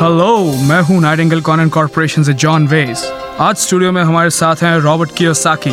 Hello 0.00 0.36
मैं 0.62 0.80
हूँ 0.80 1.00
Nightingale 1.00 1.40
Conant 1.40 1.68
Corporation 1.68 2.22
से 2.22 2.32
जॉन 2.32 2.66
वेस 2.68 3.02
आज 3.40 3.56
स्टूडियो 3.56 3.92
में 3.92 4.02
हमारे 4.02 4.30
साथ 4.30 4.62
हैं 4.62 4.76
रॉबर्ट 4.78 5.10
कियोसाकी 5.16 5.72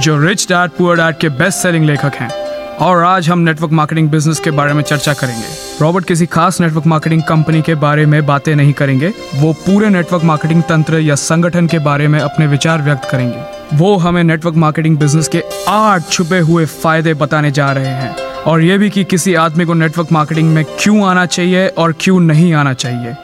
जो 0.00 0.16
रिच 0.18 0.46
डैड 0.48 0.70
पुअर 0.70 0.96
डैड 0.96 1.16
के 1.18 1.28
बेस्ट 1.28 1.58
सेलिंग 1.58 1.84
लेखक 1.84 2.14
हैं। 2.14 2.28
और 2.78 3.02
आज 3.04 3.28
हम 3.28 3.38
नेटवर्क 3.38 3.72
मार्केटिंग 3.72 4.10
बिज़नेस 4.10 4.40
के 4.40 4.50
बारे 4.50 4.72
में 4.72 4.82
चर्चा 4.82 5.12
करेंगे। 5.12 5.46
रॉबर्ट 5.80 6.04
किसी 6.04 6.26
खास 6.26 6.60
नेटवर्क 6.60 6.86
मार्केटिंग 6.86 7.22
कंपनी 7.22 7.62
के 7.62 7.74
बारे 7.74 8.06
में 8.06 8.24
बातें 8.26 8.54
नहीं 8.56 8.72
करेंगे, 8.72 9.12
वो 9.34 9.52
पूरे 9.66 9.88
नेटवर्क 9.88 10.24
मार्केटिंग 10.24 10.62
तंत्र 10.62 10.98
या 10.98 11.14
संगठन 11.14 11.66
के 11.66 11.78
बारे 11.80 12.08
में 12.08 12.18
अपने 12.20 12.46
विचार 12.46 12.82
व्यक्त 12.82 13.10
करेंगे। 13.10 13.76
वो 13.76 13.96
हमें 13.96 14.22
नेटवर्क 14.24 14.56
मार्केटिंग 14.56 14.98
बिज़नेस 14.98 15.28
के 15.28 15.42
आठ 15.68 16.08
छुपे 16.10 16.38
हुए 16.38 16.66
फ़ायदे 16.66 17.14
बताने 17.14 17.50
जा 17.50 17.72
रहे 17.72 17.94
हैं। 17.94 18.16
और 18.44 18.62
ये 18.62 18.78
भी 18.78 18.90
कि 18.90 19.04
किसी 19.04 19.34
आदमी 19.34 19.64
को 19.64 19.74
नेटवर्क 19.74 20.12
मार्केटिंग 20.12 20.54
में 20.54 20.64
क्यों 20.64 21.04
आना 21.06 21.26
चाहिए 21.26 21.68
और 21.68 21.94
क्यों 22.00 22.20
नहीं 22.20 22.52
आना 22.54 22.72
चाहिए। 22.72 23.14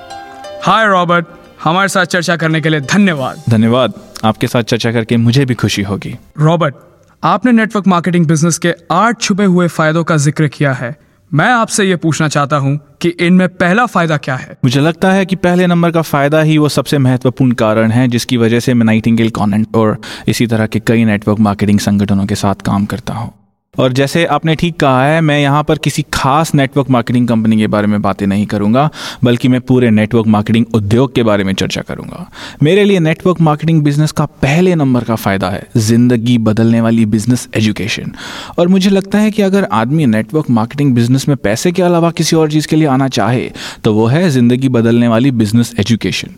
हाय 0.65 0.87
रॉबर्ट 0.87 1.27
हमारे 1.63 1.89
साथ 1.89 2.07
चर्चा 2.07 2.37
करने 2.37 2.61
के 2.61 2.69
लिए 2.69 2.80
धन्यवाद। 2.80 3.43
धन्यवाद। 3.51 3.93
आपके 4.25 4.47
साथ 4.47 4.62
चर्चा 4.62 4.91
करके 4.93 5.17
मुझे 5.17 5.45
भी 5.45 5.55
खुशी 5.55 5.83
होगी। 5.83 6.15
रॉबर्ट 6.39 6.75
आपने 7.23 7.53
नेटवर्क 7.53 7.87
मार्केटिंग 7.87 8.27
बिज़नेस 8.27 8.59
के 8.59 8.75
आठ 8.91 9.20
छुपे 9.20 9.45
हुए 9.45 9.69
फायदों 9.69 10.05
का 10.05 10.17
ज़िक्र 10.17 10.48
किया 10.48 10.73
है। 10.73 10.95
मैं 11.31 11.48
आपसे 11.48 11.84
ये 11.84 11.97
पूछना 11.97 12.29
चाहता 12.29 12.57
हूँ 12.57 12.79
कि 13.03 13.09
इनमें 13.09 13.48
पहला 13.48 13.87
फ़ायदा 13.87 14.17
क्या 14.17 14.37
है? 14.37 14.57
मुझे 14.65 14.81
लगता 14.81 15.12
है 15.12 15.27
कि 15.27 15.37
पहले 15.39 15.67
नंबर 15.67 15.91
का 15.91 16.03
फ़ायदा 16.03 16.41
ही 16.43 16.59
वो 16.59 16.69
सबसे 16.69 16.98
महत्वपूर्ण 16.98 17.53
कारण 17.55 17.91
है 17.91 18.06
जिसकी 18.09 18.37
वजह 18.37 18.61
से 18.61 18.75
मैं 18.75 18.87
नाइटिंगेल 18.87 19.31
कॉनेंट 19.31 19.77
और 19.77 19.97
इसी 20.29 20.47
तरह 20.47 20.67
के 20.67 20.81
कई 20.81 21.05
नेटवर्क 21.05 21.39
मार्केटिंग 21.41 21.79
संगठनों 21.81 22.27
के 22.27 22.34
साथ 22.34 22.67
काम 22.67 22.84
करता 22.84 23.15
हूँ। 23.15 23.33
और 23.79 23.92
जैसे 23.92 24.24
आपने 24.27 24.55
ठीक 24.55 24.79
कहा 24.80 25.05
है, 25.05 25.20
मैं 25.20 25.38
यहाँ 25.41 25.62
पर 25.65 25.78
किसी 25.78 26.05
खास 26.15 26.55
नेटवर्क 26.55 26.88
मार्केटिंग 26.91 27.28
कंपनी 27.28 27.56
के 27.59 27.66
बारे 27.66 27.87
में 27.87 28.01
बातें 28.02 28.27
नहीं 28.27 28.47
करूँगा, 28.47 28.88
बल्कि 29.24 29.48
मैं 29.48 29.61
पूरे 29.61 29.91
नेटवर्क 29.91 30.27
मार्केटिंग 30.27 30.65
उद्योग 30.74 31.15
के 31.15 31.23
बारे 31.23 31.45
में 31.45 31.52
चर्चा 31.55 31.83
करूँगा। 31.83 32.28
मेरे 32.62 32.84
लिए 32.84 32.98
नेटवर्क 32.98 33.41
मार्केटिंग 33.41 33.83
बिज़नेस 33.83 34.12
का 34.12 34.25
पहले 34.42 34.75
नंबर 34.75 35.05
का 35.05 35.14
फ़ायदा 35.17 35.50
है, 35.50 35.67
ज़िंदगी 35.77 36.36
बदलने 36.41 36.80
वाली 36.80 37.06
बिज़नेस 37.06 37.48
एजुकेशन 37.56 38.12
और 38.58 38.69
मुझे 38.69 38.91
लगता 38.91 39.19
है 39.19 39.30
कि 39.30 39.42
अगर 39.42 39.69
आदमी 39.73 40.06
नेटवर्क 40.08 40.50
मार्केटिंग 40.50 40.95
बिज़नेस 40.95 41.28
में 41.28 41.36
पैसे 41.36 41.73
के 41.73 41.83
अलावा 41.83 42.11
किसी 42.11 42.36
और 42.36 42.50
चीज़ 42.50 42.69
के 42.69 42.77
लिए 42.77 42.89
आना 42.89 43.08
चाहे 43.11 43.50
तो 43.84 43.95
वो 43.95 44.06
है 44.06 44.28
ज़िंदगी 44.30 44.69
बदलने 44.70 45.08
वाली 45.08 45.30
बिज़नेस 45.33 45.75
एजुकेशन 45.78 46.34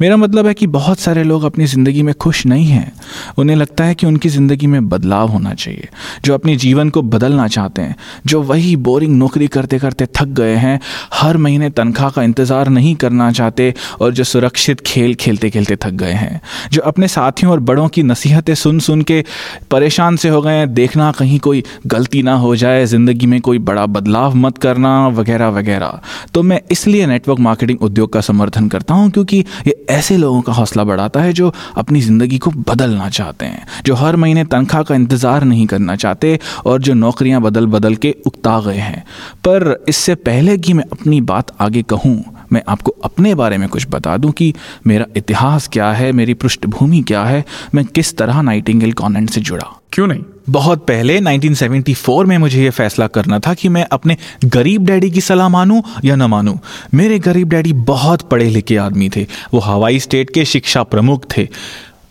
मेरा 0.00 0.16
मतलब 0.16 0.46
है 0.46 0.52
कि 0.54 0.66
बहुत 0.66 0.98
सारे 0.98 1.22
लोग 1.24 1.44
अपनी 1.44 1.66
ज़िंदगी 1.66 2.02
में 2.02 2.12
खुश 2.14 2.44
नहीं 2.46 2.66
हैं। 2.66 2.92
उन्हें 3.38 3.56
लगता 3.56 3.84
है 3.84 3.94
कि 3.94 4.06
उनकी 4.06 4.28
ज़िंदगी 4.28 4.66
में 4.66 4.88
बदलाव 4.88 5.28
होना 5.28 5.54
चाहिए। 5.54 5.88
जो 6.24 6.34
अपनी 6.34 6.54
जीवन 6.56 6.73
को 6.74 7.02
बदलना 7.04 7.46
चाहते 7.48 7.82
हैं, 7.82 7.96
जो 8.26 8.42
वही 8.42 8.74
बोरिंग 8.78 9.16
नौकरी 9.16 9.46
करते 9.48 9.78
करते 9.78 10.06
थक 10.16 10.28
गए 10.34 10.54
हैं, 10.56 10.78
हर 11.14 11.36
महीने 11.36 11.70
तनख्वाह 11.72 12.10
का 12.10 12.22
इंतज़ार 12.22 12.68
नहीं 12.68 12.94
करना 12.94 13.30
चाहते 13.32 13.72
और 14.00 14.12
जो 14.12 14.24
सुरक्षित 14.24 14.80
खेल 14.80 15.14
खेलते 15.14 15.50
खेलते 15.50 15.76
थक 15.76 15.92
गए 15.94 16.12
हैं, 16.12 16.40
जो 16.72 16.82
अपने 16.82 17.08
साथियों 17.08 17.52
और 17.52 17.60
बड़ों 17.62 17.88
की 17.88 18.02
नसीहतें 18.02 18.54
सुन 18.54 18.78
सुन 18.80 19.02
के 19.02 19.24
परेशान 19.70 20.16
से 20.16 20.28
हो 20.28 20.40
गए 20.42 20.52
हैं, 20.52 20.72
देखना 20.74 21.10
कहीं 21.12 21.38
कोई 21.38 21.62
गलती 21.86 22.22
ना 22.22 22.34
हो 22.36 22.54
जाए, 22.56 22.84
ज़िंदगी 22.86 23.26
में 23.26 23.40
कोई 23.40 23.58
बड़ा 23.60 23.86
बदलाव 23.88 24.34
मत 24.36 24.58
करना, 24.58 24.96
वगैरह 25.08 25.48
वगैरह। 25.48 26.00
तो 26.34 26.42
मैं 26.42 26.60
इसलिए 26.70 27.06
नेटवर्क 27.06 27.40
मार्केटिंग 27.40 27.82
उद्योग 27.82 28.12
का 28.12 28.20
समर्थन 28.20 28.68
करता 28.68 28.94
हूँ, 28.94 29.10
क्योंकि 29.10 29.44
ये 29.66 29.84
ऐसे 29.90 30.16
लोगों 30.16 30.40
का 30.40 30.52
हौसला 30.52 30.84
बढ़ाता 30.84 31.20
है, 31.20 31.32
जो 31.32 31.52
अपनी 31.76 32.00
ज़िंदगी 32.00 32.38
को 32.38 32.50
बदलना 32.68 33.08
चाहते 33.10 33.46
हैं, 33.46 33.66
जो 33.86 33.94
हर 33.94 34.16
महीने 34.16 34.44
तनख्वाह 34.44 34.82
का 34.82 34.94
इंतज़ार 34.94 35.44
नहीं 35.44 35.66
करना 35.66 35.96
चाहते 35.96 36.38
और 36.66 36.80
जो 36.80 36.94
नौकरियाँ 36.94 37.40
बदल 37.40 37.66
बदल 37.66 37.94
के 37.94 38.16
उकता 38.26 38.60
गए 38.60 38.76
हैं। 38.76 39.04
पर 39.36 39.84
इससे 39.88 40.14
पहले 40.14 40.58
कि 40.58 40.72
मैं 40.72 40.84
अपनी 40.92 41.20
बात 41.20 41.46
आगे 41.60 41.82
कहूँ 41.82 42.24
मैं 42.52 42.62
आपको 42.68 42.94
अपने 43.04 43.34
बारे 43.34 43.58
में 43.58 43.68
कुछ 43.68 43.86
बता 43.90 44.16
दूँ 44.16 44.30
कि 44.30 44.54
मेरा 44.86 45.06
इतिहास 45.16 45.68
क्या 45.68 45.92
है 45.92 46.12
मेरी 46.12 46.34
पृष्ठभूमि 46.34 47.02
क्या 47.02 47.24
है 47.24 47.44
मैं 47.74 47.84
किस 47.84 48.16
तरह 48.16 48.42
नाइटिंगेल 48.42 48.92
कॉन्वेंट 48.92 49.30
से 49.30 49.40
जुड़ा। 49.40 49.80
क्यों 49.92 50.06
नहीं? 50.06 50.22
बहुत 50.50 50.86
पहले 50.86 51.20
1974 51.20 52.24
में 52.24 52.38
मुझे 52.38 52.64
यह 52.64 52.70
फैसला 52.70 53.06
करना 53.06 53.38
था 53.38 53.54
कि 53.54 53.68
मैं 53.68 53.86
अपने 53.92 54.16
गरीब 54.44 54.84
डैडी 54.84 55.10
की 55.10 55.20
सलाह 55.20 55.48
मानूं 55.48 55.82
या 56.04 56.16
न 56.16 56.22
मानूं। 56.22 56.56
मेरे 56.94 57.18
गरीब 57.18 57.48
डैडी 57.48 57.72
बहुत 57.72 58.22
पढ़े 58.22 58.50
लिखे 58.50 58.76
आदमी 58.76 59.08
थे। 59.08 59.26
वो 59.54 59.60
हवाई 59.60 60.00
स्टेट 60.00 60.30
के 60.30 60.44
शिक्षा 60.44 60.82
प्रमुख 60.82 61.24
थे। 61.36 61.48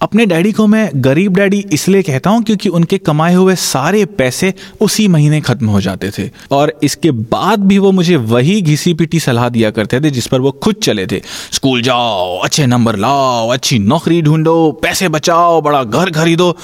अपने 0.03 0.25
डैडी 0.25 0.51
को 0.51 0.65
मैं 0.67 0.89
गरीब 0.95 1.35
डैडी 1.35 1.57
इसलिए 1.73 2.01
कहता 2.01 2.29
हूँ 2.29 2.43
क्योंकि 2.43 2.69
उनके 2.69 2.97
कमाए 2.97 3.33
हुए 3.33 3.55
सारे 3.55 4.03
पैसे 4.05 4.53
उसी 4.81 5.07
महीने 5.07 5.39
खत्म 5.41 5.67
हो 5.67 5.81
जाते 5.81 6.09
थे। 6.17 6.29
और 6.51 6.73
इसके 6.83 7.11
बाद 7.11 7.59
भी 7.59 7.77
वो 7.77 7.91
मुझे 7.91 8.15
वही 8.15 8.61
घिसी 8.61 8.93
पिटी 8.93 9.19
सलाह 9.19 9.47
दिया 9.49 9.71
करते 9.71 10.01
थे 10.01 10.09
जिस 10.09 10.27
पर 10.27 10.41
वो 10.41 10.51
खुद 10.53 10.75
चले 10.75 11.05
थे। 11.07 11.21
स्कूल 11.51 11.81
जाओ, 11.81 12.37
अच्छे 12.39 12.65
नंबर 12.65 12.95
लाओ, 12.95 13.47
अच्छी 13.49 13.79
नौकरी 13.79 14.21
ढूंढो, 14.21 14.71
पैसे 14.83 15.09
बचाओ, 15.09 15.61
बड़ा 15.61 15.83
घर 15.83 16.11
खरीदो। 16.11 16.55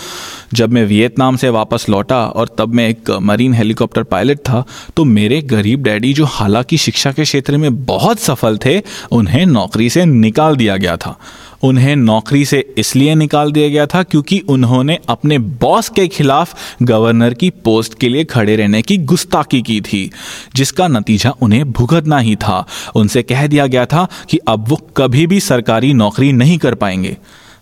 जब 0.54 0.72
मैं 0.72 0.86
वियतनाम 0.86 1.36
से 1.36 1.50
वापस 1.50 1.86
लौटा 1.90 2.24
और 2.26 2.56
तब 2.58 2.74
मैं 2.74 2.90
एक 2.90 3.12
मरीन 3.22 3.54
हेलीकॉप्टर 3.54 4.04
पायलट 4.04 4.40
था 4.40 4.64
तो 4.98 5.04
मेरे 5.06 5.42
गरीब 5.42 5.84
डैडी 5.84 6.14
जो 6.14 6.26
हालाँकि 6.26 6.78
शिक्षा 6.78 7.12
के 7.12 7.24
क्षेत्र 7.24 7.58
में 7.58 7.86
बहुत 7.86 8.20
सफल 8.20 8.58
थे, 8.58 8.82
उन्हें 9.12 9.46
नौकरी 9.46 9.90
से 9.90 10.06
निकाल 10.06 10.56
दिया 10.56 10.78
गया 10.78 10.98
था। 10.98 11.20
उन्हें 11.64 11.96
नौकरी 11.96 12.46
से 12.46 12.74
इसलिए 12.78 13.16
निकाल 13.16 13.52
दिया 13.52 13.70
गया 13.70 13.86
था 13.86 14.04
क्योंकि 14.04 14.40
उन्होंने 14.50 14.98
अपने 15.10 15.38
बॉस 15.40 15.90
के 15.90 16.08
खिलाफ 16.08 16.56
गवर्नर 16.82 17.34
की 17.34 17.50
पोस्ट 17.50 18.00
के 18.00 18.10
लिए 18.10 18.24
खड़े 18.24 18.56
रहने 18.56 18.82
की 18.82 18.98
गुस्ताखी 18.98 19.62
की 19.62 19.82
थी, 19.82 20.10
जिसका 20.56 20.88
नतीजा 20.88 21.34
उन्हें 21.42 21.72
भुगतना 21.72 22.20
ही 22.20 22.36
था। 22.36 22.66
उनसे 22.96 23.24
कह 23.24 23.48
दिया 23.48 23.68
गया 23.68 23.86
था 23.86 24.08
कि 24.30 24.38
अब 24.48 24.70
वो 24.70 24.76
कभी 24.98 25.28
भी 25.28 25.40
सरकारी 25.40 25.94
नौकरी 25.94 26.32
नहीं 26.32 26.58
कर 26.58 26.76
पाएँगे। 26.76 27.18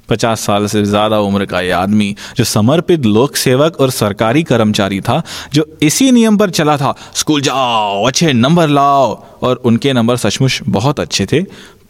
पचास 0.10 0.40
साल 0.40 0.68
से 0.68 0.84
ज़्यादा 0.86 1.20
उम्र 1.20 1.46
का 1.46 1.62
ये 1.62 1.72
आदमी, 1.72 2.16
जो 2.38 2.44
समर्पित 2.44 3.06
लोक 3.06 3.36
सेवक 3.36 3.80
और 3.82 3.92
सरकारी 3.92 4.44
कर्मचारी 4.44 5.00
था, 5.02 5.22
जो 5.54 5.78
इसी 5.82 6.12
नियम 6.12 6.38
पर 6.38 6.50
चला 6.50 6.78
था, 6.78 6.96
स्कूल 7.14 7.42
जाओ, 7.42 8.06
अच्छे 8.08 8.34
नंबर 8.34 8.68
लाओ। 8.68 9.24
और 9.44 9.56
उनके 9.56 9.94
नंबर 9.94 10.18
सचमुच 10.18 10.60
बहुत 10.68 11.00
अच्छे 11.00 11.26
थे। 11.26 11.42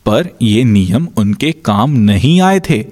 पर 0.08 0.30
ये 0.42 0.64
नियम 0.64 1.08
उनके 1.18 1.52
काम 1.52 1.92
नहीं 1.92 2.42
आए 2.42 2.60
थे। 2.60 2.86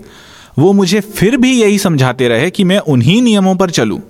वो 0.60 0.74
मुझे 0.74 1.00
फिर 1.00 1.38
भी 1.38 1.62
यही 1.62 1.80
समझाते 1.80 2.28
रहे 2.28 2.50
कि 2.50 2.64
मैं 2.64 2.78
उन्हीं 2.78 3.22
नियमों 3.22 3.56
पर 3.56 3.70
चलूँ। 3.70 4.02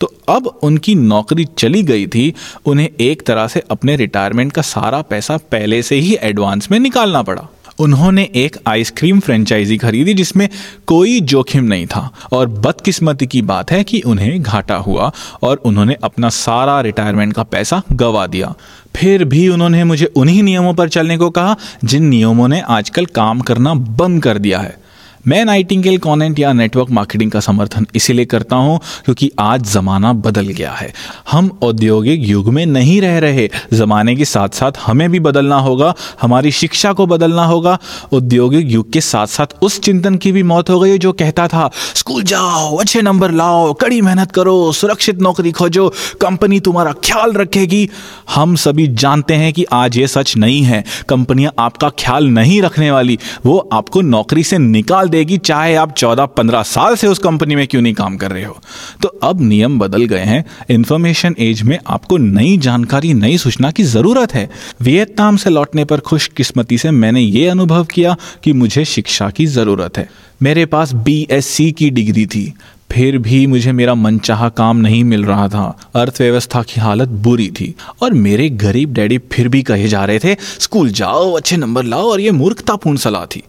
तो 0.00 0.14
अब 0.28 0.46
उनकी 0.62 0.94
नौकरी 0.94 1.44
चली 1.58 1.82
गई 1.82 2.06
थी, 2.06 2.34
उन्हें 2.66 2.88
एक 3.00 3.26
तरह 3.26 3.46
से 3.46 3.62
अपने 3.70 3.96
रिटायरमेंट 3.96 4.52
का 4.52 4.62
सारा 4.62 5.02
पैसा 5.02 5.36
पहले 5.36 5.82
से 5.82 5.96
ही 5.96 6.16
एडवांस 6.22 6.70
में 6.70 6.78
निकालना 6.78 7.22
पड़ा। 7.22 7.48
उन्होंने 7.78 8.30
एक 8.34 8.56
आइसक्रीम 8.66 9.20
फ्रेंचाइजी 9.20 9.78
खरीदी 9.78 10.14
जिसमें 10.14 10.48
कोई 10.86 11.20
जोखिम 11.20 11.64
नहीं 11.64 11.86
था। 11.86 12.10
और 12.32 12.46
बदकिस्मती 12.48 13.26
की 13.26 13.42
बात 13.42 13.72
है 13.72 13.84
कि 13.84 14.00
उन्हें 14.00 14.42
घाटा 14.42 14.76
हुआ 14.76 15.12
और 15.42 15.56
उन्होंने 15.56 15.96
अपना 16.04 16.28
सारा 16.28 16.80
रिटायरमेंट 16.80 17.32
का 17.32 17.42
पैसा 17.42 17.82
गवा 17.92 18.26
दिया। 18.26 18.54
फिर 18.96 19.24
भी 19.24 19.48
उन्होंने 19.48 19.84
मुझे 19.84 20.06
उन्हीं 20.06 20.42
नियमों 20.42 20.74
पर 20.74 20.88
चलने 20.88 21.18
को 21.18 21.30
कहा 21.30 21.56
जिन 21.84 22.04
नियमों 22.04 22.48
ने 22.48 22.60
आजकल 22.60 23.06
काम 23.06 23.40
करना 23.40 23.74
बंद 23.74 24.22
कर 24.22 24.38
दिया 24.38 24.58
है। 24.58 24.83
मैं 25.28 25.44
नाइटिंगेल 25.44 25.98
कॉनेंट 25.98 26.38
या 26.38 26.52
नेटवर्क 26.52 26.90
मार्केटिंग 26.90 27.30
का 27.30 27.40
समर्थन 27.40 27.86
इसीलिए 27.94 28.24
करता 28.24 28.56
हूँ 28.56 28.78
क्योंकि 29.04 29.30
आज 29.38 29.62
ज़माना 29.64 30.12
बदल 30.12 30.46
गया 30.46 30.72
है। 30.72 30.92
हम 31.30 31.50
औद्योगिक 31.62 32.28
युग 32.28 32.48
में 32.48 32.66
नहीं 32.66 33.00
रह 33.00 33.18
रहे। 33.18 33.48
ज़माने 33.72 34.16
के 34.16 34.24
साथ 34.24 34.48
साथ 34.48 34.72
हमें 34.86 35.10
भी 35.10 35.20
बदलना 35.20 35.56
होगा, 35.56 35.94
हमारी 36.22 36.50
शिक्षा 36.50 36.92
को 36.92 37.06
बदलना 37.06 37.44
होगा। 37.44 37.78
औद्योगिक 38.12 38.70
युग 38.70 38.92
के 38.92 39.00
साथ 39.00 39.26
साथ 39.26 39.54
उस 39.62 39.80
चिंतन 39.80 40.16
की 40.16 40.32
भी 40.32 40.42
मौत 40.42 40.70
हो 40.70 40.78
गई 40.80 40.98
जो 40.98 41.12
कहता 41.12 41.48
था, 41.48 41.70
स्कूल 41.94 42.22
जाओ, 42.22 42.76
अच्छे 42.76 43.02
नंबर 43.02 43.30
लाओ, 43.30 43.72
कड़ी 43.72 44.00
मेहनत 44.00 44.32
करो, 44.32 44.72
सुरक्षित 44.72 45.20
नौकरी 45.20 45.52
खोजो, 45.52 45.88
कंपनी 46.20 46.60
तुम्हारा 46.60 46.92
ख्याल 46.92 47.32
रखेगी। 47.32 47.88
हम 48.34 48.56
सभी 48.56 48.86
जानते 48.86 49.34
हैं 49.34 49.52
कि 49.52 49.64
आज 49.72 49.96
ये 49.96 50.06
सच 50.06 50.36
नहीं 50.36 50.62
है। 50.62 50.84
कंपनियाँ 51.08 51.52
आपका 51.58 51.88
ख्याल 51.88 52.26
नहीं 52.26 52.62
रखने 52.62 52.90
वाली, 52.90 53.18
वो 53.46 53.58
आपको 53.72 54.00
नौकरी 54.00 54.44
से 54.44 54.58
निकाल 54.58 55.08
देगी, 55.14 55.38
चाहे 55.38 55.74
आप 55.74 55.94
चौदह 55.94 56.26
पंद्रह 56.26 56.62
साल 56.62 56.96
से 56.96 57.06
उस 57.06 57.18
कंपनी 57.18 57.56
में 57.56 57.66
क्यों 57.66 57.82
नहीं 57.82 57.94
काम 57.94 58.16
कर 58.16 58.30
रहे 58.30 58.44
हो। 58.44 58.58
तो 59.02 59.08
अब 59.22 59.40
नियम 59.40 59.78
बदल 59.78 60.04
गए 60.04 60.24
हैं। 60.24 60.44
इंफॉर्मेशन 60.70 61.34
एज 61.38 61.62
में 61.62 61.78
आपको 61.86 62.16
नई 62.16 62.56
जानकारी, 62.58 63.14
नई 63.14 63.38
सूचना 63.38 63.70
की 63.70 63.82
ज़रूरत 63.82 64.34
है। 64.34 64.50
वियतनाम 64.80 65.36
से 65.36 65.50
लौटने 65.50 65.84
पर 65.84 66.00
खुशकिस्मती 66.00 66.78
से 66.78 66.90
मैंने 66.90 67.20
ये 67.20 67.48
अनुभव 67.48 67.84
किया 67.84 68.16
कि 68.44 68.52
मुझे 68.52 68.84
शिक्षा 68.84 69.30
की 69.30 69.46
ज़रूरत 69.46 69.98
है। 69.98 70.08
मेरे 70.42 70.66
पास 70.66 70.92
बीएससी 70.92 71.72
की 71.72 71.90
डिग्री 71.90 72.26
थी। 72.26 72.52
फिर 72.92 73.18
भी 73.18 73.46
मुझे 73.46 73.72
मेरा 73.72 73.94
मनचाहा 73.94 74.48
काम 74.48 74.76
नहीं 74.76 75.04
मिल 75.04 75.24
रहा 75.24 75.48
था। 75.48 75.64
अर्थव्यवस्था 75.94 76.62
की 76.62 76.80
हालत 76.80 77.08
बुरी 77.08 77.48
थी। 77.48 77.74
और 78.02 78.12
मेरे 78.12 78.48
गरीब 78.50 78.92
डैडी 78.92 79.18
फिर 79.32 79.48
भी 79.48 79.62
कहे 79.62 79.88
जा 79.88 80.04
रहे 80.04 80.18
थे, 80.18 80.36
स्कूल 80.60 80.90
जाओ, 80.90 81.32
अच्छे 81.32 81.56
नंबर 81.56 81.84
लाओ 81.84 82.10
और 82.10 82.20
ये 82.20 82.30
मूर्खतापूर्ण 82.30 82.96
सलाह 82.96 83.24
थी। 83.26 83.42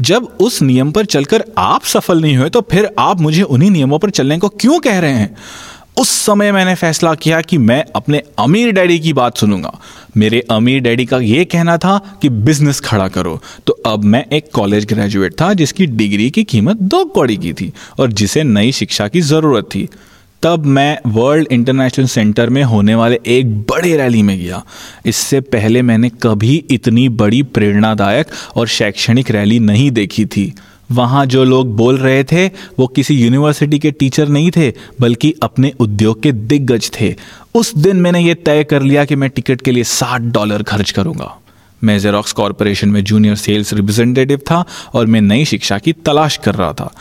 जब 0.00 0.24
उस 0.40 0.62
नियम 0.62 0.92
पर 0.92 1.04
चलकर 1.04 1.44
आप 1.58 1.84
सफल 1.84 2.20
नहीं 2.20 2.36
हुए 2.36 2.48
तो 2.50 2.60
फिर 2.60 2.90
आप 2.98 3.20
मुझे 3.20 3.42
उन्हीं 3.42 3.70
नियमों 3.70 3.98
पर 3.98 4.10
चलने 4.10 4.38
को 4.38 4.48
क्यों 4.48 4.78
कह 4.80 4.98
रहे 4.98 5.12
हैं? 5.12 5.36
उस 5.98 6.08
समय 6.08 6.52
मैंने 6.52 6.74
फैसला 6.74 7.14
किया 7.14 7.40
कि 7.40 7.58
मैं 7.58 7.84
अपने 7.96 8.22
अमीर 8.38 8.72
डैडी 8.72 8.98
की 9.00 9.12
बात 9.12 9.38
सुनूँगा। 9.38 9.72
मेरे 10.16 10.40
अमीर 10.50 10.80
डैडी 10.80 11.04
का 11.04 11.18
यह 11.18 11.44
कहना 11.44 11.76
था 11.76 12.18
कि 12.22 12.28
बिज़नेस 12.28 12.80
खड़ा 12.80 13.08
करो। 13.08 13.40
तो 13.66 13.72
अब 13.86 14.04
मैं 14.04 14.24
एक 14.32 14.50
कॉलेज 14.54 14.84
ग्रेजुएट 14.84 15.40
था, 15.40 15.52
जिसकी 15.54 15.86
डिग्री 15.86 16.30
की 16.30 16.44
कीमत 16.44 16.76
दो 16.76 17.04
कौड़ी 17.04 17.36
की 17.36 17.52
थी 17.52 17.72
और 17.98 18.12
जिसे 18.12 18.44
नई 18.44 18.72
शिक्षा 18.72 19.08
की 19.08 19.20
ज़रूरत 19.20 19.64
थी। 19.64 19.88
तब 20.42 20.66
मैं 20.66 20.98
वर्ल्ड 21.06 21.48
इंटरनेशनल 21.50 22.06
सेंटर 22.06 22.50
में 22.50 22.62
होने 22.62 22.94
वाले 22.94 23.18
एक 23.26 23.60
बड़े 23.60 23.96
रैली 23.96 24.22
में 24.22 24.38
गया। 24.38 24.64
इससे 25.06 25.40
पहले 25.40 25.82
मैंने 25.82 26.08
कभी 26.08 26.64
इतनी 26.70 27.08
बड़ी 27.08 27.42
प्रेरणादायक 27.42 28.26
और 28.56 28.66
शैक्षणिक 28.66 29.30
रैली 29.30 29.58
नहीं 29.58 29.90
देखी 29.90 30.26
थी। 30.26 30.54
वहाँ 30.92 31.26
जो 31.26 31.44
लोग 31.44 31.76
बोल 31.76 31.98
रहे 31.98 32.24
थे, 32.24 32.46
वो 32.48 32.86
किसी 32.86 33.14
यूनिवर्सिटी 33.14 33.78
के 33.78 33.90
टीचर 33.90 34.28
नहीं 34.28 34.50
थे, 34.50 34.72
बल्कि 35.00 35.34
अपने 35.42 35.72
उद्योग 35.80 36.22
के 36.22 36.32
दिग्गज 36.32 36.90
थे। 37.00 37.14
उस 37.54 37.76
दिन 37.76 37.96
मैंने 37.96 38.20
ये 38.20 38.34
तय 38.34 38.64
कर 38.64 38.82
लिया 38.82 39.04
कि 39.04 39.16
मैं 39.16 39.30
टिकट 39.30 39.60
के 39.60 39.70
लिए 39.70 39.84
साठ 39.84 40.20
डॉलर 40.20 40.62
खर्च 40.62 40.90
करूँगा। 40.90 41.36
मैं 41.84 41.98
जेरोक्स 41.98 42.32
कॉरपोरेशन 42.32 42.88
में 42.88 43.04
जूनियर 43.04 43.34
सेल्स 43.34 43.72
रिप्रेजेंटेटिव 43.72 44.38
था 44.38 44.64
और 44.94 45.06
मैं 45.06 45.20
नई 45.20 45.44
शिक्षा 45.44 45.78
की 45.78 45.92
तलाश 45.92 46.36
कर 46.36 46.54
रहा 46.54 46.72
था। 46.72 46.94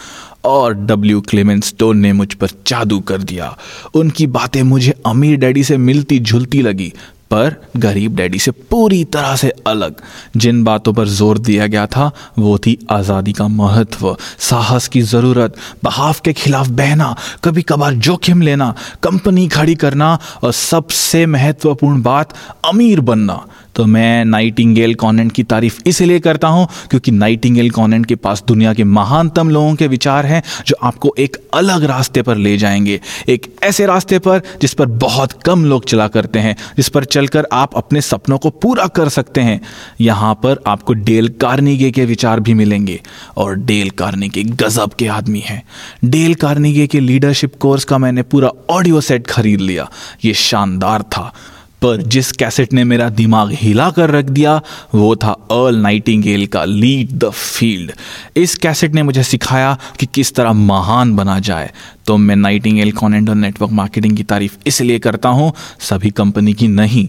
और 0.43 0.73
डब्ल्यू 0.75 1.21
क्लेमेंट 1.21 1.63
स्टोन 1.63 1.97
ने 1.97 2.13
मुझ 2.13 2.33
पर 2.33 2.49
जादू 2.67 2.99
कर 2.99 3.23
दिया। 3.23 3.55
उनकी 3.95 4.27
बातें 4.29 4.61
मुझे 4.63 4.93
अमीर 5.05 5.37
डैडी 5.37 5.63
से 5.63 5.77
मिलती 5.77 6.19
झुलती 6.19 6.61
लगी, 6.61 6.91
पर 7.31 7.55
गरीब 7.77 8.15
डैडी 8.15 8.39
से 8.39 8.51
पूरी 8.51 9.03
तरह 9.05 9.35
से 9.35 9.49
अलग। 9.67 9.95
जिन 10.37 10.63
बातों 10.63 10.93
पर 10.93 11.07
ज़ोर 11.07 11.37
दिया 11.37 11.67
गया 11.67 11.85
था, 11.85 12.11
वो 12.39 12.57
थी 12.57 12.77
आज़ादी 12.91 13.33
का 13.33 13.47
महत्व, 13.47 14.15
साहस 14.39 14.87
की 14.87 15.01
ज़रूरत, 15.01 15.55
बहाव 15.83 16.15
के 16.25 16.33
खिलाफ 16.33 16.67
बहना 16.69 17.15
कभी 17.43 17.61
कभार 17.61 17.93
जोखिम 17.93 18.41
लेना, 18.41 18.73
कंपनी 19.03 19.47
खड़ी 19.47 19.75
करना, 19.75 20.17
और 20.43 20.51
सबसे 20.51 21.25
महत्वपूर्ण 21.25 22.01
बात, 22.01 22.33
अमीर 22.65 22.99
बनना। 23.01 23.45
तो 23.75 23.85
मैं 23.85 24.25
नाइटिंगेल 24.25 24.93
कॉन्वेंट 24.95 25.31
की 25.31 25.43
तारीफ़ 25.43 25.79
इसलिए 25.85 26.19
करता 26.19 26.47
हूँ 26.47 26.67
क्योंकि 26.89 27.11
नाइटिंगेल 27.11 27.69
कॉन्वेंट 27.69 28.05
के 28.05 28.15
पास 28.15 28.43
दुनिया 28.47 28.73
के 28.73 28.83
महानतम 28.83 29.49
लोगों 29.49 29.75
के 29.75 29.87
विचार 29.87 30.25
हैं 30.25 30.41
जो 30.67 30.75
आपको 30.83 31.13
एक 31.19 31.37
अलग 31.53 31.83
रास्ते 31.83 32.21
पर 32.21 32.37
ले 32.37 32.57
जाएँगे। 32.57 32.99
एक 33.29 33.53
ऐसे 33.63 33.85
रास्ते 33.85 34.19
पर 34.19 34.41
जिस 34.61 34.73
पर 34.73 34.85
बहुत 34.85 35.33
कम 35.43 35.65
लोग 35.65 35.85
चला 35.85 36.07
करते 36.07 36.39
हैं, 36.39 36.55
जिस 36.77 36.89
पर 36.89 37.03
चलकर 37.03 37.47
आप 37.53 37.75
अपने 37.75 38.01
सपनों 38.01 38.37
को 38.37 38.49
पूरा 38.49 38.87
कर 38.87 39.09
सकते 39.09 39.41
हैं। 39.41 39.61
यहाँ 40.01 40.33
पर 40.33 40.63
आपको 40.67 40.93
डेल 40.93 41.29
कार्निगे 41.41 41.91
के 41.91 42.05
विचार 42.05 42.39
भी 42.39 42.53
मिलेंगे 42.53 42.99
और 43.37 43.55
डेल 43.55 43.89
कार्निगे 43.89 44.43
गजब 44.43 44.93
के 44.93 45.07
आदमी 45.07 45.39
हैं। 45.39 45.63
डेल 46.05 46.35
कार्निगे 46.35 46.87
के 46.87 46.99
लीडरशिप 46.99 47.55
कोर्स 47.59 47.85
का 47.85 47.97
मैंने 47.97 48.23
पूरा 48.23 48.51
ऑडियो 48.69 49.01
सेट 49.01 49.27
खरीद 49.27 49.61
लिया। 49.61 49.89
ये 50.25 50.33
शानदार 50.33 51.01
था। 51.01 51.33
पर 51.81 51.97
जिस 51.97 52.31
कैसेट 52.31 52.73
ने 52.73 52.83
मेरा 52.83 53.09
दिमाग 53.09 53.49
हिला 53.51 53.91
कर 53.91 54.09
रख 54.09 54.25
दिया, 54.25 54.61
वो 54.95 55.15
था 55.15 55.31
अर्ल 55.31 55.75
नाइटिंगेल 55.75 56.47
का 56.47 56.65
लीड 56.65 57.09
द 57.11 57.29
फ़ील्ड। 57.29 57.91
इस 58.35 58.55
कैसेट 58.55 58.93
ने 58.93 59.03
मुझे 59.03 59.23
सिखाया 59.23 59.77
कि 59.99 60.05
किस 60.05 60.35
तरह 60.35 60.53
महान 60.53 61.15
बना 61.15 61.39
जाए। 61.39 61.71
तो 62.09 62.15
मैं 62.17 62.35
नाइटिंगेल 62.35 62.91
कॉनेंडर 62.91 63.35
नेटवर्क 63.35 63.71
मार्केटिंग 63.71 64.15
की 64.17 64.23
तारीफ़ 64.23 64.55
इसलिए 64.67 64.99
करता 64.99 65.29
हूँ, 65.29 65.51
सभी 65.79 66.09
कंपनी 66.11 66.53
की 66.53 66.67
नहीं, 66.69 67.05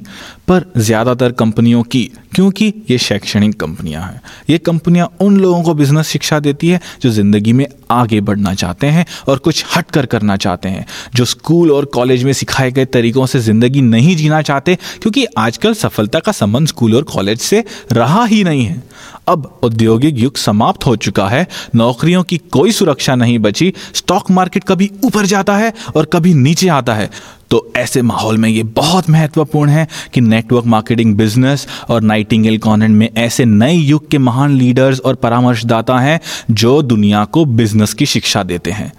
पर 0.49 0.65
ज़्यादातर 0.79 1.33
कंपनियों 1.33 1.83
की, 1.85 2.03
क्योंकि 2.35 2.73
ये 2.91 2.99
शैक्षणिक 2.99 3.59
कंपनियाँ 3.61 4.03
हैं। 4.03 4.21
ये 4.51 4.59
कंपनियाँ 4.61 5.09
उन 5.21 5.37
लोगों 5.37 5.63
को 5.63 5.75
बिज़नेस 5.75 6.07
शिक्षा 6.09 6.41
देती 6.41 6.69
है 6.69 6.81
जो 7.03 7.11
ज़िंदगी 7.11 7.53
में 7.53 7.67
आगे 7.91 8.21
बढ़ना 8.21 8.55
चाहते 8.55 8.87
हैं 8.87 9.07
और 9.29 9.39
कुछ 9.39 9.65
हट 9.77 9.91
कर 9.91 10.07
करना 10.07 10.37
चाहते 10.37 10.69
हैं, 10.69 10.87
जो 11.15 11.25
स्कूल 11.25 11.71
और 11.73 11.85
कॉलेज 11.95 12.25
में 12.25 12.33
सिखाए 12.33 12.71
गए 12.71 12.85
तरीकों 12.87 13.27
से 13.27 13.41
ज़िंदगी 13.41 13.81
नहीं 13.83 14.17
जीना 14.17 14.43
चाहते, 14.43 14.75
क्योंकि 15.03 15.25
आजकल 15.39 15.75
सफलता 15.77 16.21
का 16.21 16.33
संबंध 16.35 16.69
स्कूल 16.69 16.97
और 16.97 17.03
कॉलेज 17.07 17.41
से 17.41 17.65
रहा 17.93 18.25
ही 18.25 18.45
नहीं 18.45 18.65
है। 18.65 18.83
अब 19.31 19.61
औद्योगिक 19.63 20.19
युग 20.19 20.37
समाप्त 20.37 20.87
हो 20.87 20.97
चुका 20.97 21.29
है। 21.29 21.47
नौकरियों 21.75 22.23
की 22.23 22.39
कोई 22.39 22.73
सुरक्षा 22.73 23.15
नहीं 23.15 23.39
बची। 23.39 23.73
स्टॉक 23.95 24.31
मार्केट 24.31 24.65
कभी 24.65 24.91
ऊपर 25.05 25.27
जाता 25.27 25.57
है 25.57 25.73
और 25.97 26.05
कभी 26.05 26.35
नीचे 26.35 26.69
आता 26.69 26.95
है। 26.95 27.11
तो 27.51 27.73
ऐसे 27.77 28.03
माहौल 28.03 28.37
में 28.39 28.49
ये 28.49 28.63
बहुत 28.63 29.09
महत्वपूर्ण 29.11 29.71
है 29.71 29.87
कि 30.15 30.21
नेटवर्क 30.21 30.67
मार्केटिंग 30.67 31.15
बिज़नेस 31.17 31.67
और 31.91 32.03
नाइटिंगेल 32.03 32.59
कॉन्वेंट 32.59 32.97
में 32.97 33.09
ऐसे 33.17 33.45
नए 33.45 33.73
युग 33.73 34.09
के 34.11 34.19
महान 34.19 34.51
लीडर्स 34.51 35.01
और 35.01 35.15
परामर्शदाता 35.15 35.99
हैं 35.99 36.21
जो 36.51 36.81
दुनिया 36.83 37.25
को 37.25 37.45
बिज़नेस 37.45 37.95
की 37.95 38.07
शिक्षा 38.07 38.43
देते 38.43 38.71
हैं। 38.71 38.93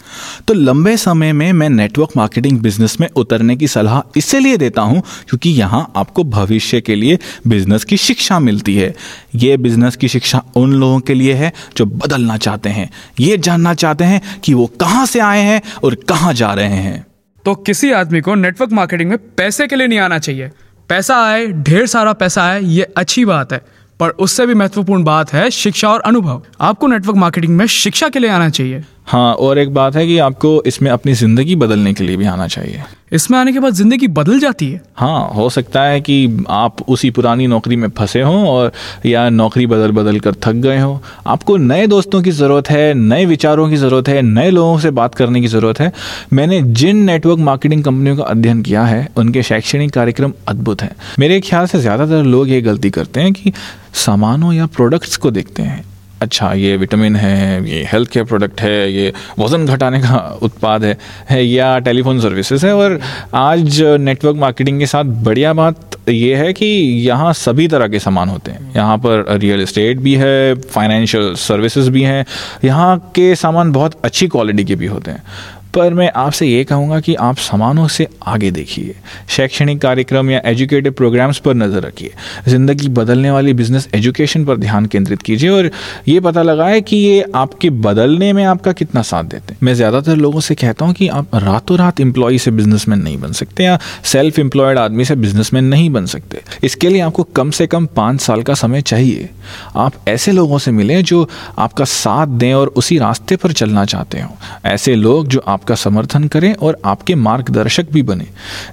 तो 0.47 0.53
लंबे 0.53 0.95
समय 0.97 1.33
में 1.33 1.51
मैं 1.53 1.69
नेटवर्क 1.69 2.09
मार्केटिंग 2.17 2.59
बिज़नेस 2.59 2.99
में 3.01 3.07
उतरने 3.09 3.55
की 3.55 3.67
सलाह 3.67 4.01
इसलिए 4.17 4.57
देता 4.57 4.81
हूँ 4.81 5.01
क्योंकि 5.01 5.49
यहाँ 5.49 5.91
आपको 5.95 6.23
भविष्य 6.23 6.81
के 6.81 6.95
लिए 6.95 7.19
बिज़नेस 7.47 7.83
की 7.83 7.97
शिक्षा 7.97 8.39
मिलती 8.39 8.75
है। 8.75 8.93
ये 9.35 9.57
बिज़नेस 9.57 9.95
की 9.95 10.07
शिक्षा 10.07 10.41
उन 10.55 10.73
लोगों 10.73 10.99
के 10.99 11.13
लिए 11.13 11.33
है 11.33 11.51
जो 11.77 11.85
बदलना 11.85 12.37
चाहते 12.37 12.69
हैं। 12.69 12.89
ये 13.19 13.37
जानना 13.37 13.73
चाहते 13.73 14.03
हैं 14.03 14.21
कि 14.43 14.53
वो 14.53 14.65
कहाँ 14.79 15.05
से 15.05 15.19
आए 15.19 15.41
हैं 15.41 15.61
और 15.83 15.95
कहाँ 16.09 16.33
जा 16.33 16.53
रहे 16.53 16.67
हैं। 16.67 17.10
तो 17.45 17.55
किसी 17.55 17.91
आदमी 17.91 18.21
को 18.21 18.35
नेटवर्क 18.35 18.71
मार्केटिंग 18.71 19.09
में 19.09 19.17
पैसे 19.17 19.67
के 19.67 19.75
लिए 19.75 19.87
नहीं 19.87 19.99
आना 19.99 20.19
चाहिए। 20.19 20.51
पैसा 20.89 21.25
आए, 21.25 21.47
ढेर 21.47 21.85
सारा 21.85 22.13
पैसा 22.13 22.43
आए, 22.43 22.61
ये 22.61 22.83
अच्छी 22.83 23.25
बात 23.25 23.53
है। 23.53 23.61
पर 23.99 24.09
उससे 24.09 24.45
भी 24.45 24.53
महत्वपूर्ण 24.53 25.03
बात 25.03 25.33
है 25.33 25.49
शिक्षा 25.49 25.89
और 25.89 26.01
अनुभव। 26.01 26.43
आपको 26.61 26.87
नेटवर्क 26.87 27.17
मार्केटिंग 27.17 27.57
में 27.57 27.65
शिक्षा 27.65 28.09
के 28.09 28.19
लिए 28.19 28.29
आना 28.29 28.49
चाहिए। 28.49 28.83
हाँ 29.11 29.33
और 29.35 29.57
एक 29.59 29.73
बात 29.73 29.95
है 29.95 30.05
कि 30.07 30.17
आपको 30.19 30.61
इसमें 30.67 30.89
अपनी 30.91 31.13
ज़िंदगी 31.13 31.55
बदलने 31.55 31.93
के 31.93 32.03
लिए 32.03 32.17
भी 32.17 32.25
आना 32.25 32.47
चाहिए। 32.47 32.83
इसमें 33.13 33.37
आने 33.39 33.53
के 33.53 33.59
बाद 33.59 33.73
ज़िंदगी 33.73 34.07
बदल 34.09 34.39
जाती 34.39 34.69
है। 34.71 34.81
हाँ 34.95 35.27
हो 35.35 35.49
सकता 35.49 35.83
है 35.83 35.99
कि 36.01 36.45
आप 36.49 36.81
उसी 36.89 37.09
पुरानी 37.11 37.47
नौकरी 37.47 37.75
में 37.75 37.87
फंसे 37.89 38.21
हों 38.21 38.47
और 38.47 38.71
या 39.05 39.27
नौकरी 39.29 39.65
बदल 39.67 39.91
बदल 39.91 40.19
कर 40.19 40.35
थक 40.43 40.53
गए 40.57 40.79
हों। 40.79 40.97
आपको 41.27 41.57
नए 41.57 41.87
दोस्तों 41.87 42.21
की 42.21 42.31
ज़रूरत 42.31 42.69
है 42.69 42.93
नए 42.93 43.25
विचारों 43.25 43.69
की 43.69 43.75
ज़रूरत 43.75 44.09
है 44.09 44.21
नए 44.21 44.49
लोगों 44.49 44.79
से 44.79 44.91
बात 44.91 45.15
करने 45.15 45.41
की 45.41 45.47
ज़रूरत 45.47 45.79
है। 45.79 45.91
मैंने 46.33 46.61
जिन 46.61 47.03
नेटवर्क 47.05 47.39
मार्केटिंग 47.41 47.83
कंपनियों 47.83 48.17
का 48.17 48.23
अध्ययन 48.25 48.61
किया 48.61 48.85
है 48.85 49.07
उनके 49.17 49.43
शैक्षणिक 49.43 49.91
कार्यक्रम 49.91 50.33
अद्भुत 50.47 50.81
हैं। 50.81 50.95
मेरे 51.19 51.41
ख्याल 51.41 51.65
से 51.65 51.79
ज़्यादातर 51.79 52.23
लोग 52.25 52.49
ये 52.49 52.61
गलती 52.61 52.89
करते 52.89 53.21
हैं 53.21 53.33
कि 53.33 53.53
सामानों 53.97 54.53
या 54.53 54.65
प्रोडक्ट्स 54.67 55.17
को 55.17 55.31
देखते 55.31 55.63
हैं। 55.63 55.83
अच्छा 56.21 56.51
ये 56.53 56.75
विटामिन 56.77 57.15
है 57.15 57.69
ये 57.69 57.83
हेल्थ 57.91 58.09
केयर 58.11 58.25
प्रोडक्ट 58.25 58.61
है 58.61 58.91
ये 58.93 59.13
वज़न 59.39 59.65
घटाने 59.65 59.99
का 60.01 60.17
उत्पाद 60.41 60.83
है, 60.83 60.97
है 61.29 61.43
या 61.45 61.77
टेलीफोन 61.79 62.19
सर्विसेज़ 62.21 62.65
है। 62.65 62.73
और 62.75 62.99
आज 63.33 63.81
नेटवर्क 63.81 64.35
मार्केटिंग 64.37 64.79
के 64.79 64.85
साथ 64.85 65.03
बढ़िया 65.25 65.53
बात 65.53 65.97
ये 66.09 66.35
है 66.35 66.51
कि 66.53 66.65
यहाँ 67.07 67.31
सभी 67.33 67.67
तरह 67.67 67.87
के 67.87 67.99
सामान 67.99 68.29
होते 68.29 68.51
हैं। 68.51 68.73
यहाँ 68.75 68.97
पर 68.97 69.25
रियल 69.31 69.61
इस्टेट 69.61 69.97
भी 69.99 70.13
है 70.15 70.53
फाइनेंशियल 70.55 71.33
सर्विसेज़ 71.37 71.89
भी 71.91 72.03
हैं। 72.03 72.25
यहाँ 72.63 72.97
के 73.15 73.33
सामान 73.35 73.71
बहुत 73.71 73.99
अच्छी 74.05 74.27
क्वालिटी 74.27 74.65
के 74.65 74.75
भी 74.75 74.85
होते 74.85 75.11
हैं। 75.11 75.23
पर 75.73 75.93
मैं 75.93 76.09
आपसे 76.11 76.45
ये 76.45 76.63
कहूँगा 76.63 76.99
कि 76.99 77.13
आप 77.15 77.37
सामानों 77.37 77.87
से 77.87 78.07
आगे 78.27 78.49
देखिए, 78.51 78.95
शैक्षणिक 79.29 79.79
कार्यक्रम 79.81 80.29
या 80.29 80.41
एजुकेटिव 80.45 80.91
प्रोग्राम्स 80.91 81.37
पर 81.39 81.53
नज़र 81.53 81.81
रखिए, 81.81 82.13
ज़िंदगी 82.47 82.87
बदलने 82.89 83.31
वाली 83.31 83.53
बिज़नेस 83.53 83.87
एजुकेशन 83.95 84.45
पर 84.45 84.57
ध्यान 84.57 84.85
केंद्रित 84.85 85.21
कीजिए 85.21 85.49
और 85.49 85.69
ये 86.07 86.19
पता 86.19 86.41
लगाए 86.41 86.81
कि 86.81 86.97
ये 86.97 87.23
आपके 87.35 87.69
बदलने 87.69 88.31
में 88.33 88.43
आपका 88.45 88.71
कितना 88.73 89.01
साथ 89.01 89.23
देते 89.23 89.53
हैं। 89.53 89.59
मैं 89.63 89.73
ज़्यादातर 89.73 90.15
लोगों 90.15 90.39
से 90.39 90.55
कहता 90.55 90.85
हूँ 90.85 90.93
कि 90.93 91.07
आप 91.09 91.35
रातों 91.35 91.77
रात 91.77 91.99
एम्प्लॉय 92.01 92.37
से 92.37 92.51
बिजनेसमैन 92.51 92.99
नहीं 92.99 93.17
बन 93.21 93.31
सकते 93.33 93.63
या 93.63 93.77
सेल्फ 94.03 94.39
एम्प्लॉयड 94.39 94.77
आदमी 94.77 95.05
से 95.05 95.15
बिजनेसमैन 95.15 95.65
नहीं 95.65 95.89
बन 95.89 96.05
सकते। 96.05 96.41
इसके 96.63 96.89
लिए 96.89 97.01
आपको 97.01 97.23
कम 97.35 97.51
से 97.51 97.67
कम 97.67 97.85
पाँच 97.95 98.21
साल 98.21 98.43
का 98.43 98.53
समय 98.55 98.81
चाहिए। 98.83 99.29
आप 99.75 99.93
ऐसे 100.07 100.31
लोगों 100.31 100.57
से 100.57 100.71
मिलें 100.71 101.01
जो 101.03 101.27
आपका 101.59 101.85
साथ 101.85 102.27
दें 102.37 102.53
और 102.53 102.67
उसी 102.77 102.97
रास्ते 102.97 103.35
पर 103.35 103.51
चलना 103.51 103.85
चाहते 103.85 104.21
हो। 104.21 104.37
ऐसे 104.65 104.95
लोग 104.95 105.27
जो 105.27 105.43
आप 105.47 105.60
आपका 105.61 105.75
समर्थन 105.75 106.27
करें 106.27 106.53
और 106.55 106.77
आपके 106.85 107.15
मार्गदर्शक 107.15 107.89
भी 107.91 108.01
बने। 108.03 108.25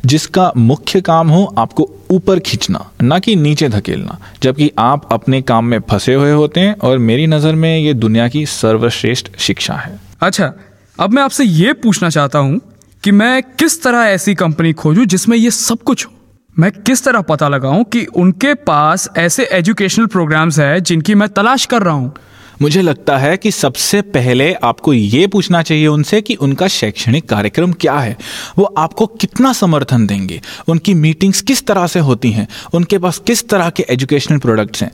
जिसका 0.07 0.51
मुख्य 0.57 1.01
काम 1.01 1.29
हो 1.29 1.45
आपको 1.59 1.89
ऊपर 2.11 2.39
खींचना, 2.41 2.85
ना 3.03 3.19
कि 3.19 3.35
नीचे 3.37 3.69
धकेलना। 3.69 4.19
जबकि 4.43 4.71
आप 4.79 5.09
अपने 5.13 5.41
काम 5.43 5.65
में 5.65 5.79
फंसे 5.91 6.15
हुए 6.15 6.33
होते 6.33 6.61
हैं 6.61 6.75
और 6.79 6.99
मेरी 6.99 7.27
नज़र 7.27 7.55
में 7.55 7.79
ये 7.79 7.93
दुनिया 7.95 8.29
की 8.29 8.45
सर्वश्रेष्ठ 8.47 9.29
शिक्षा 9.39 9.75
है। 9.75 9.99
अच्छा 10.21 10.53
अब 10.99 11.11
मैं 11.11 11.23
आपसे 11.23 11.45
ये 11.45 11.73
पूछना 11.73 12.11
चाहता 12.11 12.39
हूँ 12.39 12.61
कि 13.05 13.11
मैं 13.13 13.43
किस 13.59 13.83
तरह 13.83 13.99
ऐसी 14.07 14.35
कंपनी 14.35 14.73
खोजूं 14.73 15.05
जिसमें 15.05 15.37
ये 15.37 15.51
सब 15.51 15.83
कुछ 15.83 16.07
हो? 16.07 16.13
मैं 16.57 16.71
किस 16.73 17.05
तरह 17.05 17.21
पता 17.21 17.49
लगाऊँ 17.49 17.85
कि 17.85 18.05
उनके 18.17 18.55
पास 18.55 19.09
ऐसे 19.17 19.45
एजुकेशनल 19.53 20.07
प्रोग्राम्स 20.07 20.59
है 20.59 20.81
जिनकी 20.81 21.15
मैं 21.15 21.29
तलाश 21.29 21.67
कर 21.67 21.83
रहा 21.83 21.95
हूँ? 21.95 22.15
मुझे 22.63 22.83
लगता 22.83 23.17
है 23.19 23.37
कि 23.37 23.51
सबसे 23.51 24.03
पहले 24.03 24.53
आपको 24.55 24.93
ये 24.93 25.27
पूछना 25.27 25.63
चाहिए 25.63 25.87
उनसे 25.87 26.21
कि 26.21 26.35
उनका 26.35 26.69
शैक्षणिक 26.69 27.29
कार्यक्रम 27.29 27.73
क्या 27.73 27.99
है। 27.99 28.17
वो 28.59 28.65
आपको 28.79 29.07
कितना 29.07 29.53
समर्थन 29.53 30.07
देंगे? 30.07 30.41
उनकी 30.69 30.95
मीटिंग्स 30.95 31.41
किस 31.41 31.67
तरह 31.67 31.87
से 31.87 32.01
होती 32.01 32.31
हैं? 32.31 32.49
उनके 32.75 32.99
पास 32.99 33.19
किस 33.19 33.49
तरह 33.49 33.71
के 33.71 33.87
एजुकेशनल 33.91 34.39
प्रोडक्ट्स 34.39 34.83
हैं? 34.83 34.91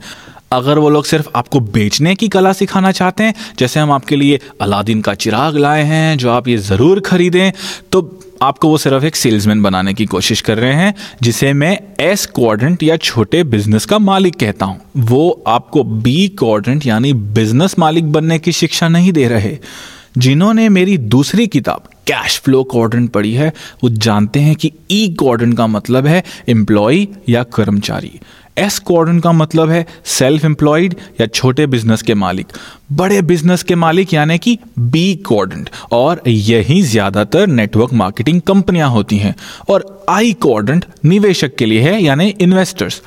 अगर 0.51 0.77
वो 0.77 0.89
लोग 0.89 1.05
सिर्फ़ 1.05 1.27
आपको 1.35 1.59
बेचने 1.59 2.15
की 2.15 2.27
कला 2.27 2.53
सिखाना 2.53 2.91
चाहते 2.91 3.23
हैं, 3.23 3.33
जैसे 3.59 3.79
हम 3.79 3.91
आपके 3.91 4.15
लिए 4.15 4.39
अलादीन 4.61 5.01
का 5.01 5.13
चिराग 5.13 5.57
लाए 5.57 5.83
हैं, 5.83 6.17
जो 6.17 6.31
आप 6.31 6.47
ये 6.47 6.57
ज़रूर 6.57 6.99
खरीदें 6.99 7.51
तो 7.91 8.01
आपको 8.41 8.69
वो 8.69 8.77
सिर्फ़ 8.77 9.05
एक 9.05 9.15
सेल्समैन 9.15 9.61
बनाने 9.63 9.93
की 9.93 10.05
कोशिश 10.05 10.41
कर 10.41 10.57
रहे 10.57 10.73
हैं, 10.73 10.93
जिसे 11.21 11.53
मैं 11.53 11.79
एस 11.99 12.25
क्वाड्रेंट 12.25 12.83
या 12.83 12.97
छोटे 12.97 13.43
बिज़नेस 13.43 13.85
का 13.85 13.99
मालिक 13.99 14.35
कहता 14.35 14.65
हूँ। 14.65 14.81
वो 14.97 15.43
आपको 15.47 15.83
बी 15.83 16.27
क्वाड्रेंट 16.27 16.85
यानी 16.85 17.13
बिज़नेस 17.13 17.79
मालिक 17.79 18.11
बनने 18.11 18.39
की 18.39 18.51
शिक्षा 18.51 18.87
नहीं 18.87 19.11
दे 19.11 19.27
रहे। 19.27 19.57
जिन्होंने 20.17 20.69
मेरी 20.69 20.97
दूसरी 20.97 21.47
किताब 21.47 21.89
कैश 22.07 22.39
फ्लो 22.39 22.63
क्वाड्रेंट 22.63 23.09
पढ़ी 23.09 23.33
है, 23.33 23.53
वो 23.83 23.89
जानते 23.89 24.39
हैं 24.39 24.55
कि 24.55 24.71
ई 24.91 25.07
e 25.07 25.17
क्वाड्रेंट 25.17 25.57
का 25.57 25.67
मतलब 25.67 26.05
है 26.05 26.23
एम्प्लॉय 26.49 27.07
या 27.29 27.43
कर्मचारी। 27.43 28.19
एस 28.57 28.77
क्वाड्रेंट 28.79 29.21
का 29.23 29.31
मतलब 29.33 29.69
है 29.69 29.85
सेल्फ 30.07 30.45
एम्प्लॉयड 30.45 30.95
या 31.21 31.27
छोटे 31.27 31.65
बिज़नेस 31.67 32.01
के 32.01 32.13
मालिक। 32.15 32.53
बड़े 32.91 33.21
बिज़नेस 33.23 33.63
के 33.63 33.75
मालिक 33.75 34.13
यानी 34.13 34.37
कि 34.37 34.57
बी 34.79 35.13
क्वाड्रेंट 35.27 35.69
और 35.91 36.21
यही 36.27 36.81
ज़्यादातर 36.83 37.47
नेटवर्क 37.47 37.93
मार्केटिंग 37.93 38.41
कंपनियाँ 38.41 38.89
होती 38.89 39.17
हैं 39.17 39.35
और 39.69 39.85
आई 40.09 40.33
क्वाड्रेंट 40.41 40.85
निवेशक 41.05 41.55
के 41.55 41.65
लिए 41.65 41.81
है 41.81 42.01
यानी 42.03 42.27
इन्वेस्टर्स 42.29 43.01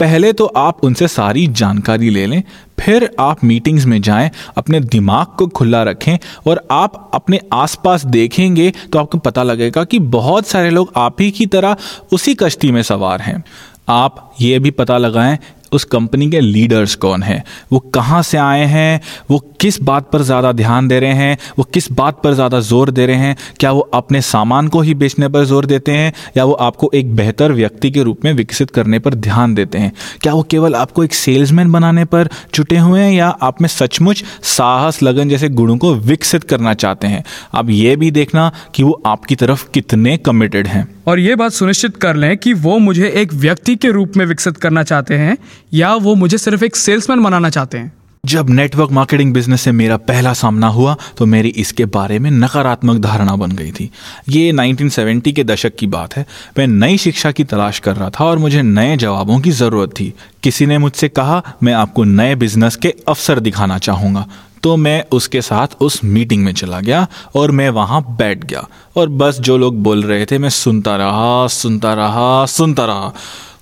पहले 0.00 0.32
तो 0.32 0.46
आप 0.46 0.84
उनसे 0.84 1.08
सारी 1.08 1.46
जानकारी 1.48 2.10
ले 2.10 2.26
लें, 2.26 2.42
फिर 2.80 3.08
आप 3.20 3.44
मीटिंग्स 3.44 3.84
में 3.86 4.00
जाएँ, 4.02 4.30
अपने 4.56 4.80
दिमाग 4.80 5.26
को 5.38 5.46
खुला 5.48 5.82
रखें 5.82 6.16
और 6.46 6.66
आप 6.70 7.10
अपने 7.14 7.40
आसपास 7.52 8.04
देखेंगे 8.06 8.72
तो 8.92 8.98
आपको 8.98 9.18
पता 9.18 9.42
लगेगा 9.42 9.84
कि 9.84 9.98
बहुत 9.98 10.46
सारे 10.46 10.70
लोग 10.70 10.92
आप 10.96 11.20
ही 11.20 11.30
की 11.30 11.46
तरह 11.46 11.76
उसी 12.12 12.34
कश्ती 12.34 12.70
में 12.70 12.82
सवार 12.82 13.20
हैं। 13.20 13.42
आप 13.88 14.34
ये 14.40 14.58
भी 14.58 14.70
पता 14.70 14.98
लगाएँ 14.98 15.38
उस 15.74 15.84
कंपनी 15.84 16.30
के 16.30 16.40
लीडर्स 16.40 16.94
कौन 16.94 17.22
हैं? 17.22 17.42
वो 17.72 17.78
कहाँ 17.78 18.22
से 18.22 18.38
आए 18.38 18.64
हैं? 18.64 19.00
वो 19.30 19.38
किस 19.60 19.80
बात 19.82 20.10
पर 20.12 20.22
ज़्यादा 20.22 20.52
ध्यान 20.52 20.88
दे 20.88 21.00
रहे 21.00 21.12
हैं? 21.12 21.38
वो 21.58 21.64
किस 21.64 21.92
बात 21.92 22.20
पर 22.24 22.34
ज़्यादा 22.34 22.60
ज़ोर 22.60 22.90
दे 22.90 23.06
रहे 23.06 23.16
हैं? 23.16 23.36
क्या 23.60 23.72
वो 23.72 23.80
अपने 23.94 24.20
सामान 24.20 24.68
को 24.68 24.80
ही 24.80 24.94
बेचने 24.94 25.28
पर 25.28 25.44
ज़ोर 25.44 25.66
देते 25.66 25.92
हैं? 25.92 26.12
या 26.36 26.44
वो 26.44 26.52
आपको 26.52 26.90
एक 26.94 27.14
बेहतर 27.16 27.52
व्यक्ति 27.52 27.90
के 27.90 28.02
रूप 28.02 28.24
में 28.24 28.32
विकसित 28.32 28.70
करने 28.70 28.98
पर 28.98 29.14
ध्यान 29.14 29.54
देते 29.54 29.78
हैं? 29.78 29.92
क्या 30.22 30.32
वो 30.32 30.42
केवल 30.42 30.74
आपको 30.74 31.04
एक 31.04 31.14
सेल्समैन 31.14 31.72
बनाने 31.72 32.04
पर 32.04 32.28
जुटे 32.54 32.78
हुए 32.78 33.00
हैं? 33.00 33.12
या 33.12 33.28
आप 33.28 33.62
में 33.62 33.68
सचमुच 33.68 34.24
साहस, 34.42 35.02
लगन 35.02 35.28
जैसे 35.28 35.48
गुणों 35.48 35.76
को 35.76 35.94
विकसित 35.94 36.44
करना 36.44 36.74
चाहते 36.74 37.06
हैं? 37.06 37.24
आप 37.54 37.70
ये 37.70 37.96
भी 37.96 38.10
देखना 38.10 38.50
कि 38.74 38.82
वो 38.82 39.02
आपकी 39.06 39.34
तरफ़ 39.34 39.70
कितने 39.74 40.16
कमिटेड 40.16 40.66
हैं। 40.66 40.86
और 41.08 41.18
ये 41.18 41.34
बात 41.36 41.52
सुनिश्चित 41.52 41.96
कर 41.96 42.16
लें 42.16 42.36
कि 42.36 42.52
वो 42.54 42.78
मुझे 42.78 43.08
एक 43.08 43.32
व्यक्ति 43.34 43.74
के 43.76 43.90
रूप 43.90 44.12
में 44.16 44.24
विकसित 44.26 44.56
करना 44.56 44.82
चाहते 44.82 45.14
हैं 45.14 45.36
या 45.74 45.94
वो 45.94 46.14
मुझे 46.14 46.38
सिर्फ़ 46.38 46.64
एक 46.64 46.76
सेल्समैन 46.76 47.22
बनाना 47.22 47.50
चाहते 47.50 47.78
हैं। 47.78 47.92
जब 48.26 48.50
नेटवर्क 48.50 48.90
मार्केटिंग 48.90 49.34
बिज़नेस 49.34 49.60
से 49.60 49.72
मेरा 49.72 49.96
पहला 49.96 50.32
सामना 50.32 50.68
हुआ 50.68 50.96
तो 51.18 51.26
मेरी 51.26 51.48
इसके 51.48 51.84
बारे 51.84 52.18
में 52.18 52.30
नकारात्मक 52.30 52.98
धारणा 52.98 53.36
बन 53.36 53.52
गई 53.52 53.70
थी। 53.70 53.90
ये 54.28 54.52
1970 54.52 55.32
के 55.32 55.44
दशक 55.44 55.76
की 55.76 55.86
बात 55.86 56.16
है। 56.16 56.26
मैं 56.58 56.66
नई 56.66 56.98
शिक्षा 56.98 57.30
की 57.30 57.44
तलाश 57.44 57.78
कर 57.78 57.96
रहा 57.96 58.10
था 58.10 58.24
और 58.24 58.38
मुझे 58.38 58.62
नए 58.62 58.96
जवाबों 58.96 59.40
की 59.40 59.50
ज़रूरत 59.50 59.90
थी। 59.90 60.14
किसी 60.42 60.66
ने 60.66 60.78
मुझसे 60.78 61.08
कहा, 61.08 61.42
मैं 61.62 61.72
आपको 61.72 62.04
नए 62.04 62.34
बिज़नेस 62.34 62.76
के 62.76 62.94
अवसर 63.08 63.40
दिखाना 63.40 63.78
चाहूँगा। 63.78 64.26
तो 64.62 64.76
मैं 64.76 65.04
उसके 65.12 65.42
साथ 65.42 65.66
उस 65.80 66.04
मीटिंग 66.04 66.44
में 66.44 66.52
चला 66.52 66.80
गया 66.80 67.06
और 67.36 67.50
मैं 67.50 67.70
वहाँ 67.70 68.16
बैठ 68.18 68.44
गया। 68.44 68.68
और 68.96 69.08
बस 69.08 69.40
जो 69.40 69.58
लोग 69.58 69.82
बोल 69.82 70.02
रहे 70.02 70.26
थे, 70.26 70.38
मैं 70.38 70.48
सुनता 70.48 70.96
रहा 70.96 71.46
सुनता 71.46 71.94
रहा 71.94 72.46
सुनता 72.46 72.84
रहा। 72.84 73.12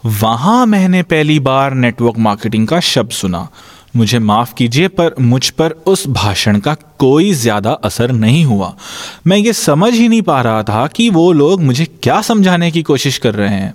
वहाँ 0.07 0.67
मैंने 0.67 1.03
पहली 1.03 1.39
बार 1.39 1.75
नेटवर्क 1.75 2.15
मार्केटिंग 2.19 2.69
का 2.69 2.81
शब्द 2.81 3.11
सुना। 3.11 3.49
मुझे 3.95 4.19
माफ़ 4.19 4.55
कीजिए, 4.55 4.89
पर 4.89 5.15
मुझ 5.21 5.49
पर 5.51 5.71
उस 5.87 6.07
भाषण 6.09 6.59
का 6.59 6.75
कोई 6.99 7.33
ज़्यादा 7.35 7.71
असर 7.85 8.13
नहीं 8.13 8.45
हुआ। 8.45 8.75
मैं 9.27 9.37
ये 9.37 9.53
समझ 9.53 9.93
ही 9.95 10.09
नहीं 10.09 10.23
पा 10.23 10.41
रहा 10.43 10.63
था 10.63 10.87
कि 10.87 11.09
वो 11.11 11.31
लोग 11.33 11.63
मुझे 11.63 11.85
क्या 12.03 12.21
समझाने 12.23 12.71
की 12.71 12.83
कोशिश 12.83 13.19
कर 13.19 13.35
रहे 13.35 13.49
हैं। 13.49 13.75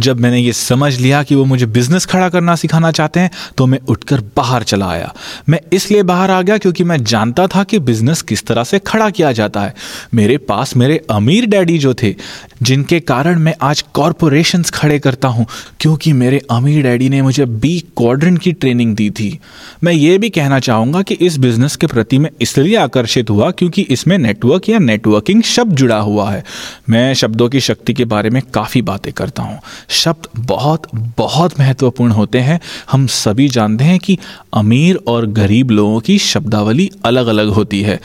जब 0.00 0.20
मैंने 0.20 0.38
ये 0.38 0.52
समझ 0.52 0.92
लिया 0.96 1.22
कि 1.22 1.34
वो 1.34 1.44
मुझे 1.44 1.66
बिज़नेस 1.66 2.06
खड़ा 2.06 2.28
करना 2.28 2.54
सिखाना 2.56 2.90
चाहते 2.90 3.20
हैं 3.20 3.30
तो 3.56 3.66
मैं 3.66 3.78
उठकर 3.88 4.20
बाहर 4.36 4.62
चला 4.62 4.86
आया। 4.86 5.12
मैं 5.48 5.60
इसलिए 5.72 6.02
बाहर 6.02 6.30
आ 6.30 6.40
गया 6.42 6.58
क्योंकि 6.58 6.84
मैं 6.84 7.02
जानता 7.04 7.46
था 7.46 7.64
कि 7.64 7.78
बिज़नेस 7.80 8.22
किस 8.22 8.46
तरह 8.46 8.64
से 8.64 8.78
खड़ा 8.78 9.08
किया 9.10 9.32
जाता 9.32 9.60
है। 9.60 9.74
मेरे 10.14 10.36
पास 10.40 10.76
मेरे 10.76 11.00
अमीर 11.10 11.46
डैडी 11.46 11.78
जो 11.78 11.94
थे, 11.94 12.14
जिनके 12.62 13.00
कारण 13.02 13.38
मैं 13.38 13.54
आज 13.62 13.84
कॉरपोरेशन 13.94 14.62
खड़े 14.74 14.98
करता 14.98 15.28
हूँ, 15.28 15.46
क्योंकि 15.80 16.12
मेरे 16.12 16.40
अमीर 16.50 16.82
डैडी 16.82 17.08
ने 17.08 17.22
मुझे 17.22 17.46
बी 17.46 17.78
क्वाड्रेंट 17.96 18.38
की 18.38 18.52
ट्रेनिंग 18.52 18.94
दी 18.96 19.10
थी। 19.10 19.38
मैं 19.84 19.92
ये 19.92 20.16
भी 20.18 20.30
कहना 20.30 20.58
चाहूँगा 20.60 21.02
कि 21.02 21.14
इस 21.16 21.36
बिज़नेस 21.38 21.76
के 21.76 21.86
प्रति 21.86 22.18
मैं 22.18 22.30
इसलिए 22.40 22.76
आकर्षित 22.76 23.30
हुआ 23.30 23.50
क्योंकि 23.50 23.82
इसमें 23.90 24.16
नेटवर्क 24.18 24.68
या 24.68 24.78
नेटवर्किंग 24.78 25.42
शब्द 25.44 25.76
जुड़ा 25.76 25.98
हुआ 25.98 26.30
है। 26.30 26.42
मैं 26.90 27.12
शब्दों 27.14 27.48
की 27.48 27.60
शक्ति 27.60 27.94
के 27.94 28.04
बारे 28.04 28.30
में 28.30 28.40
काफ़ी 28.54 28.82
बातें 28.82 29.12
करता 29.12 29.42
हूँ। 29.42 29.58
शब्द 29.94 30.28
बहुत 30.38 30.86
बहुत 31.18 31.58
महत्वपूर्ण 31.60 32.12
होते 32.12 32.38
हैं। 32.38 32.60
हम 32.90 33.06
सभी 33.08 33.48
जानते 33.48 33.84
हैं 33.84 33.98
कि 33.98 34.18
अमीर 34.54 35.00
और 35.08 35.26
गरीब 35.32 35.70
लोगों 35.70 36.00
की 36.00 36.18
शब्दावली 36.18 36.90
अलग 37.04 37.26
अलग 37.26 37.48
होती 37.48 37.80
है। 37.82 37.98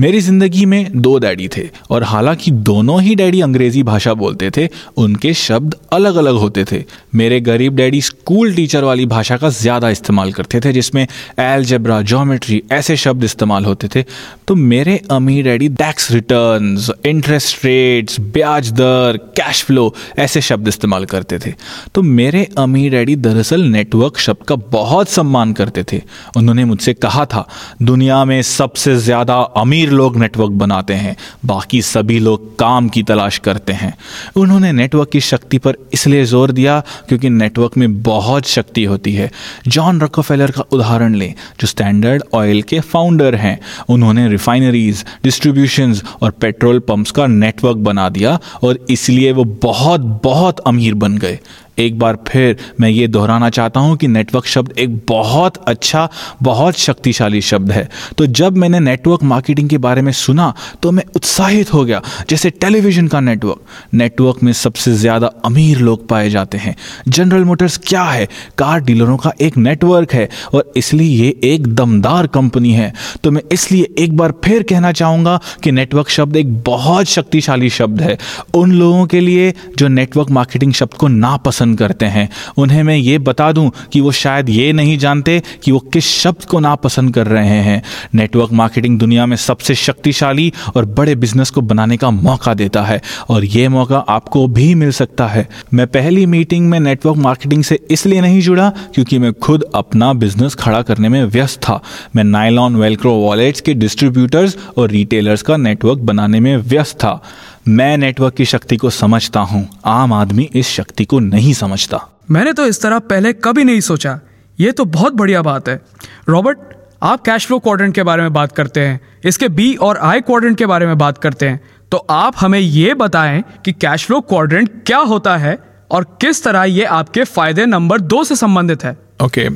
मेरी 0.00 0.20
ज़िंदगी 0.20 0.64
में 0.66 0.90
दो 0.94 1.16
डैडी 1.18 1.48
थे 1.48 1.68
और 1.90 2.02
हालाँकि 2.04 2.50
दोनों 2.50 3.00
ही 3.02 3.14
डैडी 3.14 3.40
अंग्रेज़ी 3.40 3.82
भाषा 3.82 4.14
बोलते 4.14 4.50
थे, 4.50 4.68
उनके 4.96 5.32
शब्द 5.34 5.74
अलग 5.92 6.16
अलग 6.16 6.34
होते 6.34 6.64
थे। 6.64 6.82
मेरे 7.14 7.40
गरीब 7.40 7.76
डैडी 7.76 8.00
स्कूल 8.02 8.54
टीचर 8.54 8.84
वाली 8.84 9.06
भाषा 9.06 9.36
का 9.36 9.48
ज़्यादा 9.50 9.90
इस्तेमाल 9.90 10.32
करते 10.32 10.60
थे, 10.60 10.72
जिसमें 10.72 10.97
एलजेब्रा 11.00 12.00
जोमेट्री 12.02 12.62
ऐसे 12.72 12.96
शब्द 12.96 13.24
इस्तेमाल 13.24 13.64
होते 13.64 13.88
थे। 13.94 14.04
तो 14.48 14.54
मेरे 14.54 15.00
अमीर 15.10 15.44
daddy 15.44 15.68
tax 15.68 16.10
return 16.12 16.76
interest 17.06 17.64
rates 17.64 18.20
ब्याज 18.20 18.70
दर 18.72 19.16
कैश 19.36 19.62
फ्लो 19.64 19.94
ऐसे 20.18 20.40
शब्द 20.40 20.68
इस्तेमाल 20.68 21.04
करते 21.04 21.38
थे। 21.38 21.54
तो 21.94 22.02
मेरे 22.02 22.46
अमीर 22.58 22.90
डैडी 22.90 23.16
दरअसल 23.18 23.62
नेटवर्क 23.62 24.18
शब्द 24.18 24.46
का 24.48 24.56
बहुत 24.72 25.08
सम्मान 25.08 25.52
करते 25.52 25.84
थे। 25.92 26.00
उन्होंने 26.36 26.64
मुझसे 26.64 26.94
कहा 26.94 27.24
था, 27.24 27.46
दुनिया 27.82 28.24
में 28.24 28.40
सबसे 28.42 28.96
ज़्यादा 28.98 29.34
अमीर 29.34 29.90
लोग 29.90 30.16
नेटवर्क 30.16 30.50
बनाते 30.52 30.94
हैं, 30.94 31.16
बाकी 31.46 31.82
सभी 31.82 32.18
लोग 32.18 32.56
काम 32.58 32.88
की 32.88 33.02
तलाश 33.02 33.38
करते 33.38 33.72
हैं। 33.72 33.92
उन्होंने 34.36 34.72
नेटवर्क 34.72 35.10
की 35.10 35.20
शक्ति 35.22 35.58
पर 35.58 35.76
इसलिए 35.92 36.24
ज़ोर 36.24 36.52
दिया 36.52 36.80
क्योंकि 37.08 37.30
नेटवर्क 37.30 37.76
में 37.76 38.02
बहुत 38.02 38.46
शक्ति 38.48 38.84
होती 38.84 39.12
है। 39.12 39.30
जॉन 39.68 40.00
रकोफेलर 40.00 40.50
का 40.50 40.62
उदाहरण 40.62 40.87
लें, 40.88 41.34
जो 41.60 41.66
स्टैंडर्ड 41.66 42.22
ऑयल 42.34 42.62
के 42.62 42.80
फाउंडर 42.80 43.34
हैं। 43.34 43.60
उन्होंने 43.88 44.28
रिफाइनरीज 44.28 45.04
डिस्ट्रीब्यूशन 45.24 45.94
और 46.22 46.30
पेट्रोल 46.30 46.78
पंप्स 46.78 47.10
का 47.10 47.26
नेटवर्क 47.26 47.76
बना 47.76 48.08
दिया 48.08 48.38
और 48.62 48.78
इसलिए 48.90 49.32
वो 49.32 49.44
बहुत 49.44 50.00
बहुत 50.00 50.60
अमीर 50.60 50.94
बन 50.94 51.18
गए। 51.18 51.38
एक 51.78 51.98
बार 51.98 52.18
फिर 52.28 52.56
मैं 52.80 52.88
ये 52.88 53.06
दोहराना 53.08 53.50
चाहता 53.50 53.80
हूँ 53.80 53.96
कि 53.96 54.08
नेटवर्क 54.08 54.46
शब्द 54.46 54.78
एक 54.78 54.96
बहुत 55.08 55.56
अच्छा 55.68 56.08
बहुत 56.42 56.78
शक्तिशाली 56.78 57.40
शब्द 57.42 57.72
है। 57.72 57.88
तो 58.18 58.26
जब 58.28 58.56
मैंने 58.56 58.80
नेटवर्क 58.80 59.22
मार्केटिंग 59.24 59.68
के 59.68 59.78
बारे 59.78 60.02
में 60.02 60.12
सुना 60.14 60.52
तो 60.82 60.90
मैं 60.92 61.04
उत्साहित 61.16 61.72
हो 61.74 61.84
गया। 61.84 62.00
जैसे 62.30 62.50
टेलीविज़न 62.52 63.08
का 63.08 63.20
नेटवर्क 63.20 63.94
नेटवर्क 63.94 64.42
में 64.42 64.52
सबसे 64.54 64.92
ज़्यादा 64.94 65.26
अमीर 65.44 65.78
लोग 65.78 66.06
पाए 66.08 66.30
जाते 66.30 66.58
हैं। 66.58 66.74
जनरल 67.08 67.44
मोटर्स 67.44 67.76
क्या 67.86 68.02
है? 68.02 68.28
कार 68.58 68.80
डीलरों 68.80 69.16
का 69.16 69.32
एक 69.40 69.56
नेटवर्क 69.58 70.12
है 70.12 70.28
और 70.54 70.72
इसलिए 70.76 71.24
ये 71.24 71.28
एक 71.44 71.66
दमदार 71.68 72.26
कंपनी 72.28 72.72
है। 72.72 72.92
तो 73.24 73.30
मैं 73.30 73.42
इसलिए 73.52 73.88
एक 73.98 74.16
बार 74.16 74.32
फिर 74.44 74.62
कहना 74.62 74.92
चाहूँगा 74.92 75.38
कि 75.64 75.72
नेटवर्क 75.72 76.08
शब्द 76.10 76.36
एक 76.36 76.52
बहुत 76.62 77.06
शक्तिशाली 77.08 77.70
शब्द 77.70 78.00
है। 78.02 78.16
उन 78.54 78.72
लोगों 78.72 79.06
के 79.06 79.20
लिए 79.20 79.52
जो 79.78 79.88
नेटवर्क 79.88 80.30
मार्केटिंग 80.30 80.72
शब्द 80.72 80.94
को 80.94 81.08
नापसंद 81.08 81.67
पसंद 81.68 81.78
करते 81.78 82.06
हैं। 82.06 82.28
उन्हें 82.56 82.82
मैं 82.82 82.96
ये 82.96 83.18
बता 83.18 83.50
दूँ 83.52 83.70
कि 83.92 84.00
वो 84.00 84.12
शायद 84.12 84.48
ये 84.48 84.72
नहीं 84.72 84.98
जानते 84.98 85.42
कि 85.62 85.72
वो 85.72 85.78
किस 85.92 86.04
शब्द 86.04 86.44
को 86.44 86.60
नापसंद 86.60 87.14
कर 87.14 87.26
रहे 87.26 87.60
हैं। 87.62 87.82
नेटवर्क 88.14 88.52
मार्केटिंग 88.52 88.98
दुनिया 88.98 89.26
में 89.26 89.36
सबसे 89.36 89.74
शक्तिशाली 89.74 90.52
और 90.76 90.84
बड़े 90.84 91.14
बिज़नेस 91.14 91.50
को 91.50 91.60
बनाने 91.60 91.96
का 91.96 92.10
मौका 92.10 92.54
देता 92.54 92.82
है 92.82 93.00
और 93.28 93.44
ये 93.44 93.68
मौका 93.68 93.98
आपको 94.08 94.46
भी 94.48 94.74
मिल 94.74 94.90
सकता 94.90 95.26
है। 95.26 95.48
मैं 95.74 95.86
पहली 95.86 96.26
मीटिंग 96.26 96.68
में 96.70 96.78
नेटवर्क 96.80 97.16
मार्केटिंग 97.16 97.64
से 97.64 97.78
इसलिए 97.90 98.20
नहीं 98.20 98.40
जुड़ा 98.40 98.70
क्योंकि 98.94 99.18
मैं 99.18 99.32
खुद 99.32 99.64
अपना 99.74 100.12
बिज़नेस 100.12 100.54
खड़ा 100.54 100.82
करने 100.82 101.08
में 101.08 101.24
व्यस्त 101.24 101.60
था। 101.60 101.80
मैं 102.16 102.24
नाइलॉन 102.24 102.76
वेलक्रो 102.76 103.12
वॉलेट्स 103.12 103.60
के 103.60 103.74
डिस्ट्रीब्यूटर्स 103.74 104.56
और 104.78 104.90
रिटेलर्स 104.90 105.42
का 105.42 105.56
नेटवर्क 105.56 105.98
बनाने 105.98 106.40
में 106.40 106.56
व्यस्त 106.56 106.96
था। 106.96 107.20
मैं 107.66 107.96
नेटवर्क 107.96 108.34
की 108.34 108.44
शक्ति 108.44 108.76
को 108.76 108.90
समझता 108.90 109.40
हूँ, 109.40 109.68
आम 109.84 110.12
आदमी 110.12 110.48
इस 110.54 110.68
शक्ति 110.68 111.04
को 111.04 111.18
नहीं 111.18 111.52
समझता। 111.54 112.00
मैंने 112.30 112.52
तो 112.52 112.66
इस 112.66 112.80
तरह 112.82 112.98
पहले 112.98 113.32
कभी 113.34 113.64
नहीं 113.64 113.80
सोचा। 113.80 114.18
ये 114.58 114.72
तो 114.72 114.84
बहुत 114.86 115.14
बढ़िया 115.14 115.42
बात 115.42 115.68
है। 115.68 115.80
रॉबर्ट, 116.28 116.58
आप 117.02 117.22
कैश 117.22 117.46
फ्लो 117.46 117.58
क्वाड्रेंट 117.58 117.94
के 117.94 118.02
बारे 118.02 118.22
में 118.22 118.32
बात 118.32 118.52
करते 118.52 118.80
हैं, 118.80 119.00
इसके 119.24 119.48
बी 119.48 119.74
और 119.74 119.98
आई 119.98 120.20
क्वाड्रेंट 120.20 120.56
के 120.58 120.66
बारे 120.66 120.86
में 120.86 120.96
बात 120.98 121.18
करते 121.18 121.48
हैं। 121.48 121.60
तो 121.92 121.96
आप 122.10 122.34
हमें 122.38 122.58
ये 122.58 122.94
बताएँ 122.94 123.42
कि 123.64 123.72
कैश 123.72 124.04
फ्लो 124.06 124.20
क्वाड्रेंट 124.20 124.70
क्या 124.86 124.98
होता 124.98 125.36
है 125.36 125.58
और 125.90 126.04
किस 126.20 126.42
तरह 126.44 126.64
ये 126.64 126.84
आपके 126.84 127.24
फ़ायदे 127.24 127.66
नंबर 127.66 128.00
दो 128.00 128.24
से 128.24 128.36
संबंधित 128.36 128.84
है। 128.84 128.96
ओके 129.22 129.48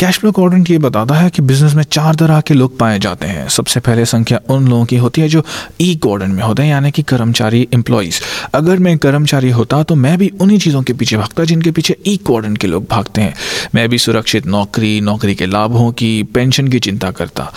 कैश 0.00 0.18
फ्लो 0.18 0.30
क्वाड्रेंट 0.32 0.68
ये 0.70 0.76
बताता 0.78 1.14
है 1.14 1.30
कि 1.30 1.42
बिज़नेस 1.42 1.74
में 1.74 1.82
चार 1.84 2.14
तरह 2.14 2.40
के 2.40 2.54
लोग 2.54 2.76
पाए 2.78 2.98
जाते 2.98 3.26
हैं। 3.26 3.48
सबसे 3.48 3.80
पहले 3.80 4.04
संख्या 4.06 4.38
उन 4.50 4.68
लोगों 4.68 4.84
की 4.84 4.96
होती 4.96 5.20
है 5.20 5.28
जो 5.28 5.42
ई 5.80 5.94
क्वाड्रेंट 6.02 6.34
में 6.34 6.42
होते 6.42 6.62
हैं, 6.62 6.70
यानी 6.70 6.90
कि 6.90 7.02
कर्मचारी 7.02 7.66
एम्प्लॉयज़ 7.74 8.20
अगर 8.54 8.78
मैं 8.78 8.96
कर्मचारी 8.98 9.50
होता 9.50 9.82
तो 9.82 9.94
मैं 9.94 10.16
भी 10.18 10.30
उन्हीं 10.40 10.58
चीज़ों 10.58 10.82
के 10.82 10.92
पीछे 10.92 11.16
भागता 11.16 11.44
जिनके 11.44 11.70
पीछे 11.70 11.96
ई 12.06 12.16
क्वाड्रेंट 12.26 12.58
के 12.58 12.66
लोग 12.66 12.86
भागते 12.90 13.20
हैं। 13.20 13.34
मैं 13.74 13.88
भी 13.88 13.98
सुरक्षित 13.98 14.46
नौकरी 14.46 15.00
नौकरी 15.00 15.34
के 15.34 15.46
लाभों 15.46 15.90
की 15.92 16.22
पेंशन 16.34 16.68
की 16.68 16.80
चिंता 16.80 17.10
करता। 17.10 17.50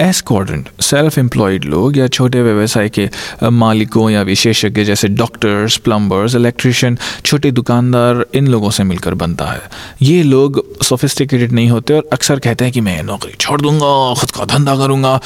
एस 0.00 0.20
क्वाड्रेंट 0.26 0.68
सेल्फ 0.82 1.18
एम्प्लॉयड 1.18 1.64
लोग 1.64 1.96
या 1.98 2.08
छोटे 2.08 2.42
व्यवसाय 2.42 2.88
के 2.88 3.08
मालिकों 3.44 4.08
या 4.10 4.22
विशेषज्ञ 4.22 4.84
जैसे 4.84 5.08
डॉक्टर्स 5.08 5.76
प्लम्बर्स 5.78 6.34
इलेक्ट्रिशियन 6.34 6.98
छोटे 7.24 7.50
दुकानदार, 7.52 8.24
इन 8.34 8.46
लोगों 8.46 8.70
से 8.70 8.84
मिलकर 8.84 9.14
बनता 9.14 9.46
है। 9.46 9.60
ये 10.02 10.22
लोग 10.22 10.62
सोफिस्टिकेटेड 10.90 11.52
नहीं 11.52 11.68
होते 11.70 11.94
और 11.94 12.08
अक्सर 12.12 12.38
कहते 12.38 12.64
हैं 12.64 12.72
कि 12.72 12.80
मैं 12.80 13.02
नौकरी 13.02 13.32
छोड़ 13.32 13.60
दूँगा, 13.60 14.14
खुद 14.20 14.30
का 14.30 14.44
धंधा 14.44 14.76
करूँगा। 14.76 15.20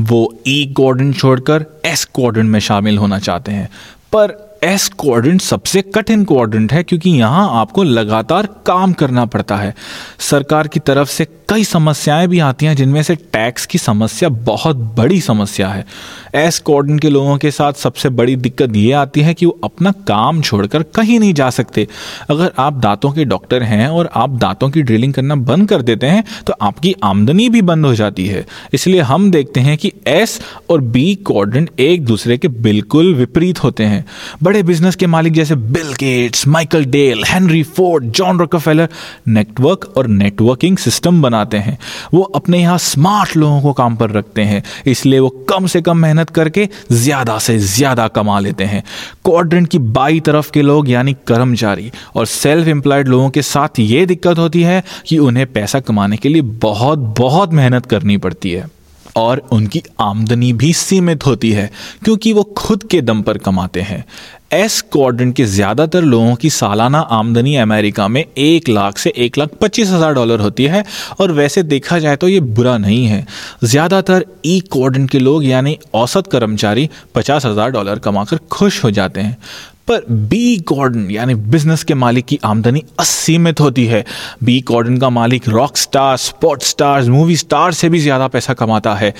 वो 0.00 0.20
ई 0.46 0.72
क्वाड्रेंट 0.76 1.16
छोड़कर 1.18 1.66
एस 1.84 2.04
क्वाड्रेंट 2.14 2.50
में 2.50 2.60
शामिल 2.60 2.98
होना 2.98 3.18
चाहते 3.18 3.52
हैं। 3.52 3.68
पर 4.12 4.49
एस 4.64 4.88
क्वाड्रेंट 5.00 5.40
सबसे 5.40 5.82
कठिन 5.94 6.24
क्वाड्रेंट 6.24 6.72
है 6.72 6.82
क्योंकि 6.82 7.10
यहाँ 7.10 7.48
आपको 7.60 7.82
लगातार 7.82 8.46
काम 8.66 8.92
करना 8.92 9.24
पड़ता 9.24 9.56
है। 9.56 9.74
सरकार 10.20 10.68
की 10.68 10.80
तरफ़ 10.80 11.08
से 11.08 11.26
कई 11.48 11.64
समस्याएँ 11.64 12.26
भी 12.28 12.38
आती 12.38 12.66
हैं, 12.66 12.74
जिनमें 12.76 13.02
से 13.02 13.14
टैक्स 13.14 13.64
की 13.66 13.78
समस्या 13.78 14.28
बहुत 14.28 14.76
बड़ी 14.96 15.20
समस्या 15.20 15.68
है। 15.68 15.84
एस 16.34 16.58
कॉर्डन 16.58 16.98
के 16.98 17.08
लोगों 17.08 17.36
के 17.36 17.50
साथ 17.50 17.72
सबसे 17.72 18.08
बड़ी 18.08 18.36
दिक्कत 18.36 18.76
ये 18.76 18.92
आती 18.92 19.20
है 19.20 19.34
कि 19.34 19.46
वो 19.46 19.58
अपना 19.64 19.92
काम 20.08 20.42
छोड़कर 20.42 20.82
कहीं 20.94 21.18
नहीं 21.20 21.32
जा 21.34 21.48
सकते। 21.50 21.86
अगर 22.30 22.52
आप 22.58 22.72
दांतों 22.72 23.10
के 23.12 23.24
डॉक्टर 23.24 23.62
हैं 23.62 23.88
और 23.88 24.10
आप 24.14 24.30
दांतों 24.30 24.70
की 24.70 24.82
ड्रिलिंग 24.82 25.14
करना 25.14 25.34
बंद 25.34 25.68
कर 25.68 25.82
देते 25.82 26.06
हैं 26.06 26.24
तो 26.46 26.54
आपकी 26.62 26.94
आमदनी 27.04 27.48
भी 27.48 27.62
बंद 27.62 27.86
हो 27.86 27.94
जाती 27.94 28.26
है। 28.26 28.46
इसलिए 28.72 29.00
हम 29.00 29.30
देखते 29.30 29.60
हैं 29.60 29.76
कि 29.78 29.92
एस 30.06 30.40
और 30.70 30.80
बी 30.80 31.14
कॉर्डन 31.24 31.68
एक 31.78 32.04
दूसरे 32.04 32.38
के 32.38 32.48
बिल्कुल 32.48 33.14
विपरीत 33.14 33.62
होते 33.64 33.84
हैं। 33.84 34.04
बड़े 34.50 34.62
बिज़नेस 34.62 34.96
के 34.96 35.06
मालिक 35.06 35.32
जैसे 35.32 35.54
Bill 35.54 35.92
Gates 35.94 36.46
Michael 36.48 36.84
Dell 36.84 37.22
Henry 37.24 37.62
Ford 37.64 38.04
John 38.10 38.38
Rockefeller 38.38 38.88
network 39.28 39.84
और 39.96 40.06
नेटवर्किंग 40.06 40.76
सिस्टम 40.78 41.20
बनाते 41.22 41.56
हैं। 41.56 41.76
वो 42.14 42.22
अपने 42.36 42.60
यहाँ 42.60 42.78
स्मार्ट 42.78 43.36
लोगों 43.36 43.60
को 43.62 43.72
काम 43.72 43.96
पर 43.96 44.10
रखते 44.10 44.42
हैं। 44.42 44.62
इसलिए 44.86 45.18
वो 45.18 45.28
कम 45.50 45.66
से 45.66 45.82
कम 45.82 45.96
मेहनत 45.96 46.30
करके 46.30 46.68
ज़्यादा 46.92 47.38
से 47.38 47.58
ज़्यादा 47.58 48.08
कमा 48.08 48.40
लेते 48.40 48.64
हैं। 48.64 48.82
क्वाड्रेंट 49.24 49.68
की 49.68 49.78
बाई 49.78 50.20
तरफ़ 50.20 50.50
के 50.50 50.62
लोग 50.62 50.90
यानी 50.90 51.12
कर्मचारी 51.26 51.90
और 52.16 52.26
सेल्फ 52.26 52.68
एम्प्लॉयड 52.68 53.08
लोगों 53.08 53.30
के 53.30 53.42
साथ 53.44 53.78
ये 53.78 54.04
दिक्कत 54.06 54.38
होती 54.38 54.62
है 54.62 54.82
कि 55.06 55.18
उन्हें 55.20 55.46
पैसा 55.52 55.80
कमाने 55.82 56.16
के 56.16 56.28
लिए 56.28 56.42
बहुत 56.60 56.98
बहुत 57.18 57.52
मेहनत 57.52 57.86
करनी 57.86 58.16
पड़ती 58.18 58.50
है। 58.50 58.66
और 59.16 59.42
उनकी 59.52 59.82
आमदनी 60.00 60.52
भी 60.52 60.72
सीमित 60.74 61.26
होती 61.26 61.50
है, 61.52 61.70
क्योंकि 62.04 62.32
वो 62.32 62.42
खुद 62.58 62.82
के 62.82 63.00
दम 63.02 63.22
पर 63.22 63.38
कमाते 63.38 63.80
हैं। 63.82 64.04
एस 64.52 64.80
क्वाड्रेंट 64.92 65.34
के 65.36 65.44
ज़्यादातर 65.44 66.02
लोगों 66.02 66.34
की 66.34 66.48
सालाना 66.50 66.98
आमदनी 67.10 67.54
अमेरिका 67.56 68.06
में 68.08 68.24
एक 68.38 68.68
लाख 68.68 68.98
से 68.98 69.12
एक 69.16 69.38
लाख 69.38 69.50
पच्चीस 69.60 69.90
हज़ार 69.90 70.14
डॉलर 70.14 70.40
होती 70.40 70.64
है, 70.64 70.84
और 71.20 71.32
वैसे 71.32 71.62
देखा 71.64 71.98
जाए 71.98 72.16
तो 72.16 72.28
ये 72.28 72.40
बुरा 72.40 72.76
नहीं 72.78 73.04
है। 73.06 73.26
ज़्यादातर 73.64 74.24
ई 74.46 74.58
क्वाड्रेंट 74.72 75.10
के 75.10 75.18
लोग, 75.18 75.44
यानी 75.44 75.78
औसत 75.94 76.26
कर्मचारी, 76.26 76.88
पचास 77.14 77.46
हज़ार 77.46 77.70
डॉलर 77.70 77.98
कमाकर 77.98 78.38
खुश 78.50 78.82
हो 78.84 78.90
जाते 78.90 79.20
हैं। 79.20 79.36
पर 79.90 80.04
बी 80.10 80.56
कॉर्डन 80.58 81.10
यानी 81.10 81.34
बिज़नेस 81.34 81.82
के 81.84 81.94
मालिक 81.94 82.24
की 82.24 82.38
आमदनी 82.44 82.82
असीमित 83.00 83.60
होती 83.60 83.84
है। 83.86 84.04
बी 84.44 84.60
कॉर्डन 84.60 84.96
का 84.98 85.10
मालिक 85.10 85.48
rock 85.48 85.76
star 85.76 86.16
sport 86.16 86.62
stars 86.62 87.08
movie 87.08 87.36
star 87.36 87.72
से 87.72 87.88
भी 87.88 87.98
ज़्यादा 87.98 88.28
पैसा 88.28 88.54
कमाता 88.54 88.94
है। 88.94 89.12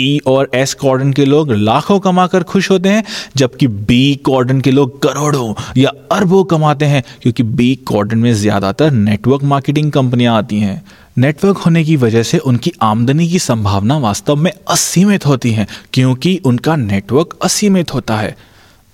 ई 0.00 0.18
e 0.18 0.26
और 0.26 0.50
एस 0.54 0.74
कॉर्डन 0.74 1.12
के 1.12 1.24
लोग 1.24 1.52
लाखों 1.52 1.98
कमाकर 2.00 2.42
खुश 2.42 2.70
होते 2.70 2.88
हैं, 2.88 3.04
जबकि 3.36 3.66
बी 3.68 4.14
कॉर्डन 4.24 4.60
के 4.60 4.70
लोग 4.70 5.00
करोड़ों 5.02 5.54
या 5.76 5.92
अरबों 6.12 6.44
कमाते 6.44 6.84
हैं, 6.84 7.02
क्योंकि 7.22 7.42
बी 7.42 7.74
कॉर्डन 7.86 8.18
में 8.18 8.32
ज़्यादातर 8.34 8.90
नेटवर्क 8.90 9.42
मार्केटिंग 9.44 9.92
कंपनियाँ 9.92 10.36
आती 10.38 10.60
हैं। 10.60 10.82
नेटवर्क 11.18 11.56
होने 11.56 11.84
की 11.84 11.96
वजह 11.96 12.22
से 12.22 12.38
उनकी 12.38 12.72
आमदनी 12.82 13.28
की 13.28 13.38
संभावना 13.40 13.98
वास्तव 13.98 14.36
में 14.36 14.52
असीमित 14.68 15.26
होती 15.26 15.50
है, 15.50 15.66
क्योंकि 15.92 16.40
उनका 16.44 16.76
नेटवर्क 16.76 17.38
असीमित 17.42 17.94
होता 17.94 18.16
है। 18.16 18.36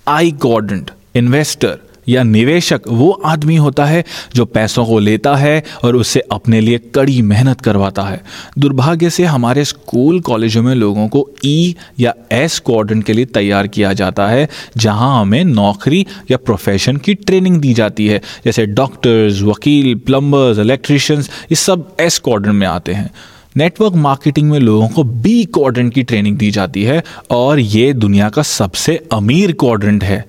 आई 0.07 0.31
कॉर्डेंट 0.41 0.91
इन्वेस्टर 1.15 1.79
या 2.09 2.23
निवेशक 2.23 2.81
वो 2.87 3.09
आदमी 3.25 3.55
होता 3.55 3.85
है 3.85 4.03
जो 4.35 4.45
पैसों 4.45 4.85
को 4.85 4.97
लेता 4.99 5.35
है 5.35 5.63
और 5.83 5.95
उससे 5.95 6.19
अपने 6.31 6.59
लिए 6.61 6.77
कड़ी 6.95 7.21
मेहनत 7.21 7.61
करवाता 7.61 8.03
है। 8.03 8.21
दुर्भाग्य 8.59 9.09
से 9.09 9.25
हमारे 9.25 9.63
स्कूल 9.65 10.19
कॉलेजों 10.19 10.63
में 10.63 10.73
लोगों 10.75 11.07
को 11.07 11.29
ई 11.45 11.75
e 11.79 12.01
या 12.01 12.13
एस 12.31 12.59
क्वाड्रेंट 12.59 13.03
के 13.03 13.13
लिए 13.13 13.25
तैयार 13.25 13.67
किया 13.67 13.93
जाता 13.93 14.27
है, 14.27 14.47
जहाँ 14.77 15.21
हमें 15.21 15.43
नौकरी 15.43 16.05
या 16.31 16.37
प्रोफेशन 16.37 16.97
की 16.97 17.13
ट्रेनिंग 17.13 17.59
दी 17.61 17.73
जाती 17.73 18.07
है। 18.07 18.21
जैसे 18.45 18.65
डॉक्टर्स 18.65 19.41
वकील 19.41 19.95
प्लम्बर्स 19.95 20.59
इलेक्ट्रिशियंस 20.59 21.29
ये 21.29 21.55
सब 21.55 21.95
एस 21.99 22.19
क्वाड्रेंट 22.19 22.55
में 22.55 22.67
आते 22.67 22.93
हैं। 22.93 23.09
नेटवर्क 23.57 23.93
मार्केटिंग 23.93 24.49
में 24.51 24.59
लोगों 24.59 24.87
को 24.87 25.03
बी 25.03 25.43
क्वाड्रेंट 25.45 25.93
की 25.93 26.03
ट्रेनिंग 26.03 26.37
दी 26.37 26.51
जाती 26.51 26.83
है 26.83 27.03
और 27.31 27.59
ये 27.59 27.93
दुनिया 27.93 28.29
का 28.29 28.41
सबसे 28.41 28.95
अमीर 29.11 29.51
क्वाड्रेंट 29.51 30.03
है। 30.03 30.25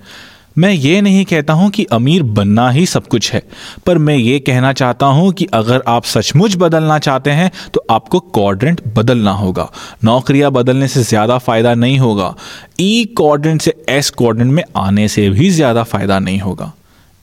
मैं 0.56 0.70
ये 0.70 1.00
नहीं 1.00 1.24
कहता 1.24 1.52
हूँ 1.52 1.70
कि 1.70 1.84
अमीर 1.92 2.22
बनना 2.22 2.68
ही 2.70 2.84
सब 2.86 3.06
कुछ 3.06 3.32
है, 3.32 3.42
पर 3.86 3.98
मैं 3.98 4.16
ये 4.16 4.38
कहना 4.40 4.72
चाहता 4.72 5.06
हूँ 5.06 5.32
कि 5.32 5.46
अगर 5.54 5.82
आप 5.88 6.04
सचमुच 6.04 6.54
बदलना 6.56 6.98
चाहते 6.98 7.30
हैं 7.30 7.50
तो 7.74 7.84
आपको 7.90 8.20
क्वाड्रेंट 8.20 8.82
बदलना 8.96 9.32
होगा। 9.32 9.68
नौकरियाँ 10.04 10.50
बदलने 10.52 10.88
से 10.88 11.02
ज़्यादा 11.02 11.38
फ़ायदा 11.38 11.74
नहीं 11.74 11.98
होगा। 11.98 12.34
ई 12.80 13.04
क्वाड्रेंट 13.16 13.60
से 13.62 13.74
एस 13.88 14.10
क्वाड्रेंट 14.10 14.52
में 14.52 14.62
आने 14.76 15.08
से 15.08 15.28
भी 15.30 15.50
ज़्यादा 15.50 15.82
फ़ायदा 15.84 16.18
नहीं 16.18 16.38
होगा। 16.40 16.72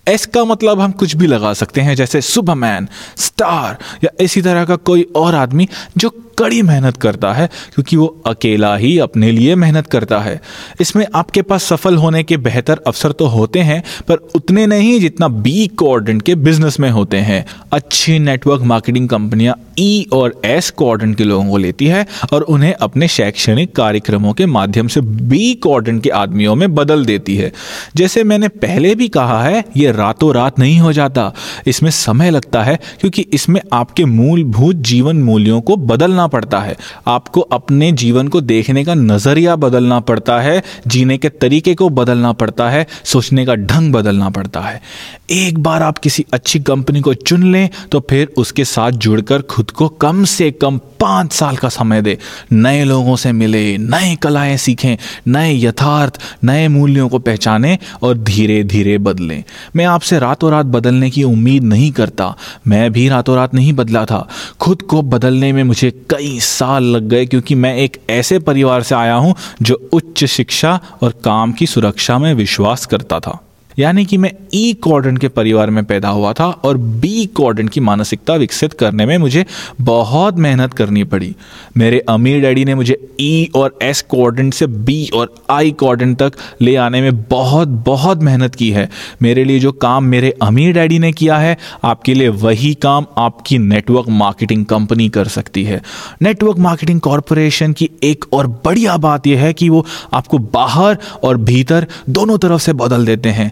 एस 0.08 0.26
का 0.26 0.44
मतलब 0.46 0.80
हम 0.80 0.92
कुछ 0.94 1.16
भी 1.16 1.28
लगा 1.28 1.54
सकते 1.54 1.82
हैं, 1.82 1.96
जैसे 1.96 2.22
सुपरमैन 2.24 2.88
स्टार 3.18 3.78
या 4.04 4.10
इसी 4.22 4.42
तरह 4.42 4.66
का 4.66 4.76
कोई 4.78 5.08
और 5.16 5.36
आदमी 5.36 5.68
जो 5.98 6.10
कड़ी 6.42 6.62
मेहनत 6.62 6.98
करता 6.98 7.34
है, 7.34 7.48
क्योंकि 7.76 7.98
वो 7.98 8.06
अकेला 8.28 8.76
ही 8.76 8.98
अपने 9.00 9.32
लिए 9.32 9.56
मेहनत 9.56 9.88
करता 9.88 10.20
है। 10.20 10.40
इसमें 10.82 11.06
आपके 11.16 11.42
पास 11.42 11.64
सफल 11.64 11.96
होने 11.96 12.24
के 12.24 12.38
बेहतर 12.40 12.80
अवसर 12.88 13.12
तो 13.12 13.26
होते 13.28 13.60
हैं, 13.62 13.82
पर 14.08 14.16
उतने 14.36 14.66
नहीं 14.68 15.00
जितना 15.00 15.28
बी 15.28 15.68
कोऑर्डिनेट 15.78 16.22
के 16.22 16.36
बिज़नेस 16.38 16.80
में 16.80 16.90
होते 16.90 17.18
हैं। 17.20 17.46
अच्छी 17.74 18.18
नेटवर्क 18.20 18.62
मार्केटिंग 18.64 19.10
कंपनियाँ 19.10 19.56
ई 19.80 20.06
e 20.06 20.14
और 20.14 20.34
एस 20.46 20.70
कोऑर्डिनेट 20.70 21.18
के 21.18 21.24
लोगों 21.24 21.50
को 21.50 21.58
लेती 21.58 21.86
है 21.86 22.06
और 22.34 22.42
उन्हें 22.44 22.74
अपने 22.74 23.08
शैक्षणिक 23.08 23.76
कार्यक्रमों 23.76 24.34
के 24.34 24.46
माध्यम 24.46 24.88
से 24.88 25.02
बी 25.02 25.54
कोऑर्डिनेट 25.56 26.04
के 26.04 26.10
आदमियों 26.12 26.56
में 26.56 26.74
बदल 26.76 27.06
देती 27.06 27.36
है। 27.36 27.52
जैसे 27.96 28.24
मैंने 28.24 28.48
पहले 28.48 28.94
भी 28.96 29.08
कहा 29.10 29.42
है, 29.44 29.64
ये 29.78 29.92
रातों 29.92 30.34
रात 30.34 30.60
नहीं 30.60 30.80
हो 30.80 30.94
जाता। 30.94 31.32
इसमें 31.68 31.90
समय 31.92 32.30
लगता 32.32 32.64
है, 32.64 32.80
क्योंकि 33.02 33.26
इसमें 33.34 33.62
आपके 33.74 34.06
मूलभूत 34.06 34.76
जीवन 34.84 35.24
मूल्यों 35.24 35.62
को 35.62 35.76
बदलना 35.78 36.28
पड़ता 36.32 36.60
है। 36.60 36.76
आपको 37.08 37.42
अपने 37.42 37.92
जीवन 37.94 38.28
को 38.28 38.42
देखने 38.42 38.84
का 38.86 38.94
नज़रिया 38.94 39.56
बदलना 39.56 40.00
पड़ता 40.00 40.40
है, 40.40 40.62
जीने 40.88 41.18
के 41.18 41.30
तरीके 41.32 41.76
को 41.76 41.90
बदलना 41.92 42.32
पड़ता 42.34 42.70
है, 42.70 42.86
सोचने 43.04 43.46
का 43.46 43.56
ढंग 43.56 43.94
बदलना 43.94 44.30
पड़ता 44.30 44.60
है। 44.60 44.82
एक 45.30 45.60
बार 45.60 45.84
आप 45.84 45.98
किसी 45.98 46.26
अच्छी 46.34 46.60
कंपनी 46.60 47.02
को 47.02 47.14
चुन 47.14 47.52
लें 47.52 47.70
तो 47.92 48.00
फिर 48.10 48.34
उसके 48.38 48.66
साथ 48.66 48.92
जुड़कर 48.92 49.42
खुद 49.42 49.72
को 49.72 49.88
कम 50.02 50.24
से 50.26 50.50
कम 50.52 50.78
पाँच 51.00 51.32
साल 51.34 51.58
का 51.58 51.70
समय 51.70 52.02
दे। 52.02 52.18
नए 52.52 52.84
लोगों 52.84 53.16
से 53.16 53.32
मिले 53.32 53.78
नए 53.78 54.16
कलाएँ 54.16 54.58
सीखें, 54.58 54.96
नए 55.28 55.54
यथार्थ, 55.58 56.20
नए 56.44 56.68
मूल्यों 56.68 57.08
को 57.10 57.20
पहचानें 57.20 57.78
और 58.02 58.18
धीरे 58.18 58.64
धीरे 58.64 58.98
बदलें। 58.98 59.44
मैं 59.76 59.86
आपसे 59.86 60.20
रातों 60.20 60.52
रात 60.52 60.66
बदलने 60.66 61.10
की 61.10 61.24
उम्मीद 61.24 61.64
नहीं 61.64 61.92
करता। 61.92 62.36
मैं 62.68 62.92
भी 62.92 63.08
रातों 63.10 63.36
रात 63.36 63.54
नहीं 63.54 63.74
बदला 63.74 64.06
था। 64.06 64.28
खुद 64.60 64.82
को 64.82 65.02
बदलने 65.02 65.52
में 65.54 65.64
मुझे 65.64 65.90
कई 66.10 66.21
साल 66.28 66.84
लग 66.84 67.08
गए 67.08 67.26
क्योंकि 67.26 67.56
मैं 67.56 67.76
एक 67.76 68.02
ऐसे 68.10 68.40
परिवार 68.40 68.84
से 68.84 68.96
आया 68.96 69.16
हूँ 69.16 69.36
जो 69.62 69.90
उच्च 69.94 70.26
शिक्षा 70.26 70.80
और 71.02 71.12
काम 71.12 71.52
की 71.52 71.68
सुरक्षा 71.68 72.18
में 72.18 72.34
विश्वास 72.34 72.86
करता 72.86 73.20
था। 73.20 73.40
यानी 73.80 74.06
कि 74.06 74.18
मैं 74.18 74.32
ई 74.54 74.74
e 74.74 74.78
कॉर्डन 74.78 75.18
के 75.18 75.28
परिवार 75.28 75.70
में 75.70 75.84
पैदा 75.86 76.10
हुआ 76.10 76.34
था 76.34 76.46
और 76.46 76.78
बी 76.78 77.26
क्वाड्रेंट 77.26 77.70
की 77.70 77.80
मानसिकता 77.80 78.36
विकसित 78.36 78.74
करने 78.74 79.06
में 79.06 79.18
मुझे 79.18 79.46
बहुत 79.82 80.38
मेहनत 80.38 80.74
करनी 80.74 81.04
पड़ी। 81.04 81.36
मेरे 81.78 82.00
अमीर 82.00 82.42
डैडी 82.42 82.66
ने 82.66 82.76
मुझे 82.76 82.98
ई 83.20 83.46
e 83.46 83.56
और 83.56 83.78
एस 83.82 84.02
क्वाड्रेंट 84.02 84.54
से 84.54 84.68
बी 84.68 85.10
और 85.14 85.34
आई 85.50 85.72
क्वाड्रेंट 85.72 86.18
तक 86.18 86.34
ले 86.62 86.76
आने 86.76 87.02
में 87.02 87.22
बहुत 87.24 87.68
बहुत 87.68 88.24
मेहनत 88.24 88.56
की 88.56 88.70
है। 88.72 88.90
मेरे 89.22 89.44
लिए 89.44 89.60
जो 89.60 89.72
काम 89.72 90.04
मेरे 90.04 90.34
अमीर 90.42 90.74
डैडी 90.74 91.00
ने 91.00 91.12
किया 91.12 91.38
है, 91.38 91.58
आपके 91.84 92.14
लिए 92.14 92.28
वही 92.28 92.74
काम 92.74 93.06
आपकी 93.18 93.58
नेटवर्क 93.58 94.10
मार्केटिंग 94.10 94.66
कंपनी 94.66 95.10
कर 95.10 95.28
सकती 95.28 95.64
है। 95.64 95.82
नेटवर्क 96.22 96.58
मार्केटिंग 96.58 97.00
कॉरपोरेशन 97.00 97.74
की 97.74 97.90
एक 98.04 98.26
और 98.34 98.48
बढ़िया 98.66 98.98
बात 98.98 99.28
यह 99.28 99.40
है 99.40 99.54
कि 99.54 99.70
वो 99.70 99.86
आपको 100.14 100.38
बाहर 100.38 100.98
और 101.24 101.38
भीतर 101.38 101.88
दोनों 102.10 102.38
तरफ़ 102.38 102.62
से 102.62 102.74
बदल 102.74 103.06
देते 103.06 103.30
हैं। 103.30 103.52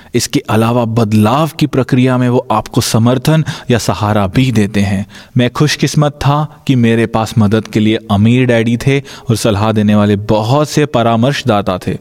इसके 0.13 0.39
अलावा 0.39 0.85
बदलाव 0.85 1.49
की 1.59 1.67
प्रक्रिया 1.67 2.17
में 2.17 2.29
वो 2.29 2.47
आपको 2.51 2.81
समर्थन 2.81 3.43
या 3.71 3.77
सहारा 3.77 4.27
भी 4.27 4.51
देते 4.51 4.79
हैं। 4.79 5.05
मैं 5.37 5.49
खुशकिस्मत 5.49 6.11
था 6.13 6.63
कि 6.67 6.75
मेरे 6.75 7.05
पास 7.05 7.33
मदद 7.37 7.67
के 7.67 7.79
लिए 7.79 7.99
अमीर 8.11 8.45
डैडी 8.45 8.77
थे 8.77 8.99
और 8.99 9.35
सलाह 9.35 9.71
देने 9.71 9.95
वाले 9.95 10.15
बहुत 10.15 10.69
से 10.69 10.85
परामर्शदाता 10.85 11.77
थे। 11.77 11.97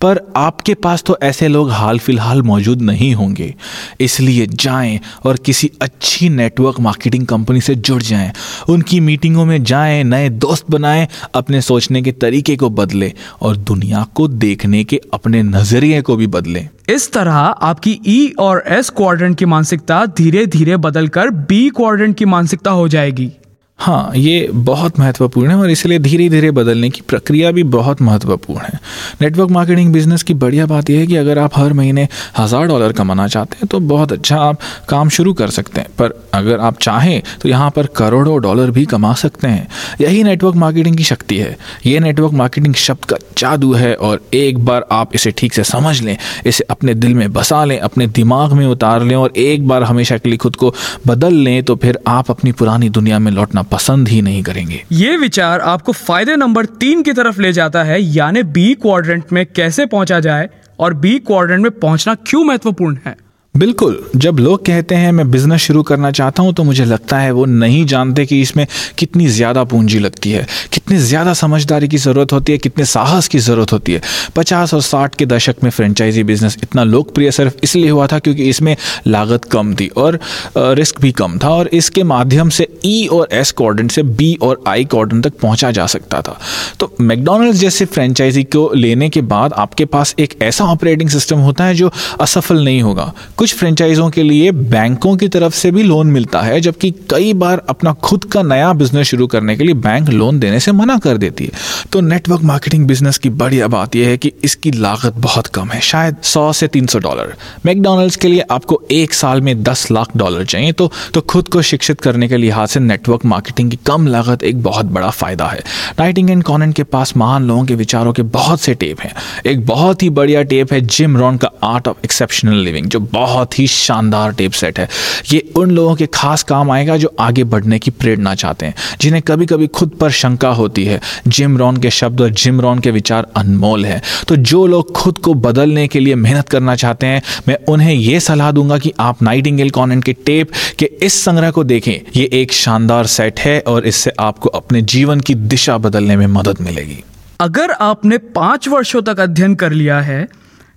पर 0.00 0.20
आपके 0.36 0.74
पास 0.74 1.02
तो 1.02 1.16
ऐसे 1.22 1.48
लोग 1.48 1.70
हाल 1.70 1.98
फ़िलहाल 1.98 2.42
मौजूद 2.42 2.82
नहीं 2.82 3.14
होंगे। 3.14 3.54
इसलिए 4.00 4.46
जाएँ 4.46 5.00
और 5.24 5.36
किसी 5.36 5.70
अच्छी 5.82 6.28
नेटवर्क 6.28 6.80
मार्केटिंग 6.80 7.26
कंपनी 7.26 7.60
से 7.60 7.74
जुड़ 7.74 8.02
जाएँ। 8.02 8.32
उनकी 8.68 9.00
मीटिंगों 9.00 9.44
में 9.44 9.64
जाएँ, 9.64 10.04
नए 10.04 10.28
दोस्त 10.28 10.64
बनाएँ, 10.70 11.08
अपने 11.34 11.60
सोचने 11.60 12.02
के 12.02 12.12
तरीके 12.12 12.56
को 12.56 12.70
बदलें 12.70 13.12
और 13.40 13.56
दुनिया 13.56 14.06
को 14.14 14.28
देखने 14.28 14.84
के 14.84 15.00
अपने 15.14 15.42
नज़रिए 15.42 16.02
को 16.02 16.16
भी 16.16 16.26
बदलें। 16.26 16.68
इस 16.88 17.12
तरह 17.12 17.45
आपकी 17.46 18.00
ई 18.06 18.28
e 18.28 18.36
और 18.38 18.62
एस 18.66 18.90
क्वाड्रेंट 18.90 19.38
की 19.38 19.44
मानसिकता 19.44 20.06
धीरे 20.06 20.46
धीरे 20.46 20.76
बदलकर 20.76 21.30
बी 21.30 21.68
क्वाड्रेंट 21.70 22.16
की 22.16 22.24
मानसिकता 22.24 22.70
हो 22.70 22.88
जाएगी। 22.88 23.32
हाँ 23.78 24.12
ये 24.16 24.48
बहुत 24.50 24.98
महत्वपूर्ण 24.98 25.50
है 25.50 25.56
और 25.56 25.70
इसलिए 25.70 25.98
धीरे 25.98 26.28
धीरे 26.28 26.50
बदलने 26.50 26.88
की 26.90 27.00
प्रक्रिया 27.00 27.50
भी 27.52 27.62
बहुत 27.64 28.00
महत्वपूर्ण 28.02 28.60
है। 28.60 28.78
नेटवर्क 29.20 29.50
मार्केटिंग 29.50 29.92
बिज़नेस 29.92 30.22
की 30.22 30.34
बढ़िया 30.34 30.66
बात 30.66 30.90
यह 30.90 31.00
है 31.00 31.06
कि 31.06 31.16
अगर 31.16 31.38
आप 31.38 31.58
हर 31.58 31.72
महीने 31.72 32.06
हज़ार 32.38 32.66
डॉलर 32.66 32.92
कमाना 32.92 33.26
चाहते 33.28 33.56
हैं 33.56 33.66
तो 33.66 33.80
बहुत 33.80 34.12
अच्छा 34.12 34.38
आप 34.38 34.60
काम 34.88 35.08
शुरू 35.08 35.32
कर 35.34 35.50
सकते 35.50 35.80
हैं। 35.80 35.88
पर 35.98 36.14
अगर 36.34 36.60
आप 36.60 36.78
चाहें 36.78 37.22
तो 37.42 37.48
यहाँ 37.48 37.70
पर 37.70 37.86
करोड़ों 37.96 38.40
डॉलर 38.42 38.70
भी 38.70 38.84
कमा 38.86 39.12
सकते 39.14 39.48
हैं। 39.48 39.68
यही 40.00 40.24
नेटवर्क 40.24 40.56
मार्केटिंग 40.56 40.96
की 40.96 41.04
शक्ति 41.04 41.36
है। 41.36 41.56
ये 41.86 42.00
नेटवर्क 42.00 42.32
मार्केटिंग 42.32 42.74
शब्द 42.76 43.04
का 43.04 43.16
जादू 43.38 43.72
है 43.74 43.94
और 43.96 44.24
एक 44.34 44.64
बार 44.64 44.86
आप 44.92 45.14
इसे 45.14 45.30
ठीक 45.30 45.54
से 45.54 45.64
समझ 45.64 46.00
लें, 46.02 46.16
इसे 46.46 46.64
अपने 46.70 46.94
दिल 46.94 47.14
में 47.14 47.32
बसा 47.32 47.64
लें, 47.64 47.78
अपने 47.80 48.06
दिमाग 48.08 48.52
में 48.52 48.66
उतार 48.66 49.02
लें 49.02 49.14
और 49.16 49.32
एक 49.36 49.68
बार 49.68 49.82
हमेशा 49.82 50.18
के 50.18 50.28
लिए 50.28 50.38
खुद 50.38 50.56
को 50.56 50.74
बदल 51.06 51.34
लें 51.34 51.62
तो 51.62 51.76
फिर 51.76 51.98
आप 52.08 52.30
अपनी 52.30 52.52
पुरानी 52.54 52.88
दुनिया 52.90 53.18
में 53.18 53.32
लौटना 53.32 53.62
पसंद 53.72 54.08
ही 54.08 54.20
नहीं 54.22 54.42
करेंगे। 54.42 54.82
ये 54.92 55.16
विचार 55.16 55.60
आपको 55.60 55.92
फ़ायदे 55.92 56.36
नंबर 56.36 56.66
तीन 56.80 57.02
की 57.02 57.12
तरफ़ 57.12 57.40
ले 57.40 57.52
जाता 57.52 57.82
है, 57.82 58.00
यानी 58.02 58.42
बी 58.42 58.72
क्वाड्रेंट 58.74 59.32
में 59.32 59.44
कैसे 59.46 59.86
पहुँचा 59.86 60.20
जाए 60.20 60.48
और 60.78 60.94
बी 60.94 61.18
क्वाड्रेंट 61.18 61.62
में 61.62 61.70
पहुँचना 61.70 62.14
क्यों 62.26 62.44
महत्वपूर्ण 62.44 62.98
है? 63.06 63.16
बिल्कुल, 63.56 63.98
जब 64.16 64.38
लोग 64.38 64.64
कहते 64.66 64.94
हैं, 64.94 65.10
मैं 65.12 65.30
बिज़नेस 65.30 65.60
शुरू 65.60 65.82
करना 65.82 66.10
चाहता 66.10 66.42
हूँ 66.42 66.52
तो 66.54 66.62
मुझे 66.64 66.84
लगता 66.84 67.18
है 67.18 67.30
वो 67.32 67.44
नहीं 67.44 67.84
जानते 67.86 68.24
कि 68.26 68.40
इसमें 68.40 68.66
कितनी 68.98 69.26
ज़्यादा 69.28 69.62
पूंजी 69.64 69.98
लगती 69.98 70.30
है, 70.30 70.46
कितनी 70.72 70.96
ज़्यादा 70.98 71.32
समझदारी 71.34 71.88
की 71.88 71.96
ज़रूरत 71.98 72.32
होती 72.32 72.52
है, 72.52 72.58
कितने 72.58 72.84
साहस 72.84 73.28
की 73.28 73.38
ज़रूरत 73.38 73.72
होती 73.72 73.92
है। 73.92 74.00
पचास 74.36 74.74
और 74.74 74.82
साठ 74.82 75.14
के 75.14 75.26
दशक 75.26 75.62
में 75.64 75.70
फ्रेंचाइजी 75.70 76.24
बिज़नेस 76.24 76.56
इतना 76.62 76.84
लोकप्रिय 76.84 77.30
सिर्फ़ 77.30 77.54
इसलिए 77.62 77.90
हुआ 77.90 78.06
था 78.06 78.18
क्योंकि 78.18 78.48
इसमें 78.48 78.76
लागत 79.06 79.44
कम 79.44 79.74
थी 79.74 79.86
और 79.88 80.18
रिस्क 80.56 81.00
भी 81.00 81.12
कम 81.12 81.38
था 81.38 81.50
और 81.50 81.68
इसके 81.72 82.02
माध्यम 82.04 82.48
से 82.48 82.68
ई 82.84 83.06
और 83.12 83.28
एस 83.32 83.52
कॉर्डन 83.52 83.88
से 83.88 84.02
बी 84.02 84.34
और 84.42 84.62
आई 84.68 84.84
कॉर्डन 84.86 85.20
तक 85.20 85.38
पहुँचा 85.42 85.70
जा 85.70 85.86
सकता 85.86 86.20
था। 86.22 86.38
तो 86.80 86.92
मैकडोनल्ड्स 87.00 87.58
जैसे 87.58 87.84
फ्रेंचाइजी 87.86 88.42
को 88.46 88.70
लेने 88.74 89.08
के 89.08 89.20
बाद 89.24 89.52
आपके 89.54 89.84
पास 89.86 90.14
एक 90.18 90.38
ऐसा 90.42 90.64
ऑपरेटिंग 90.66 91.10
सिस्टम 91.10 91.38
होता 91.38 91.64
है 91.64 91.74
जो 91.74 91.90
असफल 92.20 92.64
नहीं 92.64 92.82
होगा। 92.82 93.12
कुछ 93.36 93.45
फ्रेंचाइजों 93.54 94.08
के 94.10 94.22
लिए 94.22 94.50
बैंकों 94.50 95.16
की 95.16 95.28
तरफ़ 95.28 95.54
से 95.54 95.70
भी 95.70 95.82
लोन 95.82 96.06
मिलता 96.06 96.40
है, 96.40 96.60
जबकि 96.60 96.90
कई 97.10 97.32
बार 97.34 97.62
अपना 97.68 97.92
खुद 98.02 98.24
का 98.24 98.42
नया 98.44 98.72
बिज़नेस 98.72 99.06
शुरू 99.06 99.26
करने 99.26 99.56
के 99.56 99.64
लिए 99.64 99.74
बैंक 99.76 100.08
लोन 100.10 100.38
देने 100.38 100.60
से 100.60 100.72
मना 100.72 100.96
कर 100.98 101.16
देती 101.16 101.44
है। 101.44 101.50
तो 101.92 102.00
नेटवर्क 102.00 102.42
मार्केटिंग 102.42 102.86
बिज़नेस 102.86 103.18
की 103.18 103.30
बढ़िया 103.32 103.68
बात 103.68 103.96
यह 103.96 104.08
है 104.08 104.16
कि 104.16 104.32
इसकी 104.44 104.70
लागत 104.70 105.14
बहुत 105.18 105.46
कम 105.48 105.68
है, 105.68 105.80
शायद 105.82 106.16
सौ 106.24 106.52
से 106.52 106.68
तीन 106.68 106.86
सौ 106.86 106.98
डॉलर। 106.98 107.34
मैकडोनल्ड्स 107.66 108.16
के 108.16 108.28
लिए 108.28 108.40
आपको 108.50 108.80
एक 108.92 109.14
साल 109.14 109.40
में 109.40 109.62
दस 109.62 109.90
लाख 109.90 110.16
डॉलर 110.16 110.44
चाहिए 110.46 110.72
तो 110.72 110.90
तो 111.14 111.20
खुद 111.22 111.48
को 111.48 111.62
शिक्षित 111.62 112.00
करने 112.00 112.28
के 112.28 112.36
लिहाज 112.36 112.68
से 112.68 112.80
नेटवर्क 112.80 113.24
मार्केटिंग 113.24 113.70
की 113.70 113.78
कम 113.86 114.06
लागत 114.06 114.42
एक 114.42 114.62
बहुत 114.62 114.86
बड़ा 114.86 115.10
फ़ायदा 115.10 115.46
है। 115.46 115.62
नाइटिंग 115.98 116.30
एंड 116.30 116.42
कॉनेंट 116.42 116.74
के 116.74 116.82
पास 116.84 117.16
महान 117.16 117.46
लोगों 117.46 117.64
के 117.64 117.74
विचारों 117.74 118.12
के 118.12 118.22
बहुत 118.22 118.60
से 118.60 118.74
टेप 118.74 119.00
हैं। 119.00 119.12
एक 119.46 119.64
बहुत 119.66 120.02
ही 120.02 120.10
बढ़िया 120.10 120.42
टेप 120.44 120.72
है 120.72 120.80
जिम 120.82 121.16
रॉन 121.16 121.36
का 121.36 121.50
आर्ट 121.64 121.88
ऑफ़ 121.88 121.96
एक्सेप्शनल 122.04 122.56
लिविंग, 122.56 122.86
जो 122.86 123.00
बहुत 123.00 123.35
बहुत 123.36 123.58
ही 123.58 123.66
शानदार 123.66 124.32
टेप 124.32 124.52
सेट 124.52 124.78
है। 124.78 124.88
ये 125.32 125.38
उन 125.56 125.70
लोगों 125.70 125.94
के 125.96 126.06
खास 126.14 126.42
काम 126.42 126.70
आएगा 126.70 126.96
जो 126.96 127.14
आगे 127.20 127.44
बढ़ने 127.44 127.78
की 127.78 127.90
प्रेरणा 127.92 128.34
चाहते 128.34 128.66
हैं, 128.66 128.74
जिन्हें 129.00 129.22
कभी 129.22 129.46
कभी 129.46 129.66
खुद 129.68 129.90
पर 129.90 130.10
शंका 130.12 130.48
होती 130.50 130.84
है। 130.84 131.00
जिम 131.28 131.56
रॉन 131.58 131.76
के 131.76 131.90
शब्द 131.90 132.20
और 132.20 132.30
जिम 132.32 132.60
रॉन 132.60 132.78
के 132.78 132.90
विचार 132.90 133.26
अनमोल 133.36 133.84
है। 133.86 134.00
तो 134.28 134.36
जो 134.36 134.66
लोग 134.66 134.92
खुद 134.92 135.18
को 135.18 135.34
बदलने 135.36 135.86
के 135.88 136.00
लिए 136.00 136.14
मेहनत 136.14 136.48
करना 136.48 136.76
चाहते 136.76 137.06
हैं, 137.06 137.22
मैं 137.48 137.58
उन्हें 137.68 137.92
यह 137.94 138.18
सलाह 138.20 138.50
दूँगा 138.52 138.78
कि 138.78 138.92
आप 139.00 139.22
नाइटिंगेल 139.22 139.70
कॉनेंट 139.70 140.04
के 140.04 140.12
टेप 140.26 140.50
के 140.78 140.90
इस 141.02 141.20
संग्रह 141.24 141.50
को 141.50 141.64
देखें। 141.64 141.94
ये 142.16 142.28
एक 142.32 142.52
शानदार 142.52 143.06
सेट 143.06 143.40
है 143.40 143.58
और 143.66 143.86
इससे 143.86 144.12
आपको 144.20 144.48
अपने 144.54 144.82
जीवन 144.94 145.20
की 145.20 145.34
दिशा 145.34 145.78
बदलने 145.78 146.16
में 146.16 146.26
मदद 146.30 146.60
मिलेगी। 146.60 147.02
अगर 147.40 147.70
आपने 147.70 148.18
पाँच 148.18 148.68
वर्षों 148.68 149.02
तक 149.02 149.20
अध्ययन 149.20 149.54
कर 149.54 149.72
लिया 149.72 150.00
है 150.00 150.26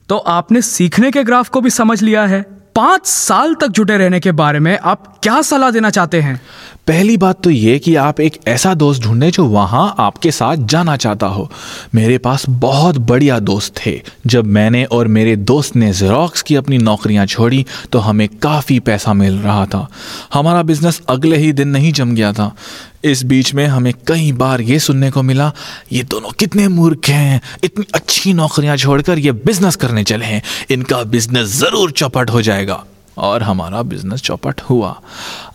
तो 0.09 0.17
आपने 0.17 0.61
सीखने 0.61 1.11
के 1.11 1.23
ग्राफ 1.23 1.49
को 1.49 1.61
भी 1.61 1.69
समझ 1.69 2.01
लिया 2.01 2.25
है। 2.25 2.41
पाँच 2.75 3.05
साल 3.07 3.53
तक 3.53 3.67
जुटे 3.67 3.97
रहने 3.97 4.19
के 4.19 4.31
बारे 4.31 4.59
में 4.59 4.79
आप 4.79 5.19
क्या 5.23 5.41
सलाह 5.41 5.71
देना 5.71 5.89
चाहते 5.89 6.21
हैं? 6.21 6.41
पहली 6.87 7.17
बात 7.17 7.43
तो 7.43 7.49
ये 7.49 7.79
कि 7.79 7.95
आप 7.95 8.19
एक 8.19 8.39
ऐसा 8.47 8.73
दोस्त 8.73 9.03
ढूंढें 9.03 9.31
जो 9.31 9.45
वहाँ 9.45 9.95
आपके 9.99 10.31
साथ 10.31 10.57
जाना 10.57 10.95
चाहता 10.97 11.27
हो। 11.27 11.51
मेरे 11.95 12.17
पास 12.17 12.45
बहुत 12.49 12.97
बढ़िया 12.97 13.39
दोस्त 13.39 13.75
थे। 13.85 14.01
जब 14.27 14.45
मैंने 14.45 14.83
और 14.83 15.07
मेरे 15.07 15.35
दोस्त 15.35 15.75
ने 15.75 15.93
जेरोक्स 15.93 16.41
की 16.41 16.55
अपनी 16.55 16.77
नौकरियाँ 16.77 17.25
छोड़ी 17.25 17.65
तो 17.91 17.99
हमें 17.99 18.27
काफ़ी 18.27 18.79
पैसा 18.79 19.13
मिल 19.13 19.37
रहा 19.37 19.65
था। 19.65 19.87
हमारा 20.33 20.63
बिज़नेस 20.63 21.01
अगले 21.09 21.37
ही 21.37 21.53
दिन 21.53 21.67
नहीं 21.67 21.93
जम 21.93 22.15
गया 22.15 22.33
था। 22.33 22.55
इस 23.03 23.23
बीच 23.23 23.53
में 23.53 23.65
हमें 23.67 23.93
कई 24.07 24.31
बार 24.31 24.61
ये 24.61 24.79
सुनने 24.79 25.11
को 25.11 25.21
मिला, 25.23 25.51
ये 25.91 26.03
दोनों 26.03 26.31
कितने 26.31 26.67
मूर्ख 26.67 27.09
हैं, 27.09 27.41
इतनी 27.63 27.85
अच्छी 27.93 28.33
नौकरियाँ 28.33 28.77
छोड़कर 28.77 29.19
ये 29.19 29.31
बिज़नेस 29.31 29.75
करने 29.75 30.03
चले 30.03 30.25
हैं, 30.25 30.41
इनका 30.71 31.03
बिज़नेस 31.03 31.47
ज़रूर 31.47 31.91
चौपट 31.91 32.29
हो 32.29 32.41
जाएगा। 32.41 32.83
और 33.17 33.43
हमारा 33.43 33.81
बिज़नेस 33.83 34.21
चौपट 34.21 34.61
हुआ। 34.61 35.01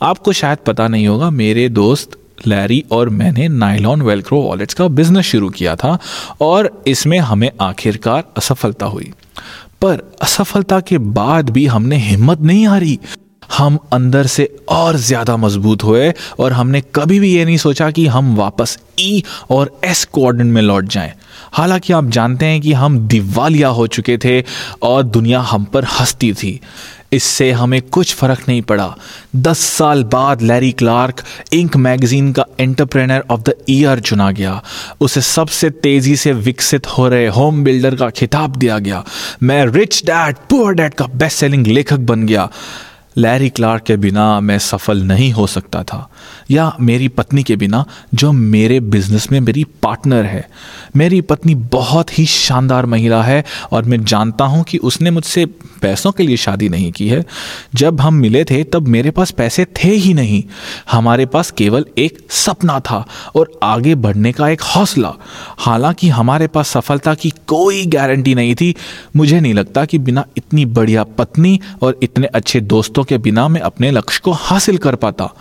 आपको 0.02 0.32
शायद 0.32 0.58
पता 0.58 0.88
नहीं 0.88 1.06
होगा, 1.06 1.30
मेरे 1.30 1.68
दोस्त 1.68 2.18
लैरी 2.46 2.84
और 2.92 3.08
मैंने 3.08 3.48
नाइलॉन 3.48 4.02
वेलक्रो 4.02 4.40
वॉलेट्स 4.40 4.74
का 4.74 4.88
बिज़नेस 4.88 5.24
शुरू 5.24 5.48
किया 5.48 5.76
था 5.76 5.98
और 6.40 6.82
इसमें 6.86 7.18
हमें 7.18 7.50
आखिरकार 7.60 8.24
असफलता 8.36 8.86
हुई। 8.86 9.12
पर 9.82 10.02
असफलता 10.22 10.80
के 10.80 10.98
बाद 10.98 11.50
भी 11.50 11.66
हमने 11.66 11.96
हिम्मत 11.96 12.40
नहीं 12.40 12.66
हारी। 12.66 12.98
हम 13.52 13.78
अंदर 13.92 14.26
से 14.26 14.48
और 14.68 14.96
ज़्यादा 14.96 15.36
मज़बूत 15.36 15.84
हुए 15.84 16.12
और 16.38 16.52
हमने 16.52 16.80
कभी 16.94 17.20
भी 17.20 17.34
ये 17.34 17.44
नहीं 17.44 17.56
सोचा 17.56 17.90
कि 17.90 18.06
हम 18.06 18.34
वापस 18.36 18.78
ई 19.00 19.22
और 19.50 19.78
एस 19.84 20.04
कोऑर्डिनेट 20.04 20.52
में 20.52 20.62
लौट 20.62 20.84
जाएँ। 20.84 21.12
हालाँकि 21.52 21.92
आप 21.92 22.04
जानते 22.06 22.46
हैं 22.46 22.60
कि 22.60 22.72
हम 22.72 22.98
दिवालिया 22.98 23.68
हो 23.68 23.86
चुके 23.86 24.18
थे 24.18 24.42
और 24.82 25.02
दुनिया 25.02 25.40
हम 25.40 25.64
पर 25.64 25.84
हंसती 25.84 26.32
थी। 26.32 26.60
इससे 27.12 27.50
हमें 27.52 27.80
कुछ 27.82 28.14
फ़र्क 28.14 28.40
नहीं 28.48 28.62
पड़ा। 28.62 28.94
दस 29.36 29.58
साल 29.58 30.02
बाद 30.04 30.42
लैरी 30.42 30.70
क्लार्क, 30.72 31.22
इंक 31.52 31.76
मैगजीन 31.76 32.32
का 32.32 32.44
एंटरप्रेनर 32.60 33.24
ऑफ़ 33.30 33.40
द 33.40 33.54
ईयर 33.70 34.00
चुना 34.00 34.30
गया। 34.30 34.60
उसे 35.00 35.20
सबसे 35.20 35.70
तेज़ी 35.70 36.16
से 36.16 36.32
विकसित 36.32 36.86
हो 36.86 37.08
रहे 37.08 37.26
होम 37.26 37.62
बिल्डर 37.64 37.94
का 37.94 38.10
खिताब 38.10 38.56
दिया 38.56 38.78
गया। 38.78 39.04
मैं 39.42 39.64
रिच 39.66 40.02
डैड, 40.06 40.36
पुअर 40.50 40.74
डैड 40.74 40.94
का 40.94 41.06
बेस्ट 41.06 41.38
सेलिंग 41.38 41.66
लेखक 41.66 41.98
बन 42.00 42.26
गया। 42.26 42.48
लैरी 43.16 43.50
क्लार्क 43.50 43.82
के 43.82 43.96
बिना 43.96 44.40
मैं 44.40 44.58
सफल 44.58 45.02
नहीं 45.02 45.32
हो 45.32 45.46
सकता 45.46 45.82
था। 45.82 46.10
या 46.50 46.76
मेरी 46.80 47.08
पत्नी 47.08 47.42
के 47.42 47.56
बिना, 47.56 47.84
जो 48.14 48.32
मेरे 48.32 48.80
बिज़नेस 48.80 49.32
में 49.32 49.40
मेरी 49.40 49.64
पार्टनर 49.64 50.24
है। 50.24 50.48
मेरी 50.96 51.20
पत्नी 51.20 51.54
बहुत 51.54 52.18
ही 52.18 52.26
शानदार 52.26 52.86
महिला 52.86 53.22
है 53.22 53.44
और 53.70 53.84
मैं 53.84 54.04
जानता 54.04 54.44
हूँ 54.44 54.64
कि 54.64 54.78
उसने 54.78 55.10
मुझसे 55.10 55.46
पैसों 55.82 56.12
के 56.12 56.22
लिए 56.22 56.36
शादी 56.36 56.68
नहीं 56.68 56.92
की 56.92 57.08
है। 57.08 57.24
जब 57.74 58.00
हम 58.00 58.14
मिले 58.14 58.44
थे, 58.44 58.64
तब 58.64 58.88
मेरे 58.88 59.10
पास 59.10 59.30
पैसे 59.30 59.64
थे 59.64 59.88
ही 59.88 60.14
नहीं। 60.14 60.44
हमारे 60.90 61.26
पास 61.26 61.50
केवल 61.50 61.86
एक 61.98 62.26
सपना 62.30 62.80
था 62.80 63.06
और 63.36 63.60
आगे 63.62 63.94
बढ़ने 63.94 64.32
का 64.32 64.48
एक 64.48 64.60
हौसला। 64.60 65.14
हालाँकि 65.58 66.08
हमारे 66.08 66.46
पास 66.46 66.68
सफलता 66.68 67.14
की 67.14 67.32
कोई 67.46 67.86
गारंटी 67.86 68.34
नहीं 68.34 68.54
थी। 68.54 68.74
मुझे 69.16 69.40
नहीं 69.40 69.54
लगता 69.54 69.84
कि 69.84 69.98
बिना 69.98 70.24
इतनी 70.36 70.66
बढ़िया 70.66 71.04
पत्नी 71.04 71.60
और 71.82 71.98
इतने 72.02 72.26
अच्छे 72.26 72.60
दोस्तों 72.60 73.04
के 73.04 73.18
बिना 73.18 73.48
मैं 73.48 73.60
अपने 73.60 73.90
लक्ष्य 73.90 74.20
को 74.24 74.32
हासिल 74.32 74.78
कर 74.78 74.94
पाता। 74.94 75.34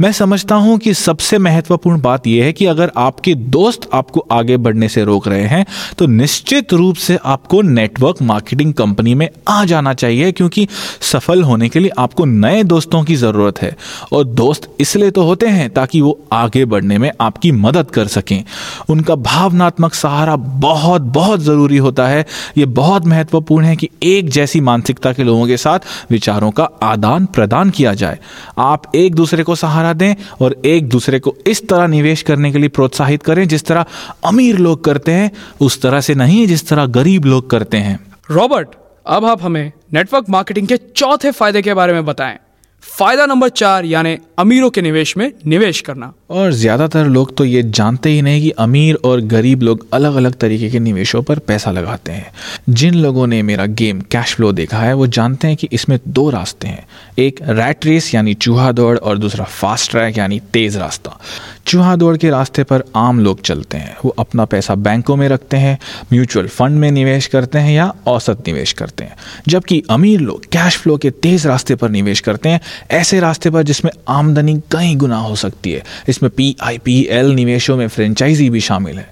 मैं 0.00 0.12
समझ 0.12 0.43
समझता 0.44 0.56
हूँ 0.56 0.76
कि 0.78 0.92
सबसे 0.94 1.38
महत्वपूर्ण 1.38 2.00
बात 2.00 2.26
यह 2.26 2.44
है 2.44 2.52
कि 2.52 2.66
अगर 2.66 2.90
आपके 2.96 3.34
दोस्त 3.34 3.88
आपको 3.94 4.20
आगे 4.32 4.56
बढ़ने 4.56 4.88
से 4.88 5.04
रोक 5.04 5.28
रहे 5.28 5.44
हैं 5.44 5.64
तो 5.98 6.06
निश्चित 6.06 6.72
रूप 6.72 6.96
से 6.96 7.16
आपको 7.24 7.60
नेटवर्क 7.62 8.20
मार्केटिंग 8.22 8.72
कंपनी 8.74 9.14
में 9.14 9.28
आ 9.48 9.64
जाना 9.64 9.94
चाहिए, 9.94 10.32
क्योंकि 10.32 10.66
सफल 11.02 11.42
होने 11.42 11.68
के 11.68 11.78
लिए 11.80 11.90
आपको 11.98 12.24
नए 12.24 12.62
दोस्तों 12.64 13.02
की 13.04 13.16
ज़रूरत 13.16 13.60
है। 13.62 13.76
और 14.12 14.24
दोस्त 14.24 14.68
इसलिए 14.80 15.10
तो 15.10 15.22
होते 15.24 15.46
हैं 15.48 15.68
ताकि 15.70 16.00
वो 16.00 16.18
आगे 16.32 16.64
बढ़ने 16.64 16.98
में 16.98 17.10
आपकी 17.20 17.52
मदद 17.54 17.90
कर 17.90 18.06
सकें। 18.08 18.44
उनका 18.88 19.14
भावनात्मक 19.16 19.94
सहारा 19.94 20.36
बहुत 20.36 21.02
बहुत 21.14 21.40
ज़रूरी 21.42 21.76
होता 21.78 22.08
है। 22.08 22.24
ये 22.58 22.66
बहुत 22.74 23.06
महत्वपूर्ण 23.06 23.64
है 23.64 23.76
कि 23.76 23.88
एक 24.04 24.30
जैसी 24.30 24.60
मानसिकता 24.62 25.12
के 25.12 25.24
लोगों 25.24 25.46
के 25.46 25.56
साथ 25.56 26.10
विचारों 26.10 26.50
का 26.50 26.68
आदान 26.82 27.26
प्रदान 27.28 27.70
किया 27.70 27.94
जाए। 27.94 28.18
आप 28.60 28.90
एक 28.94 29.14
दूसरे 29.14 29.42
को 29.42 29.54
सहारा 29.56 29.92
दें 29.94 30.14
और 30.40 30.62
एक 30.64 30.88
दूसरे 30.88 31.18
को 31.18 31.36
इस 31.46 31.68
तरह 31.68 31.86
निवेश 31.86 32.22
करने 32.22 32.52
के 32.52 32.58
लिए 32.58 32.68
प्रोत्साहित 32.68 33.22
करें 33.22 33.48
जिस 33.48 33.64
तरह 33.64 33.84
अमीर 34.24 34.58
लोग 34.58 34.84
करते 34.84 35.12
हैं, 35.12 35.30
उस 35.60 35.82
तरह 35.82 36.00
से 36.00 36.14
नहीं, 36.14 36.46
जिस 36.46 36.68
तरह 36.68 36.86
गरीब 36.86 37.24
लोग 37.24 37.50
करते 37.50 37.76
हैं। 37.76 38.06
रॉबर्ट, 38.30 38.68
अब 39.06 39.24
आप 39.24 39.42
हमें 39.42 39.72
नेटवर्क 39.92 40.24
मार्केटिंग 40.30 40.68
के 40.68 40.76
चौथे 40.76 41.30
फ़ायदे 41.30 41.62
के 41.62 41.74
बारे 41.74 41.92
में 41.92 42.04
बताएँ। 42.04 42.38
फ़ायदा 42.84 43.24
नंबर 43.26 43.48
चार, 43.48 43.84
यानी 43.84 44.16
अमीरों 44.38 44.68
के 44.70 44.82
निवेश 44.82 45.16
में 45.16 45.32
निवेश 45.46 45.80
करना। 45.80 46.12
और 46.30 46.52
ज़्यादातर 46.52 47.06
लोग 47.06 47.36
तो 47.36 47.44
ये 47.44 47.62
जानते 47.62 48.10
ही 48.10 48.22
नहीं 48.22 48.42
कि 48.42 48.50
अमीर 48.50 48.98
और 49.04 49.20
गरीब 49.20 49.62
लोग 49.62 49.86
अलग 49.92 50.14
अलग 50.14 50.34
तरीके 50.34 50.68
के 50.70 50.78
निवेशों 50.78 51.22
पर 51.22 51.38
पैसा 51.38 51.70
लगाते 51.70 52.12
हैं। 52.12 52.32
जिन 52.68 52.94
लोगों 52.94 53.26
ने 53.26 53.42
मेरा 53.42 53.66
गेम 53.66 54.00
कैश 54.00 54.34
फ्लो 54.34 54.52
देखा 54.52 54.78
है, 54.78 54.92
वो 54.94 55.06
जानते 55.06 55.48
हैं 55.48 55.56
कि 55.56 55.68
इसमें 55.72 55.98
दो 56.08 56.28
रास्ते 56.30 56.68
हैं। 56.68 56.86
एक 57.18 57.40
रैट 57.42 57.86
रेस 57.86 58.14
यानी 58.14 58.34
चूहा 58.34 58.70
दौड़, 58.72 58.96
और 58.98 59.18
दूसरा 59.18 59.44
फास्ट 59.44 59.90
ट्रैक 59.90 60.18
यानी 60.18 60.40
तेज़ 60.52 60.78
रास्ता। 60.78 61.18
चूहा 61.66 61.96
दौड़ 61.96 62.16
के 62.16 62.30
रास्ते 62.30 62.62
पर 62.64 62.82
आम 62.96 63.20
लोग 63.20 63.40
चलते 63.40 63.78
हैं। 63.78 63.96
वो 64.04 64.14
अपना 64.18 64.44
पैसा 64.44 64.74
बैंकों 64.74 65.16
में 65.16 65.28
रखते 65.28 65.56
हैं, 65.56 65.78
म्यूचुअल 66.12 66.46
फंड 66.46 66.78
में 66.78 66.90
निवेश 66.90 67.26
करते 67.26 67.58
हैं 67.58 67.74
या 67.74 67.92
औसत 68.06 68.42
निवेश 68.46 68.72
करते 68.72 69.04
हैं। 69.04 69.16
जबकि 69.48 69.82
अमीर 69.90 70.20
लोग 70.20 70.44
कैश 70.44 70.76
फ्लो 70.76 70.96
के 70.96 71.10
तेज़ 71.10 71.48
रास्ते 71.48 71.74
पर 71.74 71.90
निवेश 71.90 72.20
करते 72.20 72.48
हैं 72.48 72.60
ऐसे 72.90 73.20
रास्ते 73.20 73.50
पर 73.50 73.62
जिसमें 73.62 73.90
आमदनी 74.08 74.54
कई 74.72 74.94
गुना 74.94 75.16
हो 75.16 75.36
सकती 75.36 75.72
है। 75.72 75.82
इसमें 76.08 76.30
पी 76.36 76.56
आई 76.62 76.78
पी 76.78 77.00
एल 77.10 77.26
निवेशों 77.26 77.76
में 77.76 77.88
फ्रेंचाइजी 77.88 78.50
भी 78.50 78.60
शामिल 78.60 78.98
है। 78.98 79.08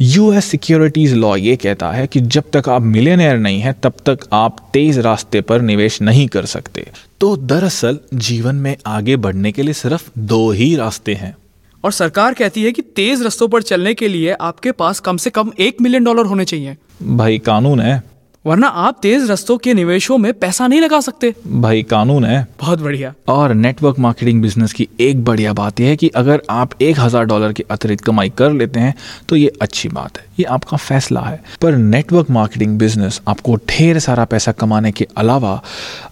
यूएस 0.00 0.44
सिक्योरिटीज 0.44 1.14
लॉ 1.14 1.36
ये 1.36 1.56
कहता 1.56 1.90
है 1.90 2.06
कि 2.06 2.20
जब 2.20 2.44
तक 2.56 2.68
आप 2.68 2.82
मिलियनर 2.82 3.38
नहीं 3.38 3.60
हैं 3.60 3.74
तब 3.82 3.92
तक 4.06 4.18
आप 4.32 4.70
तेज 4.72 4.98
रास्ते 4.98 5.40
पर 5.40 5.60
निवेश 5.60 6.02
नहीं 6.02 6.28
कर 6.28 6.46
सकते। 6.46 6.86
तो 7.20 7.36
दरअसल 7.36 7.98
जीवन 8.14 8.54
में 8.54 8.76
आगे 8.86 9.16
बढ़ने 9.16 9.52
के 9.52 9.62
लिए 9.62 9.74
सिर्फ़ 9.74 10.10
दो 10.18 10.50
ही 10.50 10.76
रास्ते 10.76 11.14
हैं। 11.14 11.36
और 11.84 11.92
सरकार 11.92 12.34
कहती 12.34 12.62
है 12.62 12.72
कि 12.72 12.82
तेज 12.82 13.22
रस्तों 13.22 13.48
पर 13.48 13.62
चलने 13.62 13.94
के 13.94 14.08
लिए 14.08 14.32
आपके 14.32 14.72
पास 14.72 15.00
कम 15.00 15.16
से 15.16 15.30
कम 15.30 15.52
एक 15.58 15.76
मिलियन 15.82 16.04
डॉलर 16.04 16.26
होने 16.26 16.44
चाहिए। 16.44 16.76
भाई 17.02 17.38
कानून 17.38 17.80
है। 17.80 18.02
वरना 18.44 18.68
आप 18.68 18.98
तेज 19.02 19.30
रस्तों 19.30 19.56
के 19.58 19.72
निवेशों 19.74 20.16
में 20.18 20.32
पैसा 20.32 20.66
नहीं 20.66 20.80
लगा 20.80 21.00
सकते। 21.00 21.32
भाई 21.46 21.82
कानून 21.82 22.24
है। 22.24 22.46
बहुत 22.60 22.80
बढ़िया। 22.80 23.12
और 23.28 23.54
नेटवर्क 23.54 23.98
मार्केटिंग 23.98 24.40
बिज़नेस 24.42 24.72
की 24.72 24.88
एक 25.00 25.24
बढ़िया 25.24 25.52
बात 25.52 25.80
यह 25.80 25.88
है 25.88 25.96
कि 25.96 26.08
अगर 26.08 26.42
आप 26.50 26.80
एक 26.82 27.00
हज़ार 27.00 27.24
डॉलर 27.24 27.52
की 27.52 27.64
अतिरिक्त 27.70 28.04
कमाई 28.04 28.30
कर 28.30 28.52
लेते 28.52 28.80
हैं 28.80 28.94
तो 29.28 29.36
ये 29.36 29.52
अच्छी 29.62 29.88
बात 29.88 30.18
है। 30.18 30.24
ये 30.38 30.44
आपका 30.46 30.76
फैसला 30.76 31.20
है। 31.20 31.40
पर 31.62 31.76
नेटवर्क 31.76 32.30
मार्केटिंग 32.30 32.78
बिज़नेस 32.78 33.20
आपको 33.28 33.56
ढेर 33.68 33.98
सारा 33.98 34.24
पैसा 34.24 34.52
कमाने 34.52 34.92
के 34.92 35.06
अलावा 35.16 35.60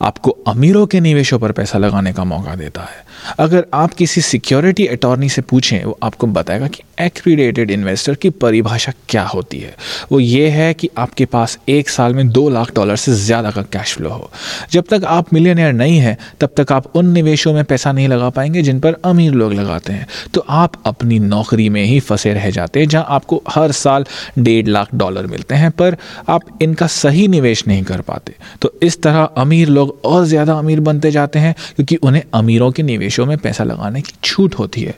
आपको 0.02 0.30
अमीरों 0.48 0.86
के 0.86 1.00
निवेशों 1.00 1.38
पर 1.38 1.52
पैसा 1.52 1.78
लगाने 1.78 2.12
का 2.12 2.24
मौका 2.24 2.54
देता 2.54 2.82
है। 2.82 3.06
अगर 3.38 3.64
आप 3.74 3.94
किसी 3.94 4.20
सिक्योरिटी 4.20 4.86
अटॉर्नी 4.86 5.28
से 5.28 5.42
पूछें 5.42 5.84
वो 5.84 5.98
आपको 6.02 6.26
बताएगा 6.26 6.66
कि 6.66 6.82
एक्रीडेटेड 7.00 7.70
इन्वेस्टर 7.70 8.14
की 8.14 8.30
परिभाषा 8.36 8.92
क्या 9.08 9.22
होती 9.24 9.58
है। 9.58 9.74
वो 10.12 10.20
ये 10.20 10.48
है 10.48 10.72
कि 10.74 10.88
आपके 10.98 11.24
पास 11.24 11.58
एक 11.68 11.88
साल 11.88 12.14
में 12.18 12.28
दो 12.30 12.48
लाख 12.48 12.74
डॉलर 12.74 12.96
से 12.96 13.12
ज़्यादा 13.14 13.50
का 13.50 13.62
कैश 13.72 13.94
फ्लो 13.94 14.10
हो। 14.10 14.30
जब 14.72 14.84
तक 14.90 15.04
आप 15.06 15.32
मिलियनियर 15.32 15.72
नहीं 15.72 15.98
हैं, 15.98 16.16
तब 16.40 16.50
तक 16.56 16.72
आप 16.72 16.96
उन 16.96 17.12
निवेशों 17.12 17.52
में 17.52 17.62
पैसा 17.64 17.92
नहीं 17.92 18.08
लगा 18.08 18.30
पाएँगे 18.30 18.62
जिन 18.62 18.80
पर 18.80 18.96
अमीर 19.04 19.32
लोग 19.32 19.52
लगाते 19.52 19.92
हैं। 19.92 20.06
तो 20.34 20.44
आप 20.48 20.72
अपनी 20.86 21.18
नौकरी 21.18 21.68
में 21.68 21.82
ही 21.84 21.98
फंसे 22.00 22.32
रह 22.34 22.50
जाते 22.50 22.80
हैं, 22.80 22.88
जहाँ 22.88 23.04
आपको 23.08 23.42
हर 23.48 23.72
साल 23.72 24.04
डेढ़ 24.38 24.66
लाख 24.66 24.88
डॉलर 24.94 25.26
मिलते 25.26 25.54
हैं, 25.54 25.70
पर 25.70 25.96
आप 26.28 26.42
इनका 26.62 26.86
सही 26.88 27.26
निवेश 27.28 27.66
नहीं 27.66 27.82
कर 27.82 28.00
पाते। 28.00 28.34
तो 28.62 28.72
इस 28.82 29.00
तरह 29.02 29.22
अमीर 29.38 29.68
लोग 29.68 29.98
और 30.04 30.24
ज़्यादा 30.24 30.54
अमीर 30.54 30.80
बनते 30.80 31.10
जाते 31.10 31.38
हैं, 31.38 31.54
क्योंकि 31.76 31.96
उन्हें 31.96 32.22
अमीरों 32.34 32.70
के 32.70 32.82
निवेशों 32.82 33.26
में 33.26 33.36
पैसा 33.38 33.64
लगाने 33.64 34.00
की 34.00 34.12
छूट 34.24 34.54
होती 34.54 34.82
है। 34.82 34.94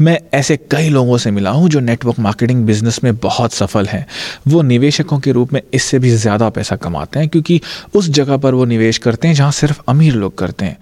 मैं 0.00 0.18
ऐसे 0.34 0.56
कई 0.70 0.88
लोगों 0.88 1.18
से 1.18 1.30
मिला 1.30 1.50
हूँ 1.50 1.68
जो 1.68 1.80
नेटवर्क 1.80 2.18
मार्केटिंग 2.18 2.64
बिज़नेस 2.66 3.00
में 3.04 3.14
बहुत 3.16 3.52
सफल 3.52 3.86
हैं। 3.86 4.06
वो 4.48 4.62
निवेशकों 4.62 5.18
के 5.18 5.32
रूप 5.32 5.52
में 5.52 5.60
इससे 5.74 5.98
भी 5.98 6.10
ज़्यादा 6.10 6.48
पैसा 6.58 6.76
कमाते 6.76 7.18
हैं, 7.18 7.28
क्योंकि 7.28 7.60
उस 7.94 8.08
जगह 8.10 8.36
पर 8.36 8.54
वो 8.54 8.64
निवेश 8.64 8.98
करते 8.98 9.28
हैं 9.28 9.34
जहाँ 9.34 9.50
सिर्फ़ 9.52 9.80
अमीर 9.88 10.14
लोग 10.14 10.38
करते 10.38 10.64
हैं। 10.64 10.78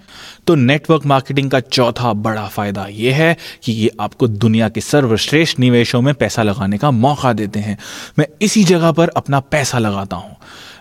तो 0.47 0.55
नेटवर्क 0.55 1.05
मार्केटिंग 1.05 1.49
का 1.51 1.59
चौथा 1.59 2.13
बड़ा 2.13 2.47
फ़ायदा 2.47 2.85
यह 2.87 3.15
है 3.15 3.35
कि 3.63 3.71
ये 3.71 3.89
आपको 3.99 4.27
दुनिया 4.27 4.69
के 4.69 4.81
सर्वश्रेष्ठ 4.81 5.59
निवेशों 5.59 6.01
में 6.01 6.13
पैसा 6.13 6.43
लगाने 6.43 6.77
का 6.77 6.91
मौका 6.91 7.33
देते 7.33 7.59
हैं। 7.59 7.77
मैं 8.19 8.27
इसी 8.41 8.63
जगह 8.63 8.91
पर 8.91 9.09
अपना 9.09 9.39
पैसा 9.39 9.79
लगाता 9.79 10.15
हूँ। 10.15 10.35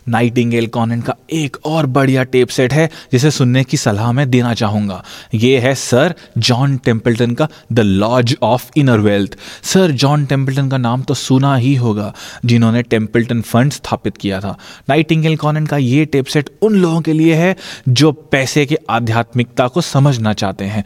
नाइटिंगेल 0.09 0.66
कॉनेंट 0.66 1.05
का 1.05 1.14
एक 1.33 1.57
और 1.66 1.87
बढ़िया 1.87 2.23
टेप 2.25 2.49
सेट 2.49 2.73
है, 2.73 2.88
जिसे 3.12 3.31
सुनने 3.31 3.64
की 3.64 3.77
सलाह 3.77 4.12
मैं 4.12 4.29
देना 4.31 4.53
चाहूँगा। 4.55 5.03
ये 5.35 5.59
है 5.59 5.75
सर 5.75 6.14
जॉन 6.38 6.77
टेम्पल्टन 6.77 7.35
का 7.35 7.49
The 7.73 7.81
Laws 7.81 8.37
of 8.42 8.71
Inner 8.77 9.01
Wealth. 9.01 9.37
Sir 9.64 9.90
John 9.92 10.25
Templeton 10.27 10.69
का 10.69 10.79
नाम 10.79 11.03
तो 11.03 11.14
सुना 11.14 11.55
ही 11.57 11.75
होगा, 11.75 12.12
जिन्होंने 12.45 12.83
टेम्पल्टन 12.83 13.40
फंड 13.42 13.73
स्थापित 13.73 14.16
किया 14.16 14.40
था। 14.40 14.57
नाइटिंगेल 14.88 15.37
कॉनेंट 15.37 15.69
का 15.69 15.77
ये 15.77 16.05
टेप 16.05 16.27
सेट 16.27 16.51
उन 16.62 16.75
लोगों 16.75 17.01
के 17.01 17.12
लिए 17.12 17.35
है, 17.35 17.55
जो 17.88 18.12
पैसे 18.12 18.66
के 18.66 18.79
आध्यात्मिकता 18.90 19.69
को 19.69 19.81
समझना 19.81 20.33
चाहते 20.33 20.64
हैं। 20.64 20.85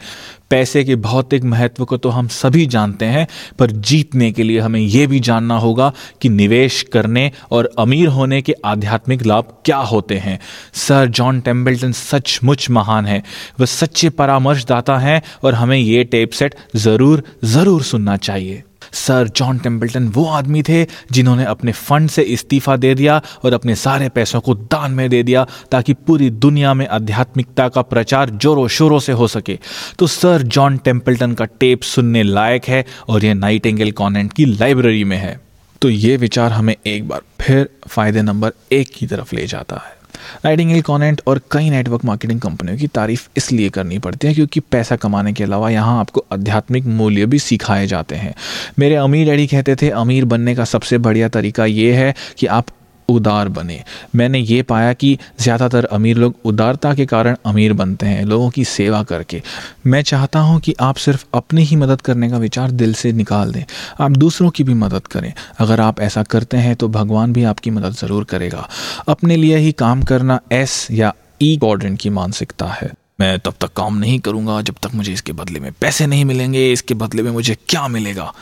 पैसे 0.51 0.83
के 0.83 0.95
भौतिक 0.97 1.43
महत्व 1.45 1.85
को 1.85 1.97
तो 1.97 2.09
हम 2.09 2.27
सभी 2.29 2.65
जानते 2.67 3.05
हैं, 3.05 3.27
पर 3.59 3.71
जीतने 3.71 4.31
के 4.31 4.43
लिए 4.43 4.59
हमें 4.59 4.79
यह 4.79 5.07
भी 5.07 5.19
जानना 5.21 5.57
होगा 5.57 5.91
कि 6.21 6.29
निवेश 6.31 6.81
करने 6.93 7.31
और 7.51 7.69
अमीर 7.79 8.07
होने 8.09 8.41
के 8.41 8.55
आध्यात्मिक 8.65 9.25
लाभ 9.25 9.53
क्या 9.65 9.77
होते 9.77 10.17
हैं। 10.17 10.39
सर 10.77 11.07
जॉन 11.09 11.39
टेम्बल्टन 11.41 11.91
सचमुच 11.93 12.69
महान 12.69 13.05
है। 13.05 13.21
वह 13.59 13.65
सच्चे 13.67 14.09
परामर्शदाता 14.11 14.97
हैं 14.99 15.21
और 15.43 15.53
हमें 15.53 15.77
ये 15.77 16.03
टेप 16.05 16.31
सेट 16.31 16.55
ज़रूर 16.77 17.23
ज़रूर 17.45 17.83
सुनना 17.83 18.17
चाहिए। 18.19 18.63
सर 18.93 19.27
जॉन 19.27 19.57
टेम्पल्टन 19.57 20.07
वो 20.07 20.25
आदमी 20.25 20.63
थे 20.63 20.85
जिन्होंने 21.11 21.45
अपने 21.45 21.71
फंड 21.71 22.09
से 22.09 22.21
इस्तीफा 22.21 22.75
दे 22.75 22.93
दिया 22.95 23.21
और 23.43 23.53
अपने 23.53 23.75
सारे 23.75 24.09
पैसों 24.09 24.39
को 24.39 24.53
दान 24.55 24.91
में 24.91 25.09
दे 25.09 25.21
दिया 25.23 25.45
ताकि 25.71 25.93
पूरी 25.93 26.29
दुनिया 26.29 26.73
में 26.73 26.87
आध्यात्मिकता 26.87 27.67
का 27.69 27.81
प्रचार 27.81 28.29
जोरों 28.29 28.67
शोरों 28.67 28.99
से 28.99 29.11
हो 29.11 29.27
सके। 29.27 29.57
तो 29.99 30.07
सर 30.07 30.41
जॉन 30.41 30.77
टेम्पल्टन 30.77 31.33
का 31.33 31.45
टेप 31.45 31.81
सुनने 31.81 32.23
लायक 32.23 32.65
है 32.65 32.85
और 33.09 33.25
यह 33.25 33.33
नाइट 33.33 33.65
एंगल 33.65 33.91
कॉन्वेंट 33.91 34.33
की 34.33 34.45
लाइब्रेरी 34.45 35.03
में 35.03 35.17
है। 35.17 35.39
तो 35.81 35.89
ये 35.89 36.17
विचार 36.17 36.51
हमें 36.51 36.75
एक 36.87 37.07
बार 37.07 37.21
फिर 37.41 37.69
फ़ायदे 37.87 38.21
नंबर 38.21 38.51
एक 38.71 38.91
की 38.95 39.07
तरफ़ 39.07 39.35
ले 39.35 39.47
जाता 39.47 39.75
है। 39.75 40.00
नाइटिंगेल 40.45 40.81
कॉनेंट 40.81 41.21
और 41.27 41.41
कई 41.51 41.69
नेटवर्क 41.69 42.05
मार्केटिंग 42.05 42.41
कंपनियों 42.41 42.77
की 42.77 42.87
तारीफ़ 42.87 43.27
इसलिए 43.37 43.69
करनी 43.69 43.99
पड़ती 43.99 44.27
है 44.27 44.33
क्योंकि 44.33 44.59
पैसा 44.59 44.95
कमाने 44.95 45.33
के 45.33 45.43
अलावा 45.43 45.69
यहाँ 45.69 45.99
आपको 45.99 46.25
आध्यात्मिक 46.33 46.85
मूल्य 46.85 47.25
भी 47.25 47.39
सिखाए 47.39 47.87
जाते 47.87 48.15
हैं। 48.15 48.33
मेरे 48.79 48.95
अमीर 48.95 49.25
डैडी 49.27 49.47
कहते 49.47 49.75
थे, 49.75 49.89
अमीर 49.89 50.25
बनने 50.25 50.55
का 50.55 50.65
सबसे 50.65 50.97
बढ़िया 50.97 51.29
तरीका 51.29 51.65
ये 51.65 51.93
है 51.93 52.13
कि 52.37 52.47
आप 52.47 52.65
उदार 53.11 53.49
बने। 53.49 53.81
मैंने 54.15 54.39
ये 54.39 54.61
पाया 54.63 54.93
कि 54.93 55.17
ज़्यादातर 55.39 55.85
अमीर 55.91 56.17
लोग 56.17 56.35
उदारता 56.45 56.93
के 56.93 57.05
कारण 57.05 57.35
अमीर 57.45 57.73
बनते 57.73 58.05
हैं, 58.05 58.25
लोगों 58.25 58.49
की 58.49 58.63
सेवा 58.65 59.01
करके। 59.03 59.41
मैं 59.87 60.01
चाहता 60.03 60.39
हूँ 60.39 60.59
कि 60.59 60.75
आप 60.81 60.95
सिर्फ़ 60.97 61.25
अपनी 61.33 61.63
ही 61.63 61.75
मदद 61.75 62.01
करने 62.01 62.29
का 62.29 62.37
विचार 62.37 62.71
दिल 62.73 62.93
से 62.93 63.11
निकाल 63.13 63.51
दें। 63.51 63.63
आप 63.99 64.11
दूसरों 64.11 64.49
की 64.49 64.63
भी 64.63 64.73
मदद 64.75 65.07
करें। 65.07 65.31
अगर 65.59 65.79
आप 65.79 65.99
ऐसा 66.01 66.23
करते 66.25 66.57
हैं 66.57 66.75
तो 66.75 66.87
भगवान 66.89 67.33
भी 67.33 67.43
आपकी 67.43 67.71
मदद 67.71 67.93
ज़रूर 67.93 68.23
करेगा। 68.23 68.67
अपने 69.07 69.35
लिए 69.35 69.57
ही 69.57 69.71
काम 69.71 70.01
करना 70.03 70.39
एस 70.51 70.87
या 70.91 71.13
ई 71.41 71.55
क्वाड्रेंट 71.57 71.99
की 71.99 72.09
मानसिकता 72.09 72.65
है। 72.71 72.91
मैं 73.21 73.39
तब 73.39 73.53
तक 73.61 73.73
काम 73.73 73.97
नहीं 73.97 74.19
करूँगा 74.19 74.61
जब 74.61 74.75
तक 74.83 74.95
मुझे 74.95 75.13
इसके 75.13 75.33
बदले 75.33 75.59
में 75.59 75.71
पैसे 75.81 76.05
नहीं 76.07 76.25
मिलेंगे, 76.25 76.71
इसके 76.71 76.93
बदले 76.93 77.23
में 77.23 77.31
मुझे 77.31 77.55
क्या 77.67 77.87
मिलेगा? 77.87 78.33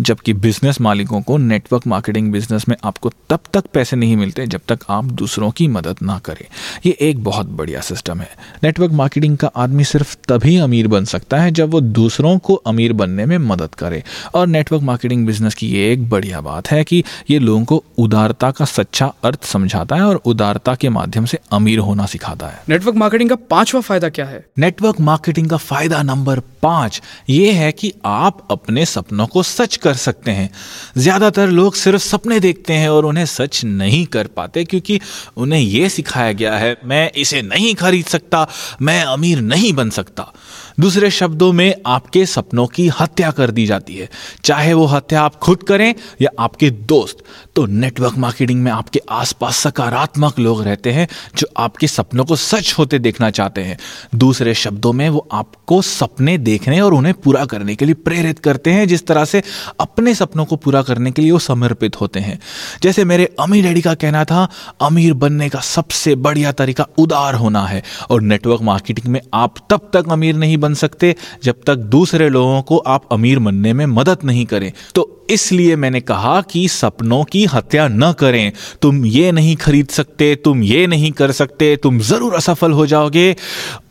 जबकि 0.00 0.32
बिज़नेस 0.32 0.80
मालिकों 0.80 1.20
को 1.22 1.36
नेटवर्क 1.38 1.86
मार्केटिंग 1.86 2.30
बिज़नेस 2.32 2.68
में 2.68 2.74
आपको 2.84 3.10
तब 3.30 3.40
तक 3.52 3.66
पैसे 3.66 3.96
नहीं 3.96 4.16
मिलते 4.16 4.46
जब 4.46 4.60
तक 4.68 4.78
आप 4.90 5.04
दूसरों 5.04 5.50
की 5.50 5.68
मदद 5.68 5.96
ना 6.02 6.18
करें। 6.18 6.44
ये 6.86 6.96
एक 7.00 7.22
बहुत 7.24 7.46
बढ़िया 7.50 7.80
सिस्टम 7.80 8.20
है। 8.20 8.28
नेटवर्क 8.64 8.92
मार्केटिंग 8.92 9.36
का 9.36 9.50
आदमी 9.56 9.84
सिर्फ़ 9.84 10.16
तभी 10.28 10.56
अमीर 10.56 10.88
बन 10.88 11.04
सकता 11.04 11.38
है 11.38 11.50
जब 11.50 11.70
वो 11.70 11.80
दूसरों 11.80 12.36
को 12.38 12.54
अमीर 12.54 12.92
बनने 12.92 13.26
में 13.26 13.36
मदद 13.38 13.74
करे। 13.74 14.02
और 14.34 14.46
नेटवर्क 14.46 14.82
मार्केटिंग 14.82 15.26
बिज़नेस 15.26 15.54
की 15.54 15.68
ये 15.68 15.92
एक 15.92 16.08
बढ़िया 16.10 16.40
बात 16.40 16.70
है 16.70 16.82
कि 16.84 17.02
ये 17.30 17.38
लोगों 17.38 17.64
को 17.64 17.82
उदारता 17.98 18.50
का 18.50 18.64
सच्चा 18.64 19.12
अर्थ 19.24 19.44
समझाता 19.44 19.96
है 19.96 20.02
और 20.02 20.20
उदारता 20.26 20.74
के 20.74 20.88
माध्यम 20.88 21.24
से 21.24 21.38
अमीर 21.52 21.78
होना 21.78 22.06
सिखाता 22.06 22.46
है। 22.46 22.62
नेटवर्क 22.68 22.96
मार्केटिंग 22.96 23.30
का 23.30 23.36
पांचवा 23.50 23.80
फ़ायदा 23.80 24.08
क्या 24.08 24.25
है। 24.26 24.44
नेटवर्क 24.58 25.00
मार्केटिंग 25.00 25.50
का 25.50 25.56
फ़ायदा 25.56 26.02
नंबर 26.02 26.40
पाँच 26.62 27.00
ये 27.28 27.52
है 27.52 27.70
कि 27.72 27.92
आप 28.04 28.46
अपने 28.50 28.84
सपनों 28.86 29.26
को 29.26 29.42
सच 29.42 29.76
कर 29.76 29.94
सकते 29.94 30.30
हैं। 30.30 30.50
ज़्यादातर 30.98 31.48
लोग 31.48 31.74
सिर्फ़ 31.74 32.02
सपने 32.02 32.40
देखते 32.40 32.72
हैं 32.72 32.88
और 32.88 33.04
उन्हें 33.04 33.26
सच 33.26 33.64
नहीं 33.64 34.04
कर 34.06 34.26
पाते 34.26 34.64
क्योंकि 34.64 35.00
उन्हें 35.36 35.60
यह 35.60 35.88
सिखाया 35.88 36.32
गया 36.32 36.56
है, 36.56 36.76
मैं 36.84 37.10
इसे 37.12 37.42
नहीं 37.42 37.74
खरीद 37.74 38.06
सकता, 38.06 38.46
मैं 38.82 39.02
अमीर 39.04 39.40
नहीं 39.40 39.72
बन 39.72 39.90
सकता। 39.90 40.32
दूसरे 40.80 41.10
शब्दों 41.10 41.52
में, 41.52 41.74
आपके 41.86 42.24
सपनों 42.26 42.66
की 42.66 42.88
हत्या 43.00 43.30
कर 43.30 43.50
दी 43.50 43.66
जाती 43.66 43.94
है। 43.96 44.08
चाहे 44.44 44.72
वो 44.72 44.86
हत्या 44.86 45.22
आप 45.22 45.36
खुद 45.36 45.62
करें 45.62 45.94
या 46.22 46.30
आपके 46.38 46.70
दोस्त। 46.70 47.24
तो 47.56 47.64
नेटवर्क 47.66 48.16
मार्केटिंग 48.16 48.62
में 48.62 48.70
आपके 48.72 49.00
आसपास 49.10 49.56
सकारात्मक 49.56 50.38
लोग 50.38 50.62
रहते 50.62 50.92
हैं 50.92 51.08
जो 51.36 51.46
आपके 51.56 51.86
सपनों 51.86 52.24
को 52.24 52.36
सच 52.36 52.74
होते 52.78 52.98
देखना 52.98 53.30
चाहते 53.30 53.62
हैं। 53.62 53.78
दूसरे 54.16 54.54
शब्दों 54.54 54.92
में 54.92 55.08
वो 55.08 55.26
आपको 55.32 55.80
सपने 55.82 56.36
देखने 56.40 56.80
और 56.80 56.94
उन्हें 56.94 57.14
पूरा 57.14 57.44
करने 57.44 57.74
के 57.74 57.84
लिए 57.84 57.94
प्रेरित 57.96 58.38
करते 58.38 58.72
हैं, 58.72 58.86
जिस 58.88 59.06
तरह 59.06 59.24
से 59.24 59.42
अपने 59.80 60.14
सपनों 60.14 60.44
को 60.44 60.56
पूरा 60.56 60.82
करने 60.82 61.10
के 61.10 61.22
लिए 61.22 61.30
वो 61.30 61.38
समर्पित 61.38 62.00
होते 62.00 62.20
हैं। 62.20 62.38
जैसे 62.82 63.04
मेरे 63.04 63.28
अमीर 63.40 63.64
डैडी 63.64 63.80
का 63.80 63.94
कहना 63.96 64.24
था, 64.24 64.48
अमीर 64.82 65.14
बनने 65.14 65.48
का 65.48 65.60
सबसे 65.60 66.14
बढ़िया 66.16 66.52
तरीका 66.54 66.86
उदार 66.98 67.34
होना 67.34 67.66
है 67.66 67.82
और 68.10 68.22
नेटवर्क 68.22 68.62
मार्केटिंग 68.62 69.12
में 69.12 69.20
आप 69.34 69.54
तब 69.70 69.90
तक 69.92 70.08
अमीर 70.08 70.36
नहीं 70.36 70.56
बन 70.56 70.74
सकते 70.76 71.14
जब 71.44 71.60
तक 71.66 71.76
दूसरे 71.90 72.28
लोगों 72.28 72.62
को 72.62 72.78
आप 72.78 73.08
अमीर 73.12 73.38
बनने 73.38 73.72
में 73.72 73.86
मदद 73.86 74.24
नहीं 74.24 74.46
करें। 74.46 74.72
तो 74.94 75.12
इसलिए 75.30 75.76
मैंने 75.76 76.00
कहा 76.00 76.40
कि 76.42 76.66
सपनों 76.68 77.22
की 77.24 77.44
हत्या 77.44 77.86
न 77.88 78.12
करें। 78.12 78.52
तुम 78.82 79.04
ये 79.06 79.32
नहीं 79.32 79.54
खरीद 79.56 79.88
सकते, 79.88 80.34
तुम 80.34 80.62
ये 80.62 80.86
नहीं 80.86 81.10
कर 81.12 81.32
सकते, 81.32 81.74
तुम 81.76 81.98
ज़रूर 82.00 82.34
असफल 82.34 82.72
हो 82.72 82.86
जाओगे। 82.86 83.34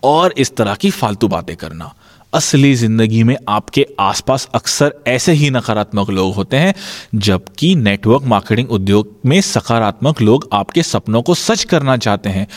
और 0.05 0.33
इस 0.37 0.55
तरह 0.55 0.75
की 0.75 0.89
फालतू 0.91 1.27
बातें 1.27 1.55
करना। 1.57 1.93
असली 2.33 2.73
ज़िंदगी 2.75 3.21
में 3.23 3.35
आपके 3.49 3.85
आसपास 3.99 4.47
अक्सर 4.55 4.93
ऐसे 5.07 5.31
ही 5.33 5.49
नकारात्मक 5.49 6.09
लोग 6.09 6.33
होते 6.35 6.57
हैं, 6.57 6.73
जबकि 7.15 7.73
नेटवर्क 7.77 8.23
मार्केटिंग 8.23 8.71
उद्योग 8.71 9.13
में 9.25 9.39
सकारात्मक 9.41 10.21
लोग 10.21 10.47
आपके 10.53 10.83
सपनों 10.83 11.21
को 11.21 11.33
सच 11.35 11.63
करना 11.63 11.95
चाहते 11.97 12.29
हैं। 12.29 12.47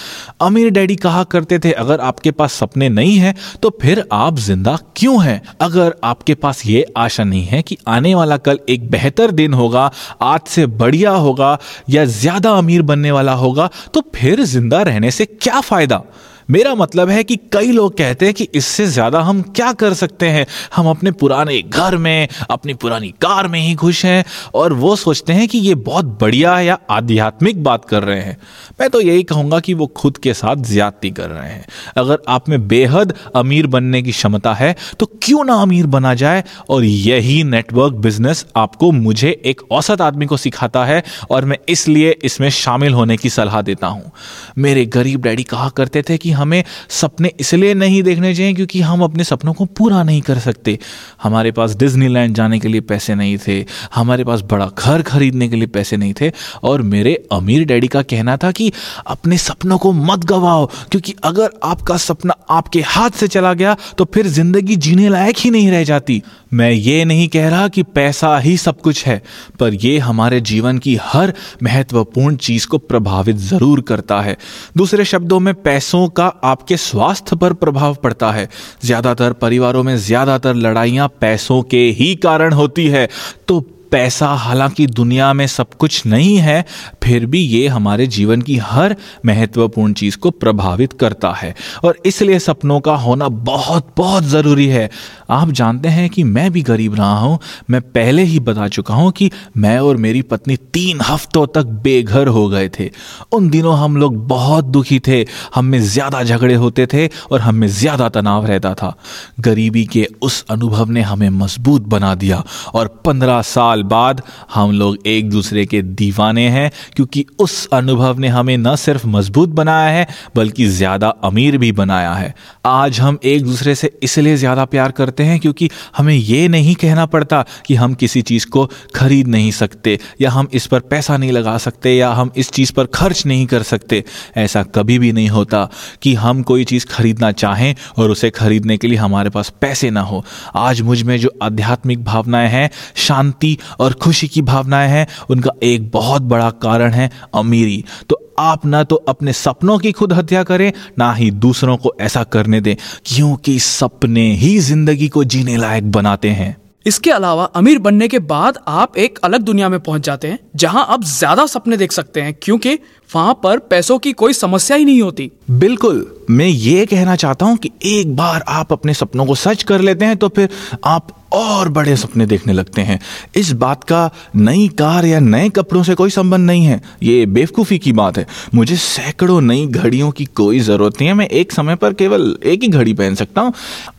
अमीर 0.40 0.70
डैडी 0.70 0.96
कहा 0.96 1.22
करते 1.26 1.58
थे, 1.58 1.72
अगर 1.72 2.00
आपके 2.00 2.30
पास 2.32 2.52
सपने 2.54 2.88
नहीं 2.90 3.16
है 3.16 3.34
तो 3.62 3.70
फिर 3.82 4.04
आप 4.12 4.38
ज़िंदा 4.38 4.78
क्यों 4.96 5.22
हैं? 5.24 5.40
अगर 5.60 5.94
आपके 6.04 6.34
पास 6.36 6.66
ये 6.66 6.84
आशा 6.96 7.24
नहीं 7.24 7.44
है 7.44 7.62
कि 7.62 7.76
आने 7.88 8.14
वाला 8.14 8.36
कल 8.38 8.58
एक 8.68 8.90
बेहतर 8.90 9.30
दिन 9.32 9.54
होगा, 9.54 9.90
आज 10.22 10.40
से 10.48 10.66
बढ़िया 10.66 11.10
होगा 11.12 11.58
या 11.90 12.04
ज़्यादा 12.04 12.52
अमीर 12.54 12.82
बनने 12.84 13.10
वाला 13.12 13.32
होगा 13.36 13.70
तो 13.94 14.02
फिर 14.14 14.44
ज़िंदा 14.46 14.82
रहने 14.82 15.10
से 15.10 15.26
क्या 15.26 15.60
फ़ायदा? 15.62 16.02
मेरा 16.48 16.74
मतलब 16.74 17.08
है 17.08 17.22
कि 17.24 17.36
कई 17.52 17.72
लोग 17.72 17.96
कहते 17.96 18.26
हैं 18.26 18.34
कि 18.34 18.46
इससे 18.54 18.86
ज़्यादा 18.86 19.20
हम 19.20 19.40
क्या 19.50 19.72
कर 19.72 19.94
सकते 19.94 20.26
हैं? 20.26 20.46
हम 20.76 20.88
अपने 20.88 21.10
पुराने 21.12 21.60
घर 21.62 21.96
में, 21.96 22.28
अपनी 22.50 22.74
पुरानी 22.74 23.08
कार 23.22 23.48
में 23.48 23.58
ही 23.60 23.74
खुश 23.74 24.04
हैं 24.04 24.24
और 24.54 24.72
वो 24.72 24.94
सोचते 24.96 25.32
हैं 25.32 25.48
कि 25.48 25.58
ये 25.58 25.74
बहुत 25.74 26.04
बढ़िया 26.20 26.58
या 26.60 26.78
आध्यात्मिक 26.90 27.62
बात 27.64 27.84
कर 27.84 28.02
रहे 28.02 28.20
हैं। 28.20 28.36
मैं 28.80 28.88
तो 28.90 29.00
यही 29.00 29.22
कहूँगा 29.22 29.58
कि 29.60 29.74
वो 29.74 29.86
खुद 29.96 30.18
के 30.18 30.34
साथ 30.34 30.64
ज्यादती 30.64 31.10
कर 31.10 31.28
रहे 31.30 31.50
हैं। 31.50 31.66
अगर 31.96 32.22
आप 32.28 32.48
में 32.48 32.66
बेहद 32.68 33.14
अमीर 33.36 33.66
बनने 33.66 34.02
की 34.02 34.12
क्षमता 34.12 34.54
है 34.54 34.74
तो 35.00 35.06
क्यों 35.22 35.44
ना 35.44 35.54
अमीर 35.54 35.86
बना 35.88 36.14
जाए? 36.14 36.44
और 36.70 36.84
यही 36.84 37.42
नेटवर्क 37.44 37.94
बिज़नेस 37.98 38.44
आपको 38.56 38.90
मुझे 38.92 39.30
एक 39.44 39.60
औसत 39.72 40.00
आदमी 40.00 40.26
को 40.26 40.36
सिखाता 40.36 40.84
है 40.84 41.02
और 41.30 41.44
मैं 41.44 41.58
इसलिए 41.68 42.16
इसमें 42.22 42.48
शामिल 42.52 42.94
होने 42.94 43.16
की 43.16 43.30
सलाह 43.30 43.60
देता 43.62 43.86
हूँ। 43.86 44.10
मेरे 44.58 44.86
गरीब 44.88 45.22
डैडी 45.22 45.42
कहा 45.44 45.68
करते 45.68 46.02
थे 46.02 46.18
कि 46.18 46.36
हमें 46.38 46.62
सपने 46.90 47.32
इसलिए 47.40 47.74
नहीं 47.76 48.02
देखने 48.02 48.34
चाहिए 48.34 48.54
क्योंकि 48.54 48.80
हम 48.82 49.02
अपने 49.02 49.24
सपनों 49.24 49.52
को 49.54 49.64
पूरा 49.78 50.02
नहीं 50.02 50.20
कर 50.22 50.38
सकते। 50.40 50.78
हमारे 51.22 51.52
पास 51.52 51.74
डिज्नीलैंड 51.76 52.34
जाने 52.34 52.58
के 52.58 52.68
लिए 52.68 52.80
पैसे 52.82 53.14
नहीं 53.14 53.36
थे, 53.38 53.64
हमारे 53.94 54.24
पास 54.24 54.42
बड़ा 54.50 54.66
घर 54.68 55.02
खरीदने 55.04 55.48
के 55.48 55.56
लिए 55.56 55.66
पैसे 55.68 55.96
नहीं 55.96 56.14
थे 56.20 56.30
और 56.62 56.82
मेरे 56.84 57.14
अमीर 57.32 57.64
डैडी 57.66 57.88
का 57.88 58.02
कहना 58.04 58.36
था 58.36 58.50
कि 58.52 58.70
अपने 59.06 59.38
सपनों 59.38 59.78
को 59.78 59.92
मत 59.94 60.24
गवाओ, 60.26 60.66
क्योंकि 60.66 61.14
अगर 61.24 61.50
आपका 61.64 61.96
सपना 61.98 62.34
आपके 62.50 62.80
हाथ 62.86 63.10
से 63.10 63.28
चला 63.28 63.52
गया 63.54 63.76
तो 63.98 64.04
फिर 64.14 64.26
ज़िंदगी 64.28 64.76
जीने 64.78 65.08
लायक 65.08 65.36
ही 65.38 65.50
नहीं 65.50 65.70
रह 65.70 65.84
जाती। 65.84 66.22
मैं 66.52 66.70
ये 66.70 67.04
नहीं 67.04 67.26
कह 67.28 67.48
रहा 67.48 67.68
कि 67.68 67.82
पैसा 67.84 68.36
ही 68.38 68.56
सब 68.58 68.80
कुछ 68.80 69.06
है, 69.06 69.22
पर 69.60 69.74
यह 69.74 70.04
हमारे 70.04 70.40
जीवन 70.42 70.78
की 70.78 70.96
हर 71.02 71.32
महत्वपूर्ण 71.62 72.36
चीज़ 72.38 72.66
को 72.66 72.78
प्रभावित 72.80 73.36
ज़रूर 73.38 73.80
करता 73.80 74.20
है। 74.20 74.36
दूसरे 74.76 75.04
शब्दों 75.04 75.40
में, 75.40 75.52
पैसों 75.54 76.06
का 76.10 76.27
आपके 76.44 76.76
स्वास्थ्य 76.76 77.36
पर 77.36 77.52
प्रभाव 77.52 77.94
पड़ता 77.94 78.30
है। 78.30 78.48
ज़्यादातर 78.84 79.32
परिवारों 79.32 79.82
में 79.82 79.96
ज़्यादातर 79.96 80.54
लड़ाइयाँ 80.54 81.08
पैसों 81.20 81.62
के 81.62 81.84
ही 81.90 82.14
कारण 82.14 82.52
होती 82.52 82.86
है। 82.88 83.08
तो 83.48 83.60
पैसा 83.90 84.28
हालाँकि 84.28 84.86
दुनिया 84.86 85.32
में 85.32 85.46
सब 85.46 85.74
कुछ 85.74 86.04
नहीं 86.06 86.36
है, 86.36 86.64
फिर 87.02 87.26
भी 87.26 87.40
ये 87.40 87.66
हमारे 87.68 88.06
जीवन 88.06 88.42
की 88.42 88.56
हर 88.56 88.96
महत्वपूर्ण 89.26 89.92
चीज़ 89.92 90.16
को 90.18 90.30
प्रभावित 90.30 90.92
करता 90.92 91.32
है। 91.32 91.54
और 91.84 91.98
इसलिए 92.06 92.38
सपनों 92.38 92.80
का 92.80 92.94
होना 92.96 93.28
बहुत 93.28 93.92
बहुत 93.96 94.24
ज़रूरी 94.24 94.66
है। 94.66 94.88
आप 95.30 95.50
जानते 95.50 95.88
हैं 95.88 96.08
कि 96.10 96.24
मैं 96.24 96.50
भी 96.52 96.62
गरीब 96.62 96.94
रहा 96.94 97.18
हूँ। 97.18 97.38
मैं 97.70 97.80
पहले 97.82 98.22
ही 98.22 98.40
बता 98.40 98.68
चुका 98.68 98.94
हूँ 98.94 99.10
कि 99.12 99.30
मैं 99.56 99.78
और 99.78 99.96
मेरी 99.96 100.22
पत्नी 100.22 100.56
तीन 100.56 101.00
हफ्तों 101.00 101.46
तक 101.46 101.66
बेघर 101.84 102.28
हो 102.28 102.48
गए 102.48 102.68
थे। 102.68 102.90
उन 103.32 103.48
दिनों 103.50 103.76
हम 103.78 103.96
लोग 103.96 104.16
बहुत 104.28 104.64
दुखी 104.64 104.98
थे। 104.98 105.24
हम 105.54 105.64
में 105.64 105.80
ज़्यादा 105.80 106.22
झगड़े 106.22 106.54
होते 106.54 106.86
थे 106.86 107.06
और 107.32 107.40
हम 107.40 107.54
में 107.54 107.68
ज़्यादा 107.68 108.08
तनाव 108.08 108.46
रहता 108.46 108.74
था। 108.74 108.94
गरीबी 109.40 109.84
के 109.84 110.06
उस 110.22 110.44
अनुभव 110.50 110.90
ने 110.90 111.02
हमें 111.02 111.28
मज़बूत 111.30 111.82
बना 111.88 112.14
दिया 112.14 112.42
और 112.74 112.86
पंद्रह 113.04 113.42
साल 113.42 113.77
साल 113.78 113.82
बाद 113.84 114.22
हम 114.54 114.72
लोग 114.72 115.06
एक 115.06 115.30
दूसरे 115.30 115.64
के 115.66 115.82
दीवाने 115.82 116.48
हैं, 116.48 116.70
क्योंकि 116.96 117.24
उस 117.38 117.66
अनुभव 117.72 118.18
ने 118.18 118.28
हमें 118.28 118.56
न 118.58 118.74
सिर्फ़ 118.76 119.06
मज़बूत 119.06 119.48
बनाया 119.48 119.90
है, 119.90 120.06
बल्कि 120.36 120.66
ज़्यादा 120.68 121.08
अमीर 121.24 121.58
भी 121.58 121.72
बनाया 121.72 122.12
है। 122.12 122.34
आज 122.66 123.00
हम 123.00 123.18
एक 123.24 123.44
दूसरे 123.44 123.74
से 123.74 123.90
इसलिए 124.02 124.36
ज़्यादा 124.36 124.64
प्यार 124.64 124.90
करते 124.90 125.22
हैं, 125.22 125.38
क्योंकि 125.40 125.70
हमें 125.96 126.14
यह 126.14 126.48
नहीं 126.48 126.74
कहना 126.74 127.06
पड़ता 127.06 127.44
कि 127.66 127.74
हम 127.74 127.94
किसी 127.94 128.22
चीज़ 128.22 128.46
को 128.46 128.68
खरीद 128.94 129.28
नहीं 129.28 129.50
सकते, 129.50 129.98
या 130.20 130.30
हम 130.30 130.48
इस 130.52 130.66
पर 130.66 130.80
पैसा 130.90 131.16
नहीं 131.16 131.32
लगा 131.32 131.56
सकते, 131.58 131.96
या 131.96 132.10
हम 132.12 132.30
इस 132.36 132.50
चीज़ 132.50 132.72
पर 132.72 132.86
खर्च 132.94 133.24
नहीं 133.26 133.46
कर 133.46 133.62
सकते। 133.62 134.04
ऐसा 134.36 134.62
कभी 134.74 134.98
भी 134.98 135.12
नहीं 135.12 135.28
होता 135.28 135.68
कि 136.02 136.14
हम 136.14 136.42
कोई 136.42 136.64
चीज़ 136.64 136.86
खरीदना 136.86 137.32
चाहें 137.32 137.74
और 137.98 138.10
उसे 138.10 138.30
खरीदने 138.30 138.76
के 138.76 138.88
लिए 138.88 138.98
हमारे 138.98 139.30
पास 139.30 139.52
पैसे 139.60 139.90
ना 139.90 140.00
हो। 140.00 140.24
आज 140.56 140.80
मुझमें 140.80 141.16
जो 141.18 141.30
आध्यात्मिक 141.42 142.04
भावनाएँ 142.04 142.48
हैं, 142.48 142.70
शांति 142.96 143.56
और 143.80 143.92
खुशी 143.94 144.28
की 144.28 144.42
भावनाएँ 144.42 144.88
हैं 144.88 145.06
उनका 145.30 145.50
एक 145.62 145.90
बहुत 145.90 146.22
बड़ा 146.24 146.50
कारण 146.62 146.92
है 146.92 147.10
अमीरी। 147.34 147.84
तो 148.08 148.24
आप 148.38 148.66
ना 148.66 148.82
तो 148.84 148.96
अपने 149.08 149.32
सपनों 149.32 149.78
की 149.78 149.92
खुद 149.92 150.12
हत्या 150.12 150.42
करें 150.44 150.72
ना 150.98 151.12
ही 151.12 151.30
दूसरों 151.30 151.76
को 151.76 151.94
ऐसा 152.00 152.22
करने 152.26 152.60
दें 152.60 152.74
क्योंकि 153.06 153.58
सपने 153.60 154.30
ही 154.34 154.58
ज़िंदगी 154.60 155.08
को 155.08 155.24
जीने 155.24 155.56
लायक 155.56 155.90
बनाते 155.92 156.28
हैं। 156.30 156.56
इसके 156.86 157.10
अलावा 157.10 157.44
अमीर 157.56 157.78
बनने 157.78 158.08
के 158.08 158.18
बाद 158.18 158.58
आप 158.68 158.96
एक 158.98 159.18
अलग 159.24 159.40
दुनिया 159.40 159.68
में 159.68 159.78
पहुँच 159.80 160.02
जाते 160.02 160.28
हैं 160.28 160.38
जहाँ 160.56 160.86
आप 160.88 161.04
ज़्यादा 161.06 161.46
सपने 161.46 161.76
देख 161.76 161.92
सकते 161.92 162.20
हैं 162.20 162.34
क्योंकि 162.34 162.74
वहाँ 163.10 163.34
पर 163.42 163.58
पैसों 163.70 163.98
की 163.98 164.12
कोई 164.12 164.32
समस्या 164.32 164.76
ही 164.76 164.84
नहीं 164.84 165.02
होती। 165.02 165.30
बिल्कुल। 165.50 166.06
मैं 166.30 166.46
ये 166.46 166.86
कहना 166.86 167.16
चाहता 167.16 167.46
हूँ 167.46 167.56
कि 167.56 167.70
एक 167.84 168.16
बार 168.16 168.44
आप 168.48 168.72
अपने 168.72 168.94
सपनों 168.94 169.26
को 169.26 169.34
सच 169.34 169.62
कर 169.62 169.80
लेते 169.80 170.04
हैं 170.04 170.16
तो 170.16 170.28
फिर 170.28 170.48
आप 170.84 171.14
और 171.32 171.68
बड़े 171.68 171.96
सपने 171.96 172.26
देखने 172.26 172.52
लगते 172.52 172.82
हैं। 172.82 172.98
इस 173.36 173.50
बात 173.52 173.82
का 173.84 174.10
नई 174.36 174.68
कार 174.68 175.06
या 175.06 175.18
नए 175.20 175.48
कपड़ों 175.48 175.82
से 175.82 175.94
कोई 175.94 176.10
संबंध 176.10 176.46
नहीं 176.46 176.64
है। 176.64 176.80
ये 177.02 177.26
बेवकूफ़ी 177.26 177.78
की 177.78 177.92
बात 177.92 178.18
है। 178.18 178.26
मुझे 178.54 178.76
सैकड़ों 178.76 179.40
नई 179.40 179.66
घड़ियों 179.66 180.10
की 180.10 180.24
कोई 180.24 180.60
ज़रूरत 180.60 180.94
नहीं 180.94 181.08
है। 181.08 181.14
मैं 181.14 181.26
एक 181.28 181.52
समय 181.52 181.76
पर 181.76 181.92
केवल 181.92 182.38
एक 182.44 182.62
ही 182.62 182.68
घड़ी 182.68 182.94
पहन 182.94 183.14
सकता 183.14 183.40
हूँ। 183.40 183.52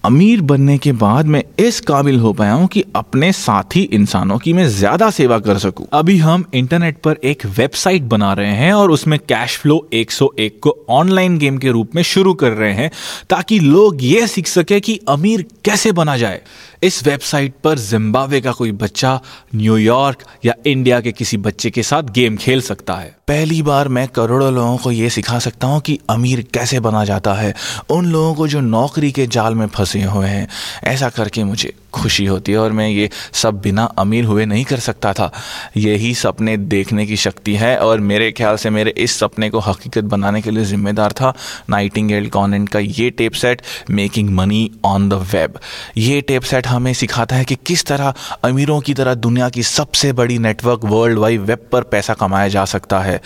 अमीर 0.05 0.41
बनने 0.41 0.77
के 0.77 0.91
बाद 0.91 1.25
मैं 1.25 1.43
इस 1.59 1.79
काबिल 1.81 2.19
हो 2.19 2.33
पाया 2.33 2.53
हूँ 2.53 2.67
कि 2.67 2.83
अपने 2.95 3.31
साथी 3.31 3.81
इंसानों 3.81 4.37
की 4.37 4.53
मैं 4.53 4.67
ज़्यादा 4.69 5.09
सेवा 5.09 5.39
कर 5.39 5.57
सकूँ। 5.57 5.85
अभी 5.93 6.17
हम 6.17 6.45
इंटरनेट 6.53 6.97
पर 6.97 7.17
एक 7.23 7.45
वेबसाइट 7.57 8.03
बना 8.05 8.33
रहे 8.33 8.55
हैं 8.55 8.73
और 8.73 8.91
उसमें 8.91 9.19
कैश 9.19 9.57
फ्लो 9.57 9.87
101 9.93 10.59
को 10.61 10.77
ऑनलाइन 10.89 11.37
गेम 11.37 11.57
के 11.57 11.71
रूप 11.71 11.95
में 11.95 12.03
शुरू 12.03 12.18
कर 12.33 12.51
रहे 12.51 12.73
हैं 12.73 12.91
ताकि 13.29 13.59
लोग 13.59 14.03
यह 14.03 14.27
सीख 14.27 14.47
सके 14.47 14.79
कि 14.79 14.99
अमीर 15.07 15.45
कैसे 15.65 15.91
बना 15.91 16.17
जाए। 16.17 16.41
इस 16.83 17.07
वेबसाइट 17.07 17.53
पर 17.63 17.77
जिम्बाब्वे 17.77 18.41
का 18.41 18.51
कोई 18.51 18.71
बच्चा 18.71 19.21
न्यूयॉर्क 19.55 20.17
या 20.45 20.53
इंडिया 20.65 21.01
के 21.01 21.11
किसी 21.11 21.37
बच्चे 21.37 21.69
के 21.69 21.83
साथ 21.83 22.03
गेम 22.03 22.37
खेल 22.37 22.61
सकता 22.61 22.95
है। 22.95 23.18
पहली 23.29 23.61
बार 23.61 23.87
मैं 23.87 24.07
करोड़ों 24.07 24.53
लोगों 24.53 24.77
को 24.77 24.91
ये 24.91 25.09
सिखा 25.09 25.39
सकता 25.39 25.67
हूँ 25.67 25.81
कि 25.81 25.99
अमीर 26.09 26.47
कैसे 26.53 26.79
बना 26.79 27.05
जाता 27.05 27.33
है। 27.33 27.53
उन 27.89 28.05
लोगों 28.05 28.35
को 28.35 28.47
जो 28.47 28.61
नौकरी 28.61 29.11
के 29.11 29.27
जाल 29.27 29.55
में 29.55 29.67
फंसे 29.67 30.03
हुए 30.03 30.27
हैं। 30.27 30.47
ऐसा 30.83 31.09
करके 31.09 31.43
मुझे 31.43 31.73
खुशी 31.93 32.25
होती 32.25 32.51
है 32.51 32.57
और 32.57 32.71
मैं 32.71 32.89
ये 32.89 33.09
सब 33.33 33.61
बिना 33.61 33.83
अमीर 33.83 34.25
हुए 34.25 34.45
नहीं 34.45 34.65
कर 34.65 34.79
सकता 34.79 35.13
था। 35.13 35.31
यही 35.77 36.15
सपने 36.15 36.57
देखने 36.57 37.05
की 37.05 37.17
शक्ति 37.17 37.55
है 37.55 37.77
और 37.77 37.99
मेरे 37.99 38.31
ख्याल 38.31 38.55
से 38.55 38.69
मेरे 38.69 38.91
इस 38.97 39.19
सपने 39.19 39.49
को 39.49 39.59
हकीकत 39.59 40.03
बनाने 40.03 40.41
के 40.41 40.51
लिए 40.51 40.65
जिम्मेदार 40.65 41.11
था 41.11 41.33
नाइटिंग 41.69 42.09
नाइटिंगेल 42.09 42.29
कॉनेंट 42.29 42.69
का 42.69 42.79
ये 42.79 43.09
tape 43.09 43.33
set, 43.33 43.61
Making 43.89 44.29
Money 44.29 44.71
on 44.85 45.09
the 45.09 45.13
Web. 45.13 45.59
ये 45.97 46.21
टेप 46.21 46.43
सेट 46.43 46.67
हमें 46.67 46.93
सिखाता 46.93 47.35
है 47.35 47.45
कि 47.45 47.55
किस 47.55 47.85
तरह 47.85 48.13
अमीरों 48.43 48.81
की 48.81 48.93
तरह 48.93 49.13
दुनिया 49.13 49.49
की 49.49 49.63
सबसे 49.63 50.13
बड़ी 50.13 50.37
नेटवर्क 50.37 50.79
वर्ल्ड 50.83 51.19
वाइड 51.19 51.41
वेब 51.41 51.59
पर 51.71 51.81
पैसा 51.81 52.13
कमाया 52.13 52.47
जा 52.47 52.65
सकता 52.65 52.99
है। 52.99 53.18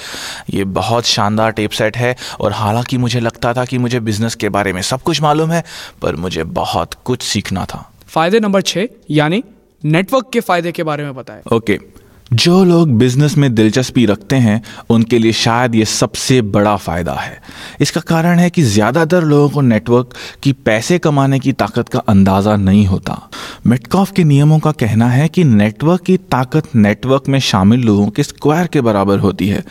ये 0.50 0.64
बहुत 0.64 1.06
शानदार 1.06 1.52
टेप 1.52 1.72
सेट 1.72 1.98
है 1.98 2.16
और 2.40 2.52
हालाँकि 2.52 2.98
मुझे 2.98 3.20
लगता 3.20 3.54
था 3.54 3.66
कि 3.66 3.78
मुझे 3.78 4.00
बिज़नेस 4.00 4.36
के 4.36 4.50
बारे 4.50 4.74
में 4.74 4.82
सब 4.82 5.02
कुछ 5.02 5.22
मालूम 5.22 5.52
है 5.52 5.64
पर 6.02 6.16
मुझे 6.16 6.44
बहुत 6.44 6.94
कुछ 7.06 7.22
सीखना 7.22 7.66
था। 7.66 7.90
फ़ायदे 8.08 8.40
नंबर 8.40 8.62
छः 8.62 8.88
यानी 9.12 9.44
नेटवर्क 9.84 10.30
के 10.34 10.40
फ़ायदे 10.40 10.72
के 10.72 10.84
बारे 10.84 11.04
में 11.04 11.16
बताएँ। 11.16 11.42
ओके 11.54 11.80
जो 12.34 12.64
लोग 12.64 12.92
बिज़नेस 12.98 13.38
में 13.38 13.54
दिलचस्पी 13.56 14.06
रखते 14.06 14.36
हैं, 14.36 14.62
उनके 14.90 15.20
लिए 15.20 15.32
शायद 15.32 15.76
ये 15.76 15.86
सबसे 15.86 16.42
बड़ा 16.42 16.76
फ़ायदा 16.76 17.14
है। 17.14 17.42
इसका 17.82 18.02
कारण 18.02 18.40
है 18.40 18.50
कि 18.50 18.62
ज़्यादातर 18.62 19.24
लोगों 19.24 19.50
को 19.50 19.62
नेटवर्क 19.62 20.14
की 20.44 20.54
पैसे 20.54 21.00
कमाने 21.00 21.40
की 21.40 21.54
ताकत 21.54 21.90
का 21.90 22.00
अंदाज़ा 22.00 22.56
नहीं 22.56 22.86
होता। 22.88 23.22
मिटकॉफ 23.68 24.12
के 24.12 24.24
नियमों 24.24 24.60
का 24.60 24.72
कहना 24.74 25.10
है 25.10 25.28
कि 25.28 25.44
नेटवर्क 25.44 26.02
की 26.02 26.18
ताकत 26.18 26.76
नेटवर्क 26.76 27.30
में 27.30 27.40
शामिल 27.42 27.84
लोगों 27.84 28.08
के 28.08 28.24
स्क्वायर 28.24 28.68
के 28.68 28.82
बराबर 28.82 29.20
होती 29.20 29.48
है। 29.48 29.64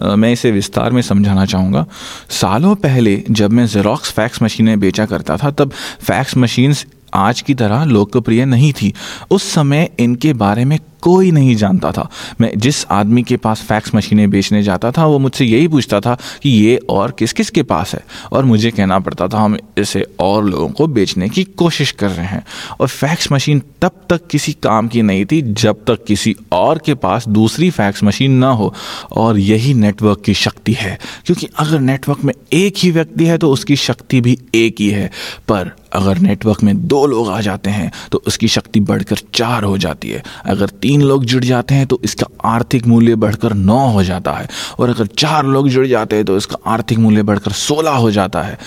मैं 0.00 0.32
इसे 0.32 0.50
विस्तार 0.50 0.92
में 0.92 1.02
समझाना 1.02 1.44
चाहूँगा। 1.46 1.86
सालों 2.30 2.74
पहले 2.76 3.22
जब 3.30 3.52
मैं 3.52 3.66
जेरोक्स 3.66 4.10
फैक्स 4.12 4.42
मशीनें 4.42 4.78
बेचा 4.80 5.06
करता 5.06 5.36
था, 5.36 5.50
तब 5.50 5.72
फैक्स 6.00 6.36
मशीन्स 6.36 6.86
आज 7.14 7.40
की 7.40 7.54
तरह 7.54 7.84
लोकप्रिय 7.84 8.44
नहीं 8.44 8.72
थी। 8.72 8.92
उस 9.30 9.52
समय 9.52 9.88
इनके 10.00 10.32
बारे 10.34 10.64
में 10.64 10.78
कोई 11.00 11.30
नहीं 11.30 11.56
जानता 11.56 11.92
था। 11.92 12.10
मैं 12.40 12.52
जिस 12.56 12.86
आदमी 12.90 13.22
के 13.22 13.36
पास 13.36 13.60
फैक्स 13.60 13.94
मशीनें 13.94 14.30
बेचने 14.30 14.62
जाता 14.62 14.90
था, 14.90 15.06
वो 15.06 15.18
मुझसे 15.18 15.44
यही 15.44 15.68
पूछता 15.68 16.00
था 16.00 16.18
कि 16.42 16.50
ये 16.50 16.76
और 16.76 17.10
किस 17.10 17.32
किस 17.32 17.50
के 17.50 17.62
पास 17.62 17.94
है? 17.94 18.00
और 18.32 18.44
मुझे 18.44 18.70
कहना 18.70 18.98
पड़ता 18.98 19.28
था, 19.28 19.38
हम 19.38 19.58
इसे 19.78 20.06
और 20.20 20.44
लोगों 20.44 20.68
को 20.68 20.86
बेचने 20.86 21.28
की 21.28 21.44
कोशिश 21.44 21.90
कर 21.90 22.08
रहे 22.08 22.26
हैं। 22.26 22.44
और 22.80 22.88
फैक्स 22.88 23.32
मशीन 23.32 23.62
तब 23.82 23.90
तक 24.10 24.26
किसी 24.26 24.52
काम 24.52 24.88
की 24.88 25.02
नहीं 25.02 25.24
थी, 25.24 25.42
जब 25.42 25.74
तक 25.74 26.04
किसी 26.04 26.36
और 26.52 26.78
के 26.78 26.94
पास 26.94 27.28
दूसरी 27.28 27.70
फैक्स 27.70 28.04
मशीन 28.04 28.30
ना 28.30 28.50
हो। 28.50 28.74
और 29.12 29.38
यही 29.38 29.74
नेटवर्क 29.74 30.22
की 30.24 30.34
शक्ति 30.34 30.72
है। 30.72 30.98
क्योंकि 31.26 31.48
अगर 31.58 31.80
नेटवर्क 31.80 32.24
में 32.24 32.34
एक 32.52 32.74
ही 32.78 32.90
व्यक्ति 32.90 33.24
है 33.24 33.38
तो 33.38 33.50
उसकी 33.50 33.76
शक्ति 33.76 34.20
भी 34.20 34.38
एक 34.54 34.76
ही 34.80 34.88
है। 34.88 35.10
पर 35.48 35.76
अगर 35.92 36.18
नेटवर्क 36.18 36.62
में 36.62 36.86
दो 36.86 37.04
लोग 37.06 37.28
आ 37.28 37.40
जाते 37.40 37.70
हैं 37.70 37.90
तो 38.12 38.22
उसकी 38.26 38.48
शक्ति 38.48 38.80
बढ़कर 38.80 39.18
चार 39.34 39.64
हो 39.64 39.78
जाती 39.78 40.10
है। 40.10 40.22
अगर 40.44 40.68
तीन 40.82 41.02
लोग 41.02 41.24
जुड़ 41.24 41.44
जाते 41.44 41.74
हैं 41.74 41.86
तो 41.86 42.00
इसका 42.04 42.26
आर्थिक 42.44 42.86
मूल्य 42.86 43.14
बढ़कर 43.16 43.54
नौ 43.54 43.78
हो 43.88 44.02
जाता 44.04 44.32
है। 44.32 44.48
और 44.78 44.90
अगर 44.90 45.06
चार 45.18 45.46
लोग 45.46 45.68
जुड़ 45.68 45.86
जाते 45.86 46.16
हैं 46.16 46.24
तो 46.24 46.36
इसका 46.36 46.56
आर्थिक 46.66 46.98
मूल्य 46.98 47.22
बढ़कर 47.22 47.52
सोलह 47.52 47.90
हो 47.92 48.10
जाता 48.10 48.42
है। 48.42 48.58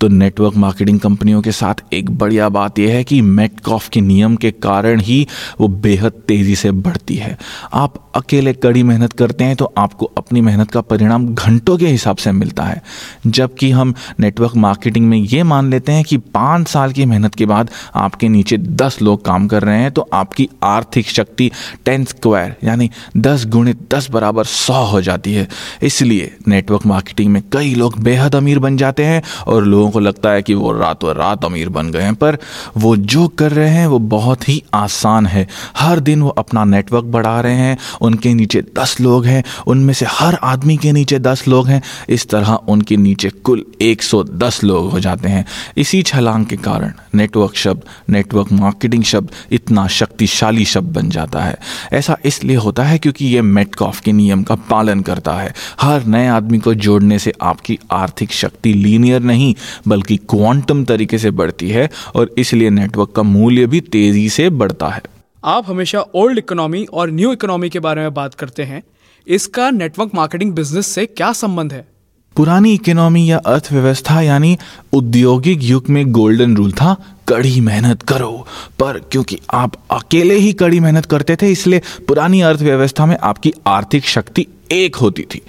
तो 0.00 0.08
नेटवर्क 0.08 0.56
मार्केटिंग 0.56 0.98
कंपनियों 1.00 1.40
के 1.42 1.52
साथ 1.52 1.82
एक 1.92 2.10
बढ़िया 2.10 2.48
बात 2.48 2.78
यह 2.78 2.94
है 2.94 3.04
कि 3.04 3.20
मेटकॉफ 3.20 3.88
के 3.88 4.00
नियम 4.00 4.36
के 4.36 4.50
कारण 4.50 5.00
ही 5.00 5.26
वो 5.60 5.68
बेहद 5.68 6.12
तेज़ी 6.28 6.54
से 6.56 6.70
बढ़ती 6.72 7.14
है। 7.14 7.36
आप 7.74 7.94
अकेले 8.16 8.52
कड़ी 8.52 8.82
मेहनत 8.82 9.12
करते 9.12 9.44
हैं 9.44 9.56
तो 9.56 9.72
आपको 9.78 10.06
अपनी 10.18 10.40
मेहनत 10.40 10.70
का 10.70 10.80
परिणाम 10.80 11.26
घंटों 11.34 11.76
के 11.78 11.86
हिसाब 11.86 12.16
से 12.16 12.32
मिलता 12.32 12.64
है। 12.64 12.82
जबकि 13.26 13.70
हम 13.70 13.94
नेटवर्क 14.20 14.56
मार्केटिंग 14.56 15.08
में 15.08 15.16
ये 15.18 15.42
मान 15.42 15.70
लेते 15.70 15.92
हैं 15.92 16.04
कि 16.04 16.16
पाँच 16.16 16.68
साल 16.68 16.92
की 16.92 17.04
मेहनत 17.04 17.34
के 17.34 17.46
बाद 17.46 17.70
आपके 17.96 18.28
नीचे 18.28 18.58
दस 18.58 19.00
लोग 19.02 19.24
काम 19.24 19.46
कर 19.48 19.62
रहे 19.62 19.80
हैं 19.80 19.90
तो 19.92 20.08
आपकी 20.12 20.48
आर्थिक 20.64 21.08
शक्ति 21.08 21.50
टेन 21.84 22.04
स्क्वायर 22.04 22.56
यानी 22.64 22.90
दस 23.16 23.46
गुणित 23.46 23.86
दस 23.94 24.10
बराबर 24.10 24.44
सौ 24.44 24.84
हो 24.84 25.00
जाती 25.00 25.34
है। 25.34 25.48
इसलिए 25.82 26.34
नेटवर्क 26.48 26.86
मार्केटिंग 26.86 27.32
में 27.32 27.42
कई 27.52 27.74
लोग 27.74 27.98
बेहद 28.00 28.36
अमीर 28.36 28.58
बन 28.58 28.76
जाते 28.76 29.04
हैं 29.04 29.22
और 29.46 29.64
लोग 29.64 29.87
लोगों 29.88 29.92
को 29.92 30.06
लगता 30.06 30.30
है 30.30 30.42
कि 30.42 30.54
वो 30.54 30.72
रातों 30.72 31.14
रात 31.14 31.44
अमीर 31.44 31.68
बन 31.68 31.90
गए 31.90 32.02
हैं, 32.02 32.14
पर 32.14 32.38
वो 32.76 32.96
जो 32.96 33.26
कर 33.28 33.52
रहे 33.52 33.70
हैं, 33.70 33.86
वो 33.86 33.98
बहुत 33.98 34.48
ही 34.48 34.62
आसान 34.74 35.26
है। 35.26 35.46
हर 35.76 36.00
दिन 36.00 36.22
वो 36.22 36.28
अपना 36.28 36.64
नेटवर्क 36.64 37.04
बढ़ा 37.04 37.40
रहे 37.40 37.54
हैं, 37.54 37.76
उनके 38.00 38.34
नीचे 38.34 38.62
दस 38.76 39.00
लोग 39.00 39.26
हैं, 39.26 39.42
उनमें 39.66 39.94
से 39.94 40.06
हर 40.08 40.38
आदमी 40.42 40.76
के 40.76 40.92
नीचे 40.92 41.18
दस 41.18 41.48
लोग 41.48 41.68
हैं। 41.68 41.82
इस 42.08 42.28
तरह 42.28 42.52
उनके 42.68 42.96
नीचे 42.96 43.30
कुल 43.30 43.64
एक 43.80 44.02
सौ 44.02 44.22
दस 44.24 44.62
लोग 44.64 44.90
हो 44.90 45.00
जाते 45.00 45.28
हैं। 45.28 45.44
इसी 45.76 46.02
छलांग 46.02 46.46
के 46.46 46.56
कारण 46.56 46.92
नेटवर्क 47.14 47.56
शब्द 47.56 47.82
नेटवर्क 48.10 48.52
मार्केटिंग 48.52 49.04
शब्द 49.04 49.30
इतना 49.52 49.86
शक्तिशाली 49.88 50.64
शब्द 50.64 50.92
बन 50.92 51.08
जाता 51.08 51.40
है। 51.40 51.56
ऐसा 51.92 52.16
इसलिए 52.24 52.56
होता 52.56 52.82
है 52.82 52.98
क्योंकि 52.98 53.26
ये 53.26 53.42
मेटकॉफ 53.42 54.00
के 54.00 54.12
नियम 54.12 54.42
का 54.42 54.54
पालन 54.54 55.00
करता 55.00 55.32
है। 55.32 55.54
हर 55.80 56.04
नए 56.04 56.26
आदमी 56.28 56.58
को 56.58 56.74
जोड़ने 56.74 57.18
से 57.18 57.32
आपकी 57.42 57.78
आर्थिक 57.92 58.32
शक्ति 58.32 58.72
लीनियर 58.74 59.22
नहीं 59.22 59.54
बल्कि 59.88 60.16
क्वांटम 60.16 60.84
तरीके 60.84 61.18
से 61.18 61.30
बढ़ती 61.30 61.70
है 61.70 61.90
और 62.14 62.34
इसलिए 62.38 62.70
नेटवर्क 62.70 63.12
का 63.12 63.22
मूल्य 63.22 63.66
भी 63.66 63.80
तेज़ी 63.80 64.28
से 64.28 64.50
बढ़ता 64.50 64.88
है। 64.88 65.02
आप 65.44 65.64
हमेशा 65.66 66.00
ओल्ड 66.00 66.38
इकोनॉमी 66.38 66.84
और 66.84 67.10
न्यू 67.10 67.32
इकोनॉमी 67.32 67.68
के 67.68 67.78
बारे 67.78 68.00
में 68.00 68.14
बात 68.14 68.34
करते 68.34 68.62
हैं। 68.62 68.82
इसका 69.26 69.70
नेटवर्क 69.70 70.10
मार्केटिंग 70.14 70.52
बिज़नेस 70.52 70.86
से 70.86 71.06
क्या 71.06 71.32
संबंध 71.32 71.72
है? 71.72 71.86
पुरानी 72.36 72.74
इकोनॉमी 72.74 73.30
या 73.30 73.38
अर्थव्यवस्था 73.38 74.20
यानी 74.20 74.58
औद्योगिक 74.94 75.62
युग 75.62 75.84
में 75.88 76.12
गोल्डन 76.12 76.56
रूल 76.56 76.72
था 76.72 76.96
कड़ी 77.28 77.60
मेहनत 77.60 78.02
करो। 78.02 78.46
पर 78.78 78.98
क्योंकि 79.12 79.38
आप 79.54 79.72
अकेले 79.90 80.34
ही 80.34 80.52
कड़ी 80.52 80.80
मेहनत 80.80 81.06
करते 81.06 81.36
थे, 81.36 81.52
इसलिए 81.52 81.82
पुरानी 82.08 82.40
अर्थव्यवस्था 82.40 83.06
में 83.06 83.16
आपकी 83.16 83.52
आर्थिक 83.66 84.04
शक्ति 84.04 84.46
एक 84.72 84.96
होती 84.96 85.22
थी। 85.22 85.40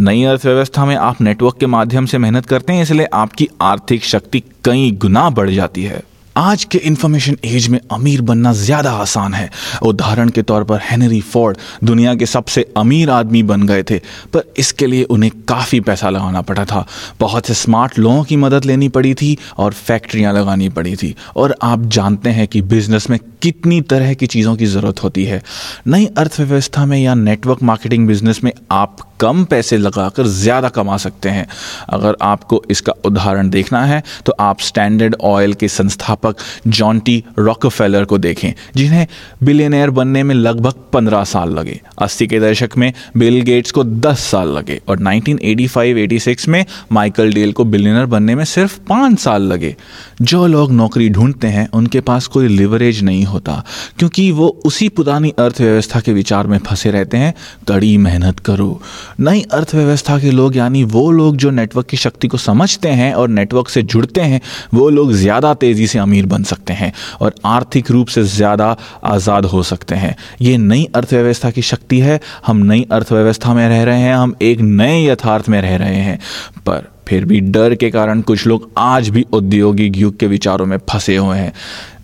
नई 0.00 0.22
अर्थव्यवस्था 0.24 0.84
में 0.84 0.96
आप 0.96 1.20
नेटवर्क 1.20 1.56
के 1.60 1.66
माध्यम 1.66 2.06
से 2.06 2.18
मेहनत 2.18 2.46
करते 2.46 2.72
हैं, 2.72 2.82
इसलिए 2.82 3.06
आपकी 3.12 3.48
आर्थिक 3.60 4.04
शक्ति 4.04 4.42
कई 4.64 4.90
गुना 4.90 5.30
बढ़ 5.30 5.50
जाती 5.50 5.84
है। 5.84 6.02
आज 6.36 6.64
के 6.64 6.78
इंफॉर्मेशन 6.78 7.36
एज 7.44 7.66
में 7.68 7.78
अमीर 7.92 8.20
बनना 8.20 8.52
ज़्यादा 8.52 8.90
आसान 8.92 9.34
है। 9.34 9.48
उदाहरण 9.82 10.28
के 10.28 10.42
तौर 10.42 10.64
पर 10.64 10.80
हेनरी 10.84 11.20
फोर्ड 11.22 11.58
दुनिया 11.84 12.14
के 12.14 12.26
सबसे 12.26 12.66
अमीर 12.76 13.10
आदमी 13.10 13.42
बन 13.42 13.62
गए 13.66 13.82
थे, 13.82 13.98
पर 14.32 14.52
इसके 14.58 14.86
लिए 14.86 15.04
उन्हें 15.04 15.30
काफ़ी 15.48 15.80
पैसा 15.80 16.10
लगाना 16.10 16.42
पड़ा 16.42 16.64
था। 16.64 16.84
बहुत 17.20 17.46
से 17.46 17.54
स्मार्ट 17.54 17.98
लोगों 17.98 18.24
की 18.24 18.36
मदद 18.36 18.64
लेनी 18.64 18.88
पड़ी 18.88 19.14
थी 19.14 19.36
और 19.56 19.72
फैक्ट्रियाँ 19.72 20.32
लगानी 20.32 20.68
पड़ी 20.68 20.94
थी। 20.96 21.14
और 21.36 21.56
आप 21.62 21.86
जानते 21.88 22.30
हैं 22.30 22.46
कि 22.48 22.62
बिज़नेस 22.64 23.08
में 23.10 23.18
कितनी 23.42 23.80
तरह 23.82 24.14
की 24.14 24.26
चीज़ों 24.26 24.54
की 24.56 24.66
ज़रूरत 24.66 25.02
होती 25.02 25.24
है। 25.24 25.42
नई 25.86 26.06
अर्थव्यवस्था 26.18 26.84
में 26.86 26.98
या 26.98 27.14
नेटवर्क 27.14 27.62
मार्केटिंग 27.62 28.06
बिज़नेस 28.08 28.44
में 28.44 28.52
आप 28.72 28.96
कम 29.20 29.44
पैसे 29.44 29.76
लगाकर 29.78 30.26
ज़्यादा 30.26 30.68
कमा 30.70 30.96
सकते 30.98 31.28
हैं। 31.28 31.46
अगर 31.90 32.16
आपको 32.22 32.62
इसका 32.70 32.92
उदाहरण 33.04 33.50
देखना 33.50 33.84
है 33.86 34.02
तो 34.26 34.32
आप 34.40 34.60
स्टैंडर्ड 34.60 35.16
ऑयल 35.24 35.54
के 35.54 35.68
संस्थापक 35.68 36.36
जॉन्टी 36.68 37.22
रॉकफेलर 37.38 38.04
को 38.04 38.18
देखें, 38.18 38.52
जिन्हें 38.76 39.06
बिलियनियर 39.42 39.90
बनने 39.90 40.22
में 40.22 40.34
लगभग 40.34 40.74
पंद्रह 40.92 41.24
साल 41.26 41.50
लगे। 41.50 41.80
अस्सी 41.98 42.26
के 42.26 42.40
दशक 42.40 42.76
में 42.76 42.92
बिल 43.16 43.40
गेट्स 43.42 43.70
को 43.70 43.84
दस 43.84 44.20
साल 44.22 44.48
लगे 44.48 44.80
और 44.88 44.98
1985-86 44.98 46.48
में 46.48 46.64
माइकल 46.92 47.32
डेल 47.32 47.52
को 47.52 47.64
बिलियनर 47.66 48.06
बनने 48.06 48.34
में 48.34 48.44
सिर्फ़ 48.46 48.78
पाँच 48.88 49.18
साल 49.20 49.42
लगे। 49.42 49.74
जो 50.22 50.46
लोग 50.46 50.72
नौकरी 50.72 51.08
ढूंढते 51.08 51.46
हैं, 51.46 51.68
उनके 51.70 52.00
पास 52.00 52.26
कोई 52.26 52.48
लिवरेज 52.48 53.02
नहीं 53.04 53.24
होता, 53.24 53.62
क्योंकि 53.98 54.30
वो 54.32 54.48
उसी 54.64 54.88
पुरानी 54.90 55.32
अर्थव्यवस्था 55.38 56.00
के 56.00 56.12
विचार 56.12 56.46
में 56.46 56.58
फंसे 56.58 56.90
रहते 56.90 57.16
हैं। 57.16 57.34
कड़ी 57.68 57.96
मेहनत 57.98 58.40
करो। 58.40 58.80
नई 59.20 59.42
अर्थव्यवस्था 59.52 60.18
के 60.18 60.30
लोग, 60.30 60.56
यानी 60.56 60.82
वो 60.84 61.10
लोग 61.10 61.36
जो 61.36 61.50
नेटवर्क 61.50 61.86
की 61.86 61.96
शक्ति 61.96 62.28
को 62.28 62.36
समझते 62.36 62.88
हैं 62.88 63.12
और 63.14 63.28
नेटवर्क 63.28 63.68
से 63.68 63.82
जुड़ते 63.82 64.20
हैं, 64.20 64.40
वो 64.74 64.88
लोग 64.88 65.12
ज़्यादा 65.12 65.52
तेज़ी 65.54 65.86
से 65.86 65.98
अमीर 65.98 66.26
बन 66.26 66.42
सकते 66.42 66.72
हैं 66.72 66.92
और 67.20 67.34
आर्थिक 67.44 67.90
रूप 67.90 68.08
से 68.08 68.24
ज़्यादा 68.24 68.76
आज़ाद 69.04 69.44
हो 69.44 69.62
सकते 69.62 69.94
हैं। 69.94 70.14
ये 70.40 70.56
नई 70.58 70.88
अर्थव्यवस्था 70.94 71.50
की 71.50 71.62
शक्ति 71.62 72.00
है। 72.00 72.20
हम 72.46 72.56
नई 72.66 72.86
अर्थव्यवस्था 72.92 73.54
में 73.54 73.68
रह 73.68 73.82
रहे 73.82 74.00
हैं। 74.00 74.14
हम 74.14 74.34
एक 74.42 74.60
नए 74.60 75.04
यथार्थ 75.06 75.48
में 75.48 75.60
रह 75.62 75.76
रहे 75.76 76.00
हैं। 76.00 76.18
पर 76.66 76.92
फिर 77.08 77.24
भी 77.24 77.40
डर 77.40 77.74
के 77.74 77.90
कारण 77.90 78.20
कुछ 78.20 78.46
लोग 78.46 78.70
आज 78.78 79.08
भी 79.08 79.24
औद्योगिक 79.34 79.96
युग 79.96 80.16
के 80.18 80.26
विचारों 80.26 80.66
में 80.66 80.76
फंसे 80.90 81.16
हुए 81.16 81.36
हैं। 81.38 81.52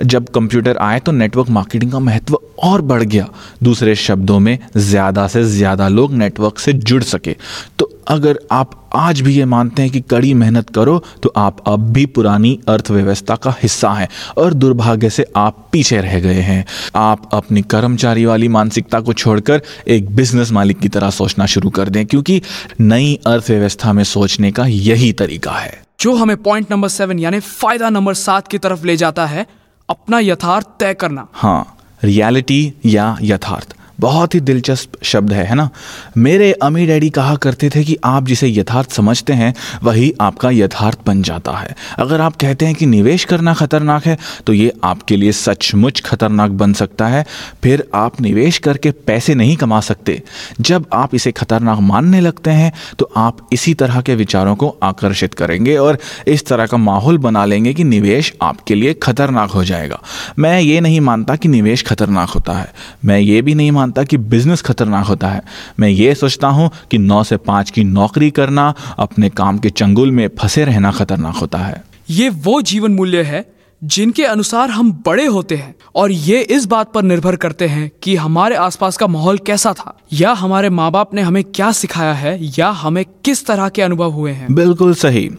जब 0.02 0.28
कंप्यूटर 0.28 0.76
आए 0.78 1.00
तो 1.00 1.12
नेटवर्क 1.12 1.48
मार्केटिंग 1.50 1.92
का 1.92 1.98
महत्व 2.00 2.38
और 2.60 2.82
बढ़ 2.82 3.02
गया। 3.04 3.28
दूसरे 3.62 3.94
शब्दों 3.96 4.38
में, 4.40 4.58
ज़्यादा 4.76 5.26
से 5.28 5.42
ज़्यादा 5.46 5.88
लोग 5.88 6.12
नेटवर्क 6.14 6.58
से 6.58 6.72
जुड़ 6.72 7.02
सके। 7.04 7.36
तो 7.78 7.90
अगर 8.08 8.38
आप 8.52 8.70
आज 8.94 9.20
भी 9.20 9.34
ये 9.34 9.44
मानते 9.44 9.82
हैं 9.82 9.90
कि 9.90 10.00
कड़ी 10.02 10.32
मेहनत 10.34 10.70
करो 10.70 10.98
तो 11.22 11.32
आप 11.36 11.62
अब 11.66 11.80
भी 11.92 12.04
पुरानी 12.08 12.58
अर्थव्यवस्था 12.68 13.36
का 13.36 13.54
हिस्सा 13.62 13.90
हैं 13.90 14.08
और 14.38 14.54
दुर्भाग्य 14.54 15.10
से 15.10 15.24
आप 15.36 15.66
पीछे 15.72 16.00
रह 16.00 16.18
गए 16.20 16.40
हैं। 16.40 16.64
आप 16.96 17.28
अपनी 17.34 17.62
कर्मचारी 17.64 18.24
वाली 18.24 18.48
मानसिकता 18.48 19.00
को 19.00 19.12
छोड़कर 19.14 19.62
एक 19.88 20.10
बिज़नेस 20.16 20.52
मालिक 20.52 20.80
की 20.80 20.88
तरह 20.88 21.10
सोचना 21.12 21.46
शुरू 21.46 21.70
कर 21.70 21.88
दें, 21.88 22.04
क्योंकि 22.06 22.40
नई 22.80 23.18
अर्थव्यवस्था 23.26 23.92
में 23.92 24.04
सोचने 24.06 24.52
का 24.52 24.66
यही 24.66 25.12
तरीका 25.14 25.52
है। 25.52 25.82
जो 26.00 26.14
हमें 26.14 26.36
पॉइंट 26.38 26.70
नंबर 26.70 26.88
सेवन 26.90 27.18
यानी 27.18 27.40
फ़ायदा 27.40 27.90
नंबर 27.90 28.14
सात 28.16 28.48
की 28.48 28.58
तरफ़ 28.58 28.86
ले 28.86 28.96
जाता 28.96 29.26
है 29.26 29.46
अपना 29.88 30.18
यथार्थ 30.18 30.66
तय 30.80 30.94
करना। 30.94 31.26
हाँ 31.32 31.76
रियलिटी 32.04 32.72
या 32.86 33.16
यथार्थ। 33.22 33.76
बहुत 34.00 34.34
ही 34.34 34.40
दिलचस्प 34.40 35.02
शब्द 35.02 35.32
है 35.32 35.44
है 35.44 35.54
ना? 35.54 35.68
मेरे 36.16 36.52
अमी 36.52 36.86
डैडी 36.86 37.10
कहा 37.10 37.34
करते 37.36 37.70
थे 37.70 37.82
कि 37.84 37.96
आप 38.04 38.26
जिसे 38.26 38.48
यथार्थ 38.48 38.92
समझते 38.92 39.32
हैं, 39.32 39.54
वही 39.82 40.12
आपका 40.20 40.50
यथार्थ 40.50 40.98
बन 41.06 41.22
जाता 41.22 41.52
है। 41.52 41.74
अगर 41.98 42.20
आप 42.20 42.36
कहते 42.36 42.66
हैं 42.66 42.74
कि 42.74 42.86
निवेश 42.86 43.24
करना 43.24 43.54
खतरनाक 43.54 44.06
है 44.06 44.16
तो 44.46 44.52
ये 44.52 44.72
आपके 44.84 45.16
लिए 45.16 45.32
सचमुच 45.32 46.00
खतरनाक 46.00 46.50
बन 46.52 46.72
सकता 46.72 47.06
है। 47.06 47.24
फिर 47.62 47.84
आप 47.94 48.20
निवेश 48.20 48.58
करके 48.58 48.90
पैसे 48.90 49.34
नहीं 49.34 49.56
कमा 49.56 49.80
सकते। 49.80 50.20
जब 50.60 50.86
आप 50.92 51.14
इसे 51.14 51.32
खतरनाक 51.32 51.78
मानने 51.82 52.20
लगते 52.20 52.50
हैं 52.50 52.72
तो 52.98 53.10
आप 53.16 53.48
इसी 53.52 53.74
तरह 53.74 54.00
के 54.00 54.14
विचारों 54.14 54.54
को 54.56 54.68
आकर्षित 54.82 55.34
करेंगे 55.34 55.76
और 55.76 55.98
इस 56.28 56.46
तरह 56.46 56.66
का 56.66 56.76
माहौल 56.76 57.18
बना 57.18 57.44
लेंगे 57.44 57.74
कि 57.74 57.84
निवेश 57.84 58.32
आपके 58.42 58.74
लिए 58.74 58.94
खतरनाक 58.94 59.50
हो 59.50 59.64
जाएगा। 59.64 60.00
मैं 60.38 60.60
ये 60.60 60.80
नहीं 60.80 61.00
मानता 61.00 61.36
कि 61.36 61.48
निवेश 61.48 61.82
खतरनाक 61.82 62.28
होता 62.28 62.52
है। 62.52 62.72
मैं 63.04 63.18
ये 63.20 63.40
भी 63.42 63.54
नहीं 63.54 63.70
कि 63.90 64.16
बिज़नेस 64.16 64.62
खतरनाक 64.62 65.06
होता 65.06 65.28
है। 65.28 65.42
मैं 65.80 65.88
ये 65.88 66.14
सोचता 66.14 66.48
हूँ 66.48 66.70
कि 66.90 66.98
नौ 66.98 67.24
से 67.24 67.36
पाँच 67.36 67.70
की 67.70 67.84
नौकरी 67.84 68.30
करना 68.30 68.74
अपने 68.98 69.28
काम 69.28 69.58
के 69.58 69.70
चंगुल 69.70 70.10
में 70.10 70.28
फंसे 70.38 70.64
रहना 70.64 70.90
खतरनाक 70.90 71.36
होता 71.36 71.58
है। 71.58 71.84
ये 72.10 72.28
वो 72.28 72.62
जीवन 72.62 72.92
मूल्य 72.92 73.22
है 73.22 73.52
जिनके 73.84 74.24
अनुसार 74.24 74.70
हम 74.70 75.02
बड़े 75.06 75.26
होते 75.26 75.56
हैं 75.56 75.74
और 75.94 76.12
ये 76.12 76.40
इस 76.40 76.64
बात 76.64 76.92
पर 76.92 77.02
निर्भर 77.02 77.36
करते 77.36 77.66
हैं 77.66 77.90
कि 78.02 78.16
हमारे 78.16 78.56
आसपास 78.56 78.96
का 78.96 79.06
माहौल 79.06 79.38
कैसा 79.38 79.72
था। 79.72 79.98
या 80.12 80.32
हमारे 80.32 80.70
माँ 80.70 80.90
बाप 80.90 81.14
ने 81.14 81.22
हमें 81.22 81.44
क्या 81.44 81.72
सिखाया 81.72 82.12
है 82.12 82.38
या 82.58 82.68
हमें 82.68 83.04
किस 83.24 83.46
तरह 83.46 83.68
के 83.68 83.82
अनुभव 83.82 84.10
हुए 84.10 84.32
हैं। 84.32 84.54
बिल्कुल 84.54 84.94
सही। 84.94 85.30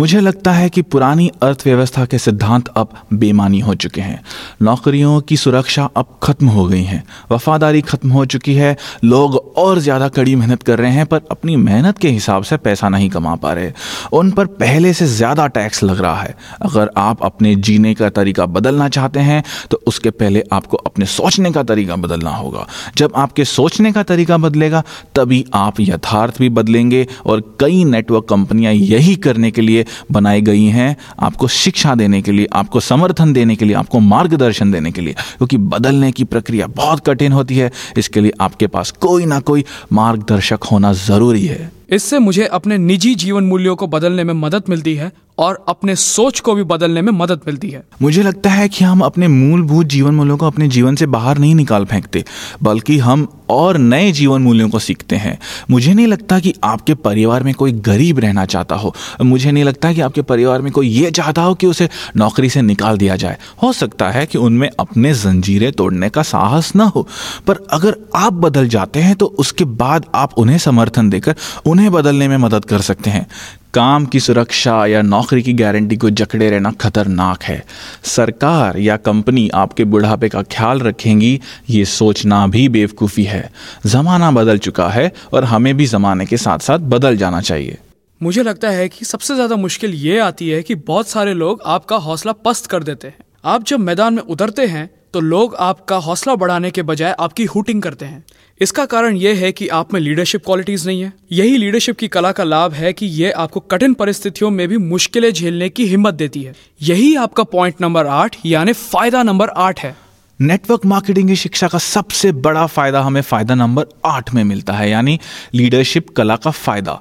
मुझे 0.00 0.20
लगता 0.20 0.52
है 0.52 0.68
कि 0.70 0.82
पुरानी 0.82 1.30
अर्थव्यवस्था 1.42 2.04
के 2.04 2.18
सिद्धांत 2.18 2.68
अब 2.76 2.92
बेमानी 3.12 3.58
हो 3.60 3.74
चुके 3.74 4.00
हैं। 4.00 4.20
नौकरियों 4.62 5.20
की 5.20 5.36
सुरक्षा 5.36 5.84
अब 5.96 6.18
खत्म 6.22 6.46
हो 6.48 6.64
गई 6.66 6.82
है। 6.82 7.02
वफादारी 7.32 7.80
खत्म 7.82 8.10
हो 8.10 8.24
चुकी 8.26 8.54
है। 8.54 8.76
लोग 9.04 9.34
और 9.56 9.78
ज़्यादा 9.78 10.08
कड़ी 10.08 10.34
मेहनत 10.36 10.62
कर 10.62 10.78
रहे 10.78 10.92
हैं, 10.92 11.04
पर 11.06 11.20
अपनी 11.30 11.56
मेहनत 11.58 11.98
के 11.98 12.08
हिसाब 12.10 12.42
से 12.42 12.56
पैसा 12.58 12.88
नहीं 12.88 13.08
कमा 13.10 13.34
पा 13.34 13.52
रहे। 13.52 13.72
उन 14.12 14.30
पर 14.30 14.46
पहले 14.62 14.92
से 14.92 15.06
ज़्यादा 15.08 15.46
टैक्स 15.48 15.82
लग 15.82 16.00
रहा 16.00 16.22
है। 16.22 16.34
अगर 16.62 16.90
आप 16.96 17.24
अपने 17.24 17.54
जीने 17.58 17.94
का 17.94 18.08
तरीका 18.10 18.46
बदलना 18.48 18.88
चाहते 18.90 19.20
हैं 19.20 19.42
तो 19.70 19.82
उसके 19.86 20.10
पहले 20.12 20.44
आपको 20.52 20.76
अपने 20.78 21.06
सोचने 21.08 21.52
का 21.52 21.62
तरीका 21.64 21.96
बदलना 21.98 22.30
होगा। 22.30 22.66
जब 22.96 23.12
आपके 23.16 23.44
सोचने 23.46 23.92
का 23.92 24.02
तरीका 24.04 24.38
बदलेगा, 24.38 24.82
तभी 25.14 25.44
आप 25.54 25.80
यथार्थ 25.80 26.38
भी 26.38 26.48
बदलेंगे 26.50 27.06
और 27.26 27.44
कई 27.60 27.84
नेटवर्क 27.86 28.26
कंपनियाँ 28.30 28.72
यही 28.72 29.16
करने 29.18 29.50
के 29.50 29.60
लिए 29.60 29.86
बनाई 30.12 30.40
गई 30.40 30.64
हैं, 30.64 30.96
आपको 31.20 31.48
शिक्षा 31.48 31.94
देने 31.94 32.22
के 32.22 32.32
लिए, 32.32 32.46
आपको 32.52 32.80
समर्थन 32.80 33.32
देने 33.32 33.56
के 33.56 33.64
लिए, 33.64 33.74
आपको 33.74 34.00
मार्गदर्शन 34.00 34.72
देने 34.72 34.90
के 34.90 35.00
लिए, 35.00 35.12
क्योंकि 35.12 35.56
बदलने 35.56 36.12
की 36.12 36.24
प्रक्रिया 36.24 36.66
बहुत 36.66 37.06
कठिन 37.06 37.32
होती 37.32 37.56
है। 37.56 37.70
इसके 37.96 38.20
लिए 38.20 38.32
आपके 38.40 38.66
पास 38.66 38.90
कोई 38.90 39.24
ना 39.24 39.40
कोई 39.40 39.64
मार्गदर्शक 39.92 40.64
होना 40.64 40.92
ज़रूरी 40.92 41.46
है। 41.46 41.72
इससे 41.90 42.18
मुझे 42.18 42.44
अपने 42.44 42.78
निजी 42.78 43.14
जीवन 43.14 43.44
मूल्यों 43.44 43.76
को 43.76 43.86
बदलने 43.86 44.24
में 44.24 44.34
मदद 44.34 44.62
मिलती 44.68 44.94
है। 44.94 45.12
और 45.40 45.64
अपने 45.68 45.94
सोच 45.96 46.40
को 46.40 46.54
भी 46.54 46.62
बदलने 46.64 47.02
में 47.02 47.12
मदद 47.12 47.40
मिलती 47.46 47.70
है। 47.70 47.82
मुझे 48.02 48.22
लगता 48.22 48.50
है 48.50 48.68
कि 48.68 48.84
हम 48.84 49.00
अपने 49.00 49.28
मूलभूत 49.28 49.86
जीवन 49.86 50.14
मूल्यों 50.14 50.36
को 50.36 50.46
अपने 50.46 50.68
जीवन 50.68 50.96
से 50.96 51.06
बाहर 51.06 51.38
नहीं 51.38 51.54
निकाल 51.54 51.84
फेंकते, 51.84 52.24
बल्कि 52.62 52.98
हम 52.98 53.26
और 53.50 53.78
नए 53.78 54.10
जीवन 54.12 54.42
मूल्यों 54.42 54.68
को 54.68 54.78
सीखते 54.78 55.16
हैं। 55.16 55.38
मुझे 55.70 55.94
नहीं 55.94 56.06
लगता 56.06 56.38
कि 56.40 56.54
आपके 56.64 56.94
परिवार 56.94 57.42
में 57.42 57.52
कोई 57.54 57.72
गरीब 57.72 58.18
रहना 58.18 58.44
चाहता 58.46 58.74
हो। 58.74 58.94
मुझे 59.22 59.52
नहीं 59.52 59.64
लगता 59.64 59.92
कि 59.92 60.00
आपके 60.00 60.22
परिवार 60.22 60.62
में 60.62 60.70
कोई 60.72 60.88
ये 60.88 61.10
चाहता 61.10 61.42
हो 61.42 61.54
कि 61.54 61.66
उसे 61.66 61.88
नौकरी 62.16 62.50
से 62.50 62.62
निकाल 62.62 62.98
दिया 62.98 63.16
जाए। 63.16 63.36
हो 63.62 63.72
सकता 63.72 64.10
है 64.10 64.26
कि 64.26 64.38
उनमें 64.38 64.68
अपने 64.80 65.14
जंजीरें 65.14 65.72
तोड़ने 65.72 66.10
का 66.10 66.22
साहस 66.22 66.74
ना 66.76 66.84
हो, 66.86 67.06
पर 67.46 67.66
अगर 67.70 67.96
आप 68.16 68.32
बदल 68.32 68.68
जाते 68.68 69.00
हैं 69.00 69.14
तो 69.14 69.26
उसके 69.38 69.64
बाद 69.64 70.06
आप 70.14 70.34
उन्हें 70.38 70.58
समर्थन 70.58 71.10
देकर 71.10 71.34
उन्हें 71.66 71.90
बदलने 71.92 72.28
में 72.28 72.36
मदद 72.36 72.64
कर 72.64 72.80
सकते 72.80 73.10
हैं। 73.10 73.26
काम 73.74 74.06
की 74.06 74.20
सुरक्षा 74.20 74.74
या 74.86 75.00
नौकरी 75.02 75.42
की 75.42 75.52
गारंटी 75.52 75.96
को 75.96 76.10
जकड़े 76.10 76.48
रहना 76.50 76.70
खतरनाक 76.72 77.42
है। 77.42 77.62
सरकार 78.04 78.78
या 78.78 78.96
कंपनी 78.98 79.48
आपके 79.54 79.84
बुढ़ापे 79.84 80.28
का 80.28 80.42
ख्याल 80.42 80.80
रखेंगी, 80.80 81.40
ये 81.70 81.84
सोचना 81.84 82.46
भी 82.46 82.68
बेवकूफ़ी 82.68 83.24
है। 83.24 83.50
ज़माना 83.86 84.30
बदल 84.30 84.58
चुका 84.58 84.88
है 84.88 85.12
और 85.32 85.44
हमें 85.44 85.76
भी 85.76 85.86
ज़माने 85.86 86.26
के 86.26 86.36
साथ 86.36 86.58
साथ 86.58 86.78
बदल 86.88 87.16
जाना 87.16 87.40
चाहिए। 87.40 87.78
मुझे 88.20 88.42
लगता 88.42 88.70
है 88.70 88.88
कि 88.88 89.04
सबसे 89.04 89.34
ज़्यादा 89.34 89.56
मुश्किल 89.56 89.94
ये 89.94 90.18
आती 90.18 90.48
है 90.48 90.62
कि 90.62 90.74
बहुत 90.74 91.08
सारे 91.08 91.34
लोग 91.34 91.62
आपका 91.66 91.96
हौसला 91.98 92.32
पस्त 92.44 92.66
कर 92.66 92.82
देते 92.82 93.08
हैं। 93.08 93.16
आप 93.44 93.64
जब 93.64 93.80
मैदान 93.80 94.14
में 94.14 94.22
उतरते 94.22 94.66
हैं 94.66 94.88
तो 95.14 95.20
लोग 95.20 95.54
आपका 95.54 95.96
हौसला 95.96 96.34
बढ़ाने 96.34 96.70
के 96.70 96.82
बजाय 96.82 97.14
आपकी 97.20 97.44
हुटिंग 97.44 97.82
करते 97.82 98.04
हैं। 98.04 98.24
इसका 98.60 98.84
कारण 98.84 99.16
यह 99.16 99.36
है 99.36 99.50
कि 99.52 99.68
आप 99.68 99.94
में 99.94 100.00
लीडरशिप 100.00 100.44
क्वालिटीज 100.44 100.86
नहीं 100.86 101.02
है। 101.02 101.12
यही 101.32 101.56
लीडरशिप 101.56 101.98
की 101.98 102.08
कला 102.08 102.30
का 102.32 102.44
लाभ 102.44 102.72
है 102.72 102.92
कि 102.92 103.06
यह 103.06 103.32
आपको 103.36 103.60
कठिन 103.60 103.94
परिस्थितियों 103.94 104.50
में 104.50 104.66
भी 104.68 104.76
मुश्किलें 104.76 105.32
झेलने 105.32 105.68
की 105.68 105.86
हिम्मत 105.86 106.14
देती 106.14 106.42
है। 106.42 106.54
यही 106.82 107.14
आपका 107.14 107.42
पॉइंट 107.42 107.80
नंबर 107.80 108.06
आठ, 108.06 108.36
यानी 108.46 108.72
फ़ायदा 108.72 109.22
नंबर 109.22 109.48
आठ 109.48 109.80
है। 109.80 109.96
नेटवर्क 110.40 110.86
मार्केटिंग 110.86 111.28
की 111.28 111.36
शिक्षा 111.36 111.68
का 111.68 111.78
सबसे 111.78 112.32
बड़ा 112.34 112.66
फ़ायदा 112.66 113.00
हमें 113.00 113.20
फ़ायदा 113.22 113.54
नंबर 113.54 113.86
आठ 114.04 114.32
में 114.34 114.44
मिलता 114.44 114.72
है, 114.72 114.90
यानी 114.90 115.18
लीडरशिप 115.54 116.08
कला 116.08 116.36
का 116.36 116.50
फ़ायदा। 116.50 117.00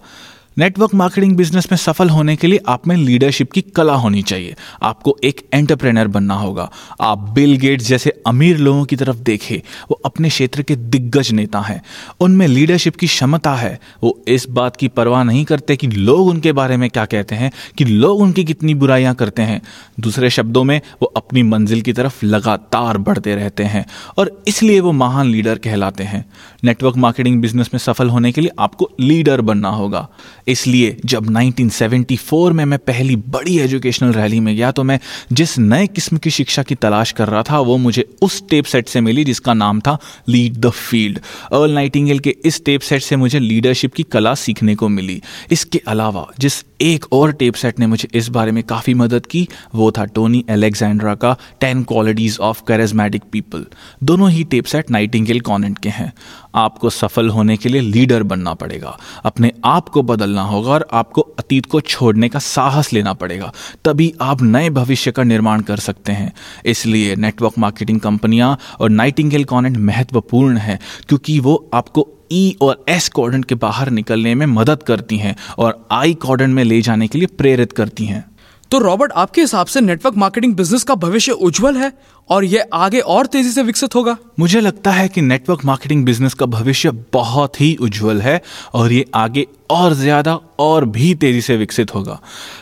नेटवर्क 0.58 0.94
मार्केटिंग 0.94 1.36
बिज़नेस 1.36 1.68
में 1.72 1.78
सफल 1.78 2.10
होने 2.10 2.36
के 2.36 2.48
लिए 2.48 2.60
आप 2.68 2.88
में 2.88 2.96
लीडरशिप 2.98 3.52
की 3.52 3.62
कला 3.62 3.94
होनी 3.94 4.22
चाहिए। 4.22 4.56
आपको 4.84 5.18
एक 5.24 5.50
एंटरप्रेनर 5.54 6.08
बनना 6.08 6.34
होगा। 6.34 6.72
आप 7.02 7.18
बिल 7.18 7.58
गेट्स 7.58 7.88
जैसे 7.88 8.24
अमीर 8.28 8.58
लोगों 8.58 8.86
की 8.86 8.96
तरफ़ 8.96 9.18
देखें, 9.18 9.58
वो 9.92 10.02
अपने 10.06 10.30
क्षेत्र 10.30 10.62
के 10.62 10.76
दिग्गज 10.76 11.32
नेता 11.32 11.60
हैं। 11.60 11.82
उनमें 12.20 12.48
लीडरशिप 12.48 12.96
की 12.96 13.08
क्षमता 13.08 13.54
है। 13.56 13.80
वो 14.04 14.24
इस 14.28 14.48
बात 14.50 14.76
की 14.76 14.88
परवाह 14.88 15.24
नहीं 15.24 15.46
करते 15.46 15.76
कि 15.76 15.88
लोग 15.88 16.28
उनके 16.28 16.52
बारे 16.52 16.78
में 16.78 16.90
क्या 16.90 17.06
कहते 17.06 17.36
हैं, 17.36 17.52
कि 17.78 17.86
लोग 17.86 18.20
उनकी 18.20 18.44
कितनी 18.44 18.74
बुराइयाँ 18.74 19.16
करते 19.16 19.42
हैं। 19.42 19.62
दूसरे 20.00 20.30
शब्दों 20.30 20.64
में, 20.64 20.82
वो 21.02 21.06
अपनी 21.06 21.44
मंजिल 21.44 21.82
की 21.82 21.94
तरफ़ 21.94 22.26
लगातार 22.26 22.98
बढ़ते 22.98 23.36
रहते 23.36 23.64
हैं 23.64 23.86
और 24.18 24.44
इसलिए 24.48 24.80
वो 24.80 24.92
महान 24.92 25.28
लीडर 25.28 25.58
कहलाते 25.58 26.04
हैं। 26.04 26.26
नेटवर्क 26.64 26.98
मार्केटिंग 26.98 27.42
बिज़नेस 27.42 27.70
में 27.74 27.80
सफल 27.80 28.10
होने 28.10 28.32
के 28.32 28.42
लिए 28.42 28.52
आपको 28.60 28.90
लीडर 29.00 29.42
बनना 29.42 29.70
होगा। 29.70 30.08
इसलिए 30.50 30.96
जब 31.06 31.28
1974 31.28 32.52
में 32.52 32.64
मैं 32.66 32.80
पहली 32.80 33.16
बड़ी 33.28 33.58
एजुकेशनल 33.60 34.12
रैली 34.14 34.40
में 34.40 34.56
गया 34.56 34.72
तो 34.72 34.84
मैं 34.84 35.00
जिस 35.32 35.58
नए 35.60 35.88
किस्म 35.88 36.18
की 36.18 36.30
शिक्षा 36.30 36.64
की 36.64 36.76
तलाश 36.76 37.12
कर 37.12 37.28
रहा 37.28 37.44
था, 37.44 37.60
वो 37.60 37.78
मुझे 37.78 38.08
उस 38.22 38.42
टेप 38.50 38.66
सेट 38.66 38.88
से 38.88 39.02
मिली 39.02 39.26
जिसका 39.26 39.54
नाम 39.54 39.80
था 39.80 39.98
Lead 40.30 40.58
the 40.58 40.70
Field 40.70 41.20
Earl 41.54 41.72
Nightingale 41.72 42.20
के 42.20 42.36
इस 42.46 42.64
टेप 42.66 42.82
सेट 42.82 43.02
से 43.02 43.16
मुझे 43.16 43.40
लीडरशिप 43.40 43.94
की 43.94 44.04
कला 44.04 44.34
सीखने 44.36 44.76
को 44.76 44.88
मिली। 44.90 45.22
इसके 45.52 45.82
अलावा 45.88 46.26
जिस 46.40 46.64
एक 46.82 47.06
और 47.14 47.32
टेप 47.32 47.54
सेट 47.54 47.80
ने 47.80 47.88
मुझे 47.88 48.08
इस 48.14 48.28
बारे 48.30 48.52
में 48.52 48.64
काफ़ी 48.64 48.94
मदद 48.94 49.26
की, 49.26 49.48
वो 49.76 49.92
था 49.92 50.06
टोनी 50.06 50.44
एलेक्जेंड्रा 50.50 51.16
का 51.16 51.36
Ten 51.62 51.84
Qualities 51.84 52.40
of 52.40 52.62
Charismatic 52.68 53.24
People 53.32 53.66
दोनों 54.04 54.30
ही 54.32 54.44
टेप 54.44 54.66
सेट 54.66 54.92
नाइटिंगेल 54.92 55.40
कॉनेंट 55.42 55.78
के 55.78 55.90
हैं। 55.90 56.12
आपको 56.56 56.90
सफल 56.90 57.30
होने 57.30 57.58
के 57.58 57.70
लिए 57.70 57.82
लीडर 57.82 58.24
बनना 58.24 58.54
पड़ेगा। 58.54 58.98
अपने 59.26 59.52
आप 59.66 59.90
को 59.90 60.02
बदलना 60.04 60.42
होगा 60.42 60.72
और 60.72 60.88
आपको 60.94 61.22
अतीत 61.22 61.66
को 61.66 61.82
छोड़ने 61.82 62.30
का 62.30 62.40
साहस 62.40 62.94
लेना 62.94 63.14
पड़ेगा। 63.14 63.52
तभी 63.86 64.14
आप 64.22 64.42
नए 64.42 64.70
भविष्य 64.70 65.12
का 65.12 65.24
निर्माण 65.24 65.62
कर 65.62 65.78
सकते 65.78 66.12
हैं। 66.12 66.32
इसलिए 66.66 67.16
नेटवर्क 67.16 67.58
मार्केटिंग 67.58 68.00
कंपनियाँ 68.00 68.58
और 68.80 68.90
नाइटिंगेल 68.90 69.44
कॉनेंट 69.44 69.78
महत्वपूर्ण 69.78 70.58
है, 70.58 70.80
क्योंकि 71.08 71.40
वो 71.40 71.70
आपको 71.74 72.08
ई 72.32 72.50
e 72.52 72.62
और 72.62 72.84
एस 72.90 73.08
कॉर्डन 73.10 73.44
के 73.44 73.56
बाहर 73.56 73.90
निकलने 73.90 74.34
में 74.36 74.46
मदद 74.46 74.84
करती 74.84 75.18
हैं 75.18 75.36
और 75.58 75.88
आई 75.92 76.14
कॉर्डन 76.14 76.50
में 76.50 76.64
ले 76.64 76.82
जाने 76.82 77.08
के 77.08 77.18
लिए 77.18 77.28
प्रेरित 77.28 77.72
करती 77.72 78.06
हैं। 78.06 78.24
तो 78.72 78.78
रॉबर्ट, 78.80 79.12
आपके 79.12 79.42
हिसाब 79.42 79.68
से 79.68 79.82
नेटवर्क 79.82 80.16
मार्केटिंग 80.16 80.54
बिज़नेस 80.56 80.84
का 80.84 80.96
भविष्य 80.96 81.32
उज्जवल 81.32 81.78
है 81.78 81.92
और 82.30 82.44
यह 82.44 82.66
आगे 82.74 83.00
और 83.00 83.26
तेज़ी 83.26 83.52
से 83.52 83.64
विकसित 83.64 83.96
होगा? 83.96 84.16
मुझे 84.40 84.60
लगता 84.62 84.92
है 84.92 85.08
कि 85.08 85.22
नेटवर्क 85.22 85.64
मार्केटिंग 85.66 86.06
बिज़नेस 86.06 86.34
का 86.34 86.46
भविष्य 86.46 86.92
बहुत 87.14 87.60
ही 87.62 87.76
उज्जवल 87.76 88.22
है 88.22 88.42
और 88.74 88.92
ये 88.92 89.06
आगे 89.16 89.46
और 89.72 89.94
ज़्यादा 89.94 90.36
और 90.60 90.86
भी 90.86 91.14
तेज़ी 91.16 91.42
से 91.42 91.58
विकसित 91.58 91.96
होगा। 91.96 92.20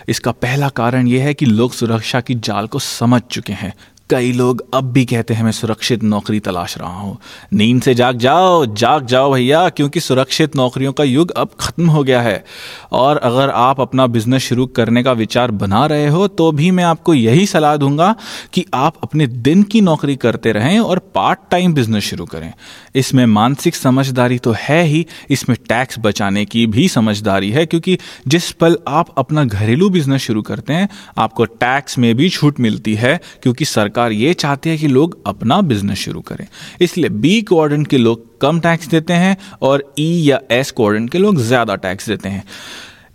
इसका 0.09 0.31
पहला 0.31 0.69
कारण 0.69 1.07
यह 1.07 1.23
है 1.23 1.33
कि 1.33 1.45
लोग 1.45 1.73
सुरक्षा 1.73 2.21
की 2.21 2.35
जाल 2.35 2.67
को 2.67 2.79
समझ 2.79 3.21
चुके 3.21 3.53
हैं। 3.53 3.73
कई 4.09 4.31
लोग 4.31 4.63
अब 4.73 4.91
भी 4.93 5.03
कहते 5.05 5.33
हैं, 5.33 5.43
मैं 5.43 5.51
सुरक्षित 5.51 6.03
नौकरी 6.03 6.39
तलाश 6.39 6.77
रहा 6.77 6.89
हूँ। 6.89 7.17
नींद 7.53 7.81
से 7.81 7.93
जाग 7.93 8.17
जाओ 8.17 8.65
जाग 8.67 9.05
जाओ 9.05 9.33
भैया, 9.33 9.67
क्योंकि 9.69 9.99
सुरक्षित 9.99 10.55
नौकरियों 10.55 10.93
का 10.93 11.03
युग 11.03 11.31
अब 11.31 11.49
खत्म 11.59 11.89
हो 11.89 12.03
गया 12.03 12.21
है। 12.21 12.43
और 12.91 13.17
अगर 13.19 13.49
आप 13.49 13.81
अपना 13.81 14.05
बिज़नेस 14.07 14.43
शुरू 14.43 14.65
करने 14.67 15.03
का 15.03 15.11
विचार 15.13 15.51
बना 15.53 15.85
रहे 15.85 16.07
हो 16.07 16.27
तो 16.27 16.51
भी 16.51 16.69
मैं 16.71 16.83
आपको 16.83 17.13
यही 17.13 17.45
सलाह 17.45 17.75
दूँगा 17.77 18.13
कि 18.53 18.65
आप 18.73 18.97
अपने 19.03 19.27
दिन 19.27 19.63
की 19.63 19.81
नौकरी 19.81 20.15
करते 20.15 20.51
रहें 20.51 20.79
और 20.79 20.99
पार्ट 21.15 21.39
टाइम 21.51 21.73
बिज़नेस 21.73 22.03
शुरू 22.03 22.25
करें। 22.25 22.51
इसमें 22.95 23.25
मानसिक 23.25 23.75
समझदारी 23.75 24.37
तो 24.39 24.53
है 24.59 24.81
ही, 24.83 25.05
इसमें 25.29 25.57
टैक्स 25.69 25.99
बचाने 25.99 26.45
की 26.45 26.65
भी 26.67 26.87
समझदारी 26.87 27.51
है, 27.51 27.65
क्योंकि 27.65 27.97
जिस 28.27 28.51
पल 28.53 28.77
आप 28.87 29.13
अपना 29.17 29.43
घरेलू 29.45 29.89
बिज़नेस 29.89 30.21
शुरू 30.21 30.41
करते 30.41 30.73
हैं, 30.73 30.89
आपको 31.17 31.45
टैक्स 31.45 31.97
में 31.97 32.13
भी 32.15 32.29
छूट 32.29 32.59
मिलती 32.59 32.95
है, 32.95 33.19
क्योंकि 33.43 33.65
सरकार 33.67 33.95
सरकार 33.97 34.11
ये 34.11 34.33
चाहती 34.35 34.69
है 34.69 34.77
कि 34.77 34.87
लोग 34.87 35.17
अपना 35.27 35.59
बिज़नेस 35.63 35.97
शुरू 35.97 36.21
करें। 36.21 36.47
इसलिए 36.81 37.09
बी 37.11 37.41
क्वाड्रेंट 37.43 37.87
के 37.87 37.97
लोग 37.97 38.25
कम 38.41 38.59
टैक्स 38.59 38.87
देते 38.87 39.13
हैं 39.15 39.37
और 39.61 39.83
ई 39.99 40.03
e 40.03 40.27
या 40.27 40.39
एस 40.51 40.71
क्वाड्रेंट 40.71 41.09
के 41.11 41.17
लोग 41.17 41.37
ज़्यादा 41.39 41.75
टैक्स 41.77 42.09
देते 42.09 42.29
हैं। 42.29 42.43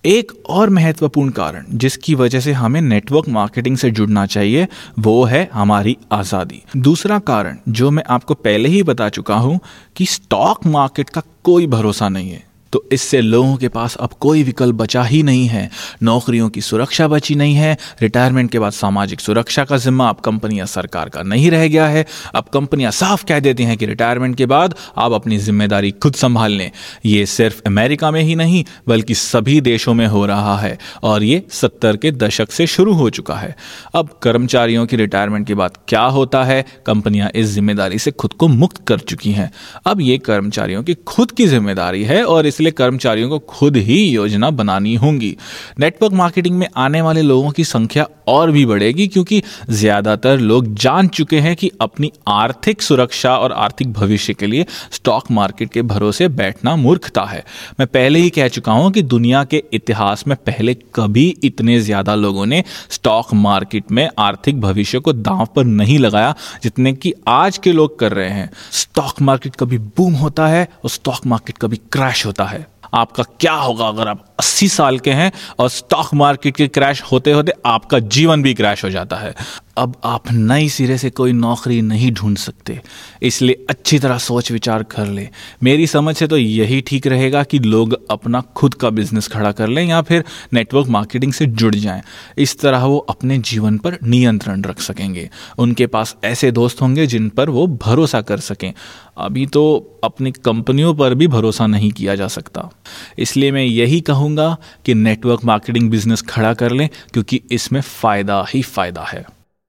एक 0.05 0.33
और 0.51 0.71
महत्वपूर्ण 0.71 1.31
कारण 1.31 1.65
जिसकी 1.75 2.15
वजह 2.15 2.41
से 2.41 2.53
हमें 2.55 2.81
नेटवर्क 2.83 3.29
मार्केटिंग 3.31 3.77
से 3.77 3.91
जुड़ना 3.91 4.27
चाहिए, 4.27 4.67
वो 4.99 5.25
है 5.25 5.49
हमारी 5.53 5.97
आज़ादी। 6.13 6.63
दूसरा 6.79 7.19
कारण 7.27 7.59
जो 7.71 7.91
मैं 7.91 8.03
आपको 8.11 8.35
पहले 8.37 8.69
ही 8.69 8.83
बता 8.85 9.09
चुका 9.11 9.35
हूँ 9.37 9.59
कि 9.97 10.07
स्टॉक 10.09 10.67
मार्केट 10.69 11.11
का 11.11 11.23
कोई 11.45 11.67
भरोसा 11.69 12.09
नहीं 12.09 12.31
है। 12.31 12.52
तो 12.73 12.85
इससे 12.93 13.21
लोगों 13.21 13.57
के 13.57 13.69
पास 13.69 13.97
अब 13.97 14.13
कोई 14.21 14.43
विकल्प 14.43 14.75
बचा 14.75 15.03
ही 15.03 15.23
नहीं 15.23 15.47
है। 15.47 15.69
नौकरियों 16.03 16.49
की 16.49 16.61
सुरक्षा 16.61 17.09
बची 17.09 17.35
नहीं 17.35 17.55
है। 17.55 17.77
रिटायरमेंट 18.03 18.51
के 18.51 18.59
बाद 18.59 18.73
सामाजिक 18.73 19.21
सुरक्षा 19.21 19.65
का 19.65 19.77
जिम्मा 19.77 20.09
अब 20.09 20.21
कंपनियाँ 20.21 20.67
सरकार 20.67 21.09
का 21.09 21.23
नहीं 21.23 21.51
रह 21.51 21.67
गया 21.69 21.87
है। 21.87 22.05
अब 22.35 22.45
कंपनियाँ 22.45 22.91
साफ़ 22.93 23.25
कह 23.25 23.41
देती 23.41 23.65
हैं 23.65 23.77
कि 23.77 23.87
रिटायरमेंट 23.87 24.37
के 24.37 24.47
बाद 24.47 24.75
आप 24.99 25.13
अपनी 25.13 25.39
ज़िम्मेदारी 25.39 25.91
खुद 25.93 26.15
संभाल 26.15 26.53
लें। 26.53 26.71
ये 27.07 27.27
सिर्फ़ 27.27 27.61
अमेरिका 27.67 28.11
में 28.11 28.21
ही 28.23 28.35
नहीं, 28.35 28.65
बल्कि 28.89 29.15
सभी 29.15 29.61
देशों 29.61 29.95
में 29.95 30.07
हो 30.07 30.25
रहा 30.27 30.57
है 30.59 30.79
और 31.03 31.23
ये 31.23 31.43
सत्तर 31.51 31.97
के 31.97 32.11
दशक 32.13 32.51
से 32.51 32.67
शुरू 32.67 32.93
हो 32.93 33.09
चुका 33.11 33.35
है। 33.35 33.55
अब 33.95 34.19
कर्मचारियों 34.23 34.87
की 34.87 34.97
रिटायरमेंट 34.97 35.47
के 35.47 35.55
बाद 35.55 35.77
क्या 35.89 36.03
होता 36.03 36.45
है? 36.45 36.65
कंपनियाँ 36.87 37.31
इस 37.35 37.47
ज़िम्मेदारी 37.47 37.99
से 37.99 38.11
खुद 38.11 38.33
को 38.33 38.49
मुक्त 38.49 38.85
कर 38.89 38.99
चुकी 39.01 39.33
हैं। 39.33 39.51
अब 39.87 40.01
ये 40.01 40.19
कर्मचारियों 40.19 40.83
की 40.83 40.95
खुद 41.07 41.31
की 41.31 41.47
ज़िम्मेदारी 41.47 42.03
है 42.05 42.25
और 42.25 42.47
इसलिए 42.63 42.73
कर्मचारियों 42.73 43.29
को 43.29 43.39
खुद 43.49 43.77
ही 43.79 43.99
योजना 44.05 44.51
बनानी 44.53 44.95
होंगी। 44.95 45.37
नेटवर्क 45.81 46.13
मार्केटिंग 46.13 46.59
में 46.59 46.67
आने 46.77 47.01
वाले 47.03 47.23
लोगों 47.23 47.51
की 47.51 47.65
संख्या 47.65 48.07
और 48.29 48.51
भी 48.51 48.65
बढ़ेगी 48.67 49.07
क्योंकि 49.09 49.43
ज़्यादातर 49.71 50.39
लोग 50.41 50.73
जान 50.75 51.09
चुके 51.09 51.39
हैं 51.41 51.55
कि 51.57 51.71
अपनी 51.81 52.11
आर्थिक 52.29 52.83
सुरक्षा 52.83 53.37
और 53.37 53.53
आर्थिक 53.55 53.93
भविष्य 53.93 54.35
के 54.35 54.47
लिए 54.47 54.67
स्टॉक 54.93 55.31
मार्केट 55.31 55.73
के 55.73 55.83
भरोसे 55.85 56.29
बैठना 56.31 56.75
मूर्खता 56.77 57.25
है। 57.25 57.45
मैं 57.81 57.87
पहले 57.89 58.19
ही 58.19 58.31
कह 58.31 58.49
चुका 58.49 58.73
हूँ 58.73 58.91
कि 58.93 59.03
दुनिया 59.05 59.43
के 59.45 59.63
इतिहास 59.73 60.25
में 60.29 60.37
पहले 60.39 60.75
कभी 60.95 61.27
इतने 61.45 61.79
ज़्यादा 61.81 62.15
लोगों 62.17 62.47
ने 62.47 62.63
स्टॉक 62.91 63.35
मार्केट 63.37 63.91
में 63.91 64.09
आर्थिक 64.21 64.61
भविष्य 64.61 64.99
को 64.99 65.13
दांव 65.13 65.47
पर 65.57 65.65
नहीं 65.65 65.99
लगाया 65.99 66.35
जितने 66.63 66.93
कि 66.95 67.13
आज 67.31 67.59
के 67.59 67.73
लोग 67.73 67.99
कर 67.99 68.13
रहे 68.13 68.31
हैं। 68.31 68.51
स्टॉक 68.73 69.21
मार्केट 69.23 69.57
कभी 69.57 69.79
बूम 69.97 70.15
होता 70.15 70.47
है 70.47 70.67
और 70.85 70.91
स्टॉक 70.91 71.27
मार्केट 71.27 71.59
कभी 71.59 71.77
क्रैश 71.93 72.25
होता 72.27 72.45
है। 72.45 72.52
आपका 72.95 73.23
क्या 73.41 73.53
होगा 73.53 73.89
अगर 73.89 74.09
आप 74.09 74.25
80 74.41 74.69
साल 74.69 74.99
के 74.99 75.11
हैं 75.11 75.33
और 75.59 75.69
स्टॉक 75.69 76.15
मार्केट 76.15 76.57
के 76.57 76.69
क्रैश 76.69 77.03
होते 77.03 77.33
होते 77.33 77.53
आपका 77.67 77.99
जीवन 77.99 78.43
भी 78.43 78.55
क्रैश 78.55 78.85
हो 78.85 78.91
जाता 78.91 79.17
है। 79.17 79.35
अब 79.77 79.95
आप 80.05 80.31
नए 80.33 80.69
सिरे 80.69 80.97
से 80.99 81.11
कोई 81.11 81.33
नौकरी 81.33 81.81
नहीं 81.83 82.11
ढूंढ 82.13 82.37
सकते। 82.37 82.79
इसलिए 83.23 83.65
अच्छी 83.71 83.99
तरह 83.99 84.19
सोच 84.19 84.51
विचार 84.53 84.83
कर 84.83 85.07
ले। 85.07 85.29
मेरी 85.63 85.87
समझ 85.87 86.15
से 86.17 86.27
तो 86.27 86.37
यही 86.37 86.81
ठीक 86.81 87.07
रहेगा 87.07 87.43
कि 87.43 87.59
लोग 87.59 87.97
अपना 88.11 88.41
खुद 88.57 88.75
का 88.75 88.91
बिज़नेस 88.91 89.29
खड़ा 89.29 89.53
कर 89.53 89.69
लें 89.69 89.85
या 89.85 90.03
फिर 90.03 90.25
नेटवर्क 90.53 90.89
मार्केटिंग 90.89 91.33
से 91.33 91.47
जुड़ 91.47 91.75
जाएँ। 91.75 92.03
इस 92.39 92.59
तरह 92.61 92.85
वो 92.85 92.99
अपने 92.99 93.39
जीवन 93.41 93.79
पर 93.79 93.99
नियंत्रण 94.05 94.63
रख 94.63 94.81
सकेंगे। 94.81 95.29
उनके 95.59 95.87
पास 95.87 96.17
ऐसे 96.25 96.53
दोस्त 96.53 96.83
होंगे 96.83 97.07
जिन 97.07 97.29
पर 97.29 97.51
वो 97.51 97.67
भरोसा 97.67 98.21
कर 98.21 98.41
सकें। 98.41 98.73
अभी 99.19 99.47
तो 99.47 100.01
अपनी 100.05 100.31
कंपनियों 100.35 100.95
पर 100.95 101.15
भी 101.15 101.27
भरोसा 101.27 101.67
नहीं 101.67 101.91
किया 101.93 102.15
जा 102.15 102.29
सकता। 102.29 102.71
इसलिए 103.19 103.51
मैं 103.53 103.65
यही 103.65 104.01
कहूँगा 104.01 104.57
कि 104.87 104.95
नेटवर्क 104.95 105.45
मार्केटिंग 105.45 105.91
बिज़नेस 105.91 106.23
खड़ा 106.23 106.55
कर 106.55 106.73
लें, 106.73 106.89
क्योंकि 107.13 107.41
इसमें 107.51 107.81
फ़ायदा 107.81 108.45
ही 108.55 108.63
फ़ायदा 108.63 109.03
है। 109.03 109.25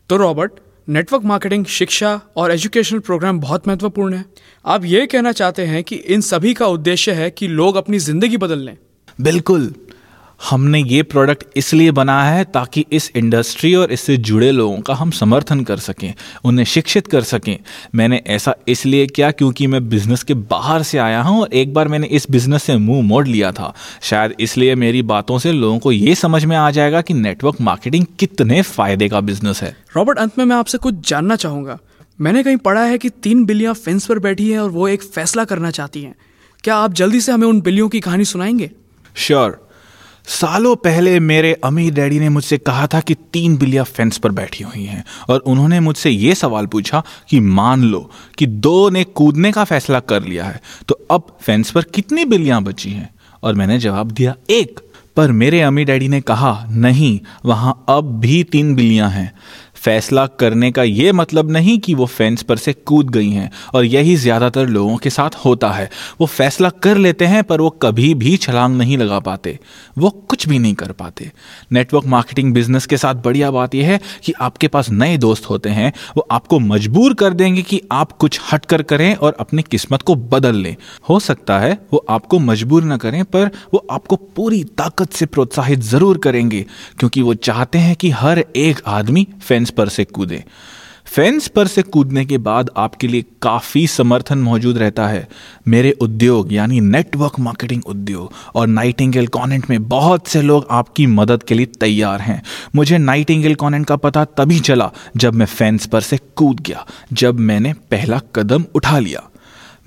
तो 0.09 0.17
रॉबर्ट 0.17 0.51
नेटवर्क 0.87 1.23
मार्केटिंग 1.23 1.65
शिक्षा 1.65 2.19
और 2.37 2.51
एजुकेशनल 2.51 2.99
प्रोग्राम 2.99 3.39
बहुत 3.39 3.67
महत्वपूर्ण 3.67 4.13
है। 4.13 4.25
आप 4.65 4.85
ये 4.85 5.05
कहना 5.05 5.31
चाहते 5.31 5.65
हैं 5.65 5.83
कि 5.83 5.95
इन 5.95 6.21
सभी 6.21 6.53
का 6.53 6.67
उद्देश्य 6.67 7.11
है 7.11 7.29
कि 7.31 7.47
लोग 7.47 7.75
अपनी 7.75 7.99
ज़िंदगी 7.99 8.37
बदल 8.37 8.59
लें। 8.59 8.77
बिल्कुल। 9.21 9.73
हमने 10.49 10.83
ये 10.83 11.03
प्रोडक्ट 11.03 11.43
इसलिए 11.55 11.91
बनाया 11.91 12.31
है 12.31 12.43
ताकि 12.43 12.85
इस 12.91 13.11
इंडस्ट्री 13.15 13.75
और 13.75 13.91
इससे 13.91 14.17
जुड़े 14.17 14.51
लोगों 14.51 14.79
का 14.79 14.93
हम 14.93 15.11
समर्थन 15.11 15.63
कर 15.63 15.77
सकें 15.77 16.13
उन्हें 16.43 16.65
शिक्षित 16.65 17.07
कर 17.07 17.21
सकें। 17.21 17.59
मैंने 17.95 18.21
ऐसा 18.27 18.55
इसलिए 18.67 19.07
किया 19.07 19.31
क्योंकि 19.31 19.67
मैं 19.67 19.89
बिज़नेस 19.89 20.23
के 20.23 20.33
बाहर 20.33 20.83
से 20.83 20.97
आया 20.97 21.21
हूँ 21.21 21.41
और 21.41 21.53
एक 21.53 21.73
बार 21.73 21.87
मैंने 21.87 22.07
इस 22.07 22.31
बिज़नेस 22.31 22.63
से 22.63 22.77
मुँह 22.77 23.01
मोड़ 23.01 23.27
लिया 23.27 23.51
था। 23.51 23.73
शायद 24.01 24.35
इसलिए 24.39 24.75
मेरी 24.75 25.01
बातों 25.01 25.39
से 25.39 25.51
लोगों 25.51 25.79
को 25.79 25.91
ये 25.91 26.15
समझ 26.15 26.45
में 26.45 26.57
आ 26.57 26.71
जाएगा 26.71 27.01
कि 27.01 27.13
नेटवर्क 27.13 27.61
मार्केटिंग 27.61 28.05
कितने 28.19 28.61
फ़ायदे 28.61 29.09
का 29.09 29.21
बिज़नेस 29.21 29.63
है। 29.63 29.77
रॉबर्ट 29.97 30.17
अंत 30.17 30.37
में 30.37 30.45
मैं 30.45 30.55
आपसे 30.55 30.77
कुछ 30.77 31.09
जानना 31.09 31.35
चाहूँगा। 31.35 31.79
मैंने 32.21 32.43
कहीं 32.43 32.57
पढ़ा 32.57 32.83
है 32.83 32.97
कि 32.97 33.09
तीन 33.09 33.45
बिल्लियाँ 33.45 33.73
फेंस 33.73 34.05
पर 34.05 34.19
बैठी 34.19 34.51
है 34.51 34.59
और 34.59 34.69
वो 34.69 34.87
एक 34.87 35.03
फैसला 35.03 35.45
करना 35.45 35.71
चाहती 35.71 36.01
हैं। 36.01 36.15
क्या 36.63 36.75
आप 36.75 36.93
जल्दी 36.93 37.21
से 37.21 37.31
हमें 37.31 37.47
उन 37.47 37.61
बिल्लियों 37.61 37.89
की 37.89 37.99
कहानी 37.99 38.25
सुनाएँगे? 38.25 38.71
Sure 39.15 39.51
sure. 39.51 39.72
सालों 40.27 40.75
पहले 40.75 41.19
मेरे 41.19 41.53
अमीर 41.63 41.93
डैडी 41.93 42.19
ने 42.19 42.29
मुझसे 42.29 42.57
कहा 42.57 42.87
था 42.87 42.99
कि 42.99 43.15
तीन 43.33 43.57
बिल्लियाँ 43.57 43.85
फेंस 43.85 44.17
पर 44.17 44.31
बैठी 44.31 44.63
हुई 44.63 44.83
हैं, 44.83 45.03
और 45.29 45.39
उन्होंने 45.39 45.79
मुझसे 45.79 46.09
ये 46.09 46.35
सवाल 46.35 46.65
पूछा 46.65 47.03
कि 47.29 47.39
मान 47.39 47.83
लो 47.83 48.09
कि 48.37 48.45
दो 48.45 48.89
ने 48.89 49.03
कूदने 49.03 49.51
का 49.51 49.63
फैसला 49.63 49.99
कर 49.99 50.23
लिया 50.23 50.45
है 50.45 50.61
तो 50.87 50.99
अब 51.11 51.37
फेंस 51.41 51.71
पर 51.71 51.83
कितनी 51.83 52.25
बिल्लियाँ 52.25 52.61
बची 52.63 52.91
हैं? 52.91 53.09
और 53.43 53.53
मैंने 53.53 53.77
जवाब 53.79 54.11
दिया, 54.11 54.35
एक। 54.49 54.79
पर 55.15 55.31
मेरे 55.31 55.61
अम्मी 55.61 55.83
डैडी 55.85 56.07
ने 56.07 56.19
कहा, 56.21 56.67
नहीं, 56.69 57.19
वहाँ 57.45 57.85
अब 57.89 58.19
भी 58.19 58.43
तीन 58.43 58.73
बिल्लियाँ 58.75 59.09
हैं। 59.09 59.31
फैसला 59.83 60.25
करने 60.39 60.71
का 60.71 60.83
ये 60.83 61.11
मतलब 61.11 61.51
नहीं 61.51 61.77
कि 61.79 61.93
वो 61.93 62.05
फेंस 62.07 62.43
पर 62.43 62.57
से 62.57 62.73
कूद 62.75 63.09
गई 63.09 63.29
हैं 63.29 63.49
और 63.73 63.85
यही 63.85 64.15
ज़्यादातर 64.15 64.67
लोगों 64.67 64.95
के 64.97 65.09
साथ 65.09 65.35
होता 65.35 65.71
है। 65.71 65.89
वो 66.21 66.25
फैसला 66.27 66.69
कर 66.83 66.97
लेते 66.97 67.25
हैं, 67.25 67.43
पर 67.43 67.61
वो 67.61 67.69
कभी 67.81 68.13
भी 68.13 68.35
छलांग 68.37 68.75
नहीं 68.77 68.97
लगा 68.97 69.19
पाते। 69.19 69.57
वो 69.97 70.09
कुछ 70.09 70.47
भी 70.47 70.59
नहीं 70.59 70.73
कर 70.73 70.91
पाते। 70.93 71.31
नेटवर्क 71.71 72.05
मार्केटिंग 72.05 72.53
बिज़नेस 72.53 72.85
के 72.85 72.97
साथ 72.97 73.15
बढ़िया 73.15 73.51
बात 73.51 73.75
यह 73.75 73.87
है 73.87 73.99
कि 74.23 74.33
आपके 74.41 74.67
पास 74.67 74.89
नए 74.91 75.17
दोस्त 75.17 75.49
होते 75.49 75.69
हैं। 75.69 75.91
वो 76.17 76.25
आपको 76.31 76.59
मजबूर 76.61 77.13
कर 77.13 77.33
देंगे 77.33 77.61
कि 77.61 77.81
आप 77.91 78.11
कुछ 78.13 78.39
हट 78.51 78.65
कर 78.65 78.81
करें 78.83 79.13
और 79.15 79.35
अपनी 79.39 79.61
किस्मत 79.61 80.01
को 80.01 80.15
बदल 80.15 80.55
लें। 80.55 80.75
हो 81.09 81.19
सकता 81.21 81.59
है 81.59 81.77
वो 81.93 82.05
आपको 82.09 82.39
मजबूर 82.41 82.83
ना 82.83 82.97
करें, 82.97 83.23
पर 83.25 83.49
वो 83.73 83.85
आपको 83.91 84.15
पूरी 84.15 84.63
ताकत 84.77 85.13
से 85.13 85.25
प्रोत्साहित 85.25 85.79
ज़रूर 85.81 86.17
करेंगे, 86.17 86.65
क्योंकि 86.99 87.21
वो 87.21 87.33
चाहते 87.35 87.77
हैं 87.77 87.95
कि 87.95 88.09
हर 88.11 88.43
एक 88.57 88.81
आदमी 88.87 89.27
फेंस 89.41 89.71
पर 89.77 89.89
से 89.89 90.03
कूदें। 90.03 90.41
फेंस 91.05 91.47
पर 91.47 91.67
से 91.67 91.81
कूदने 91.81 92.23
के 92.25 92.37
बाद 92.37 92.69
आपके 92.77 93.07
लिए 93.07 93.23
काफ़ी 93.41 93.85
समर्थन 93.87 94.37
मौजूद 94.37 94.77
रहता 94.77 95.07
है। 95.07 95.27
मेरे 95.67 95.91
उद्योग, 95.91 96.53
यानी 96.53 96.79
नेटवर्क 96.79 97.39
मार्केटिंग 97.39 97.81
उद्योग 97.85 98.31
और 98.55 98.67
नाइटिंगेल 98.67 99.27
कॉनेंट 99.27 99.69
में 99.69 99.87
बहुत 99.87 100.27
से 100.27 100.41
लोग 100.41 100.67
आपकी 100.71 101.07
मदद 101.07 101.43
के 101.43 101.55
लिए 101.55 101.65
तैयार 101.65 102.21
हैं। 102.21 102.41
मुझे 102.75 102.97
नाइटिंगेल 102.97 103.55
कॉनेंट 103.55 103.85
का 103.85 103.95
पता 103.95 104.25
तभी 104.25 104.59
चला 104.59 104.91
जब 105.17 105.33
मैं 105.33 105.45
फेंस 105.45 105.85
पर 105.85 106.01
से 106.01 106.19
कूद 106.35 106.59
गया, 106.59 106.85
जब 107.13 107.39
मैंने 107.39 107.73
पहला 107.73 108.21
कदम 108.35 108.65
उठा 108.75 108.99
लिया। 108.99 109.29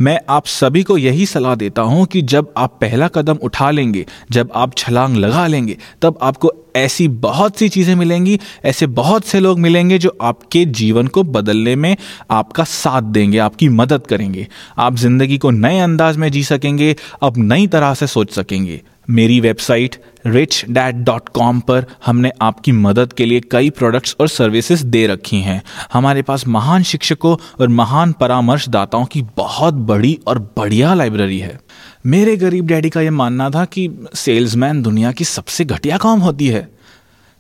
मैं 0.01 0.19
आप 0.29 0.47
सभी 0.47 0.83
को 0.83 0.99
यही 0.99 1.27
सलाह 1.27 1.55
देता 1.55 1.83
हूँ 1.83 2.07
कि 2.07 2.23
जब 2.23 2.53
आप 2.57 2.79
पहला 2.81 3.09
कदम 3.09 3.39
उठा 3.43 3.71
लेंगे, 3.71 4.07
जब 4.31 4.51
आप 4.55 4.77
छलांग 4.77 5.17
लगा 5.17 5.47
लेंगे, 5.47 5.77
तब 6.03 6.19
आपको 6.23 6.49
ऐसी 6.77 7.09
बहुत 7.09 7.57
सी 7.57 7.69
चीज़ें 7.69 7.95
मिलेंगी, 7.95 8.39
ऐसे 8.65 8.87
बहुत 8.89 9.25
से 9.25 9.41
लोग 9.41 9.59
मिलेंगे 9.59 9.99
जो 9.99 10.17
आपके 10.23 10.65
जीवन 10.65 11.07
को 11.07 11.23
बदलने 11.25 11.77
में 11.77 11.97
आपका 12.31 12.65
साथ 12.65 13.03
देंगे, 13.03 13.39
आपकी 13.39 13.69
मदद 13.69 14.07
करेंगे। 14.07 14.47
आप 14.79 14.97
ज़िंदगी 14.97 15.39
को 15.39 15.51
नए 15.51 15.79
अंदाज 15.81 16.17
में 16.17 16.31
जी 16.33 16.43
सकेंगे 16.45 16.95
अब 17.23 17.39
नई 17.39 17.67
तरह 17.67 17.95
से 17.95 18.07
सोच 18.07 18.33
सकेंगे। 18.33 18.81
मेरी 19.11 19.39
website 19.41 19.97
Rich 20.27 20.65
Dad 20.69 20.95
dot 20.97 21.29
com 21.29 21.59
पर 21.61 21.85
हमने 22.07 22.31
आपकी 22.43 22.73
मदद 22.73 23.13
के 23.13 23.27
लिए 23.27 23.41
कई 23.51 23.71
प्रोडक्ट्स 23.71 24.17
और 24.21 24.29
सर्विसेज़ 24.29 24.85
दे 24.87 25.07
रखी 25.07 25.41
हैं। 25.41 25.63
हमारे 25.93 26.23
पास 26.23 26.47
महान 26.47 26.83
शिक्षकों 26.83 27.37
और 27.61 27.69
महान 27.69 28.13
परामर्शदाताओं 28.13 29.05
की 29.05 29.23
बहुत 29.37 29.75
बड़ी 29.75 30.19
और 30.27 30.39
बढ़िया 30.57 30.95
लाइब्रेरी 30.95 31.39
है। 31.39 31.59
मेरे 32.07 32.37
गरीब 32.37 32.67
डैडी 32.67 32.91
का 32.91 33.01
यह 33.01 33.11
मानना 33.13 33.51
था 33.51 33.65
कि 33.65 33.89
सेल्समैन 34.15 34.83
दुनिया 34.83 35.13
की 35.13 35.25
सबसे 35.25 35.65
घटिया 35.65 35.97
काम 35.99 36.21
होती 36.21 36.49
है। 36.49 36.69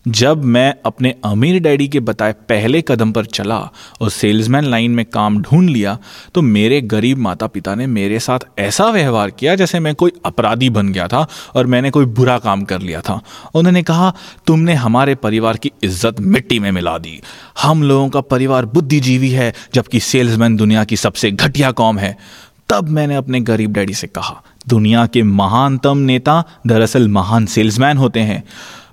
जब 0.06 0.44
मैं 0.44 0.74
अपने 0.86 1.14
अमीर 1.24 1.58
डैडी 1.62 1.86
के 1.88 2.00
बताए 2.00 2.32
पहले 2.48 2.80
कदम 2.82 3.12
पर 3.12 3.24
चला 3.26 3.58
और 4.00 4.10
सेल्समैन 4.10 4.64
लाइन 4.64 4.90
में 4.90 5.04
काम 5.04 5.40
ढूंढ 5.42 5.68
लिया 5.70 5.96
तो 6.34 6.42
मेरे 6.42 6.80
गरीब 6.82 7.18
माता 7.18 7.46
पिता 7.46 7.74
ने 7.74 7.86
मेरे 7.86 8.18
साथ 8.20 8.46
ऐसा 8.58 8.88
व्यवहार 8.90 9.30
किया 9.30 9.54
जैसे 9.54 9.80
मैं 9.80 9.94
कोई 9.94 10.12
अपराधी 10.24 10.70
बन 10.70 10.92
गया 10.92 11.06
था 11.08 11.26
और 11.54 11.66
मैंने 11.66 11.90
कोई 11.90 12.04
बुरा 12.06 12.38
काम 12.38 12.64
कर 12.64 12.80
लिया 12.80 13.00
था। 13.00 13.20
उन्होंने 13.54 13.82
कहा, 13.82 14.12
तुमने 14.46 14.74
हमारे 14.76 15.14
परिवार 15.16 15.56
की 15.56 15.72
इज़्ज़त 15.82 16.20
मिट्टी 16.20 16.58
में 16.58 16.70
मिला 16.70 16.96
दी। 16.98 17.20
हम 17.62 17.82
लोगों 17.82 18.08
का 18.08 18.20
परिवार 18.22 18.66
बुद्धिजीवी 18.66 19.30
है, 19.30 19.52
जबकि 19.74 20.00
सेल्समैन 20.02 20.56
दुनिया 20.56 20.84
की 20.84 20.96
सबसे 20.96 21.30
घटिया 21.30 21.70
कौम 21.72 21.98
है। 21.98 22.16
तब 22.68 22.88
मैंने 22.88 23.14
अपने 23.14 23.40
गरीब 23.42 23.72
डैडी 23.72 23.94
से 23.94 24.06
कहा 24.08 24.42
दुनिया 24.68 25.06
के 25.06 25.22
महानतम 25.22 25.98
नेता 25.98 26.44
दरअसल 26.66 27.08
महान 27.08 27.46
सेल्समैन 27.46 27.96
होते 27.96 28.20
हैं। 28.20 28.44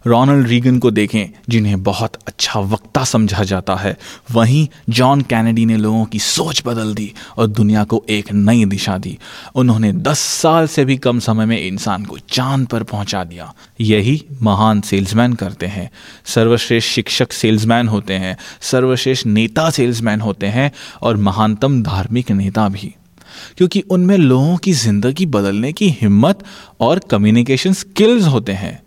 रोनल्ड 0.07 0.47
रीगन 0.47 0.79
को 0.79 0.91
देखें, 0.91 1.39
जिन्हें 1.49 1.83
बहुत 1.83 2.15
अच्छा 2.27 2.59
वक्ता 2.59 3.03
समझा 3.03 3.43
जाता 3.43 3.75
है। 3.75 3.97
वहीं 4.31 4.67
जॉन 4.89 5.21
कैनेडी 5.21 5.65
ने 5.65 5.77
लोगों 5.77 6.05
की 6.05 6.19
सोच 6.19 6.63
बदल 6.65 6.93
दी 6.93 7.13
और 7.37 7.47
दुनिया 7.47 7.83
को 7.83 8.05
एक 8.09 8.31
नई 8.31 8.65
दिशा 8.65 8.97
दी। 8.97 9.19
उन्होंने 9.55 9.93
10 9.93 10.19
साल 10.19 10.67
से 10.67 10.85
भी 10.85 10.97
कम 10.97 11.19
समय 11.19 11.45
में 11.45 11.67
इंसान 11.67 12.05
को 12.05 12.17
चाँद 12.29 12.67
पर 12.67 12.83
पहुँचा 12.83 13.23
दिया। 13.23 13.53
यही 13.81 14.25
महान 14.41 14.81
सेल्समैन 14.81 15.33
करते 15.33 15.65
हैं। 15.65 15.91
सर्वश्रेष्ठ 16.25 16.89
शिक्षक 16.89 17.31
सेल्समैन 17.31 17.87
होते 17.87 18.13
हैं, 18.13 18.37
सर्वश्रेष्ठ 18.61 19.25
नेता 19.25 19.69
सेल्समैन 19.69 20.21
होते 20.21 20.47
हैं 20.47 20.71
और 21.01 21.17
महानतम 21.17 21.83
धार्मिक 21.83 22.31
नेता 22.31 22.69
भी। 22.69 22.95
क्योंकि 23.57 23.81
उनमें 23.81 24.17
लोगों 24.17 24.57
की 24.57 24.73
ज़िंदगी 24.73 25.25
बदलने 25.25 25.73
की 25.73 25.89
हिम्मत 25.89 26.43
और 26.79 26.99
कम्युनिकेशन 26.99 27.73
स्किल्स 27.73 28.27
होते 28.27 28.51
हैं। 28.51 28.82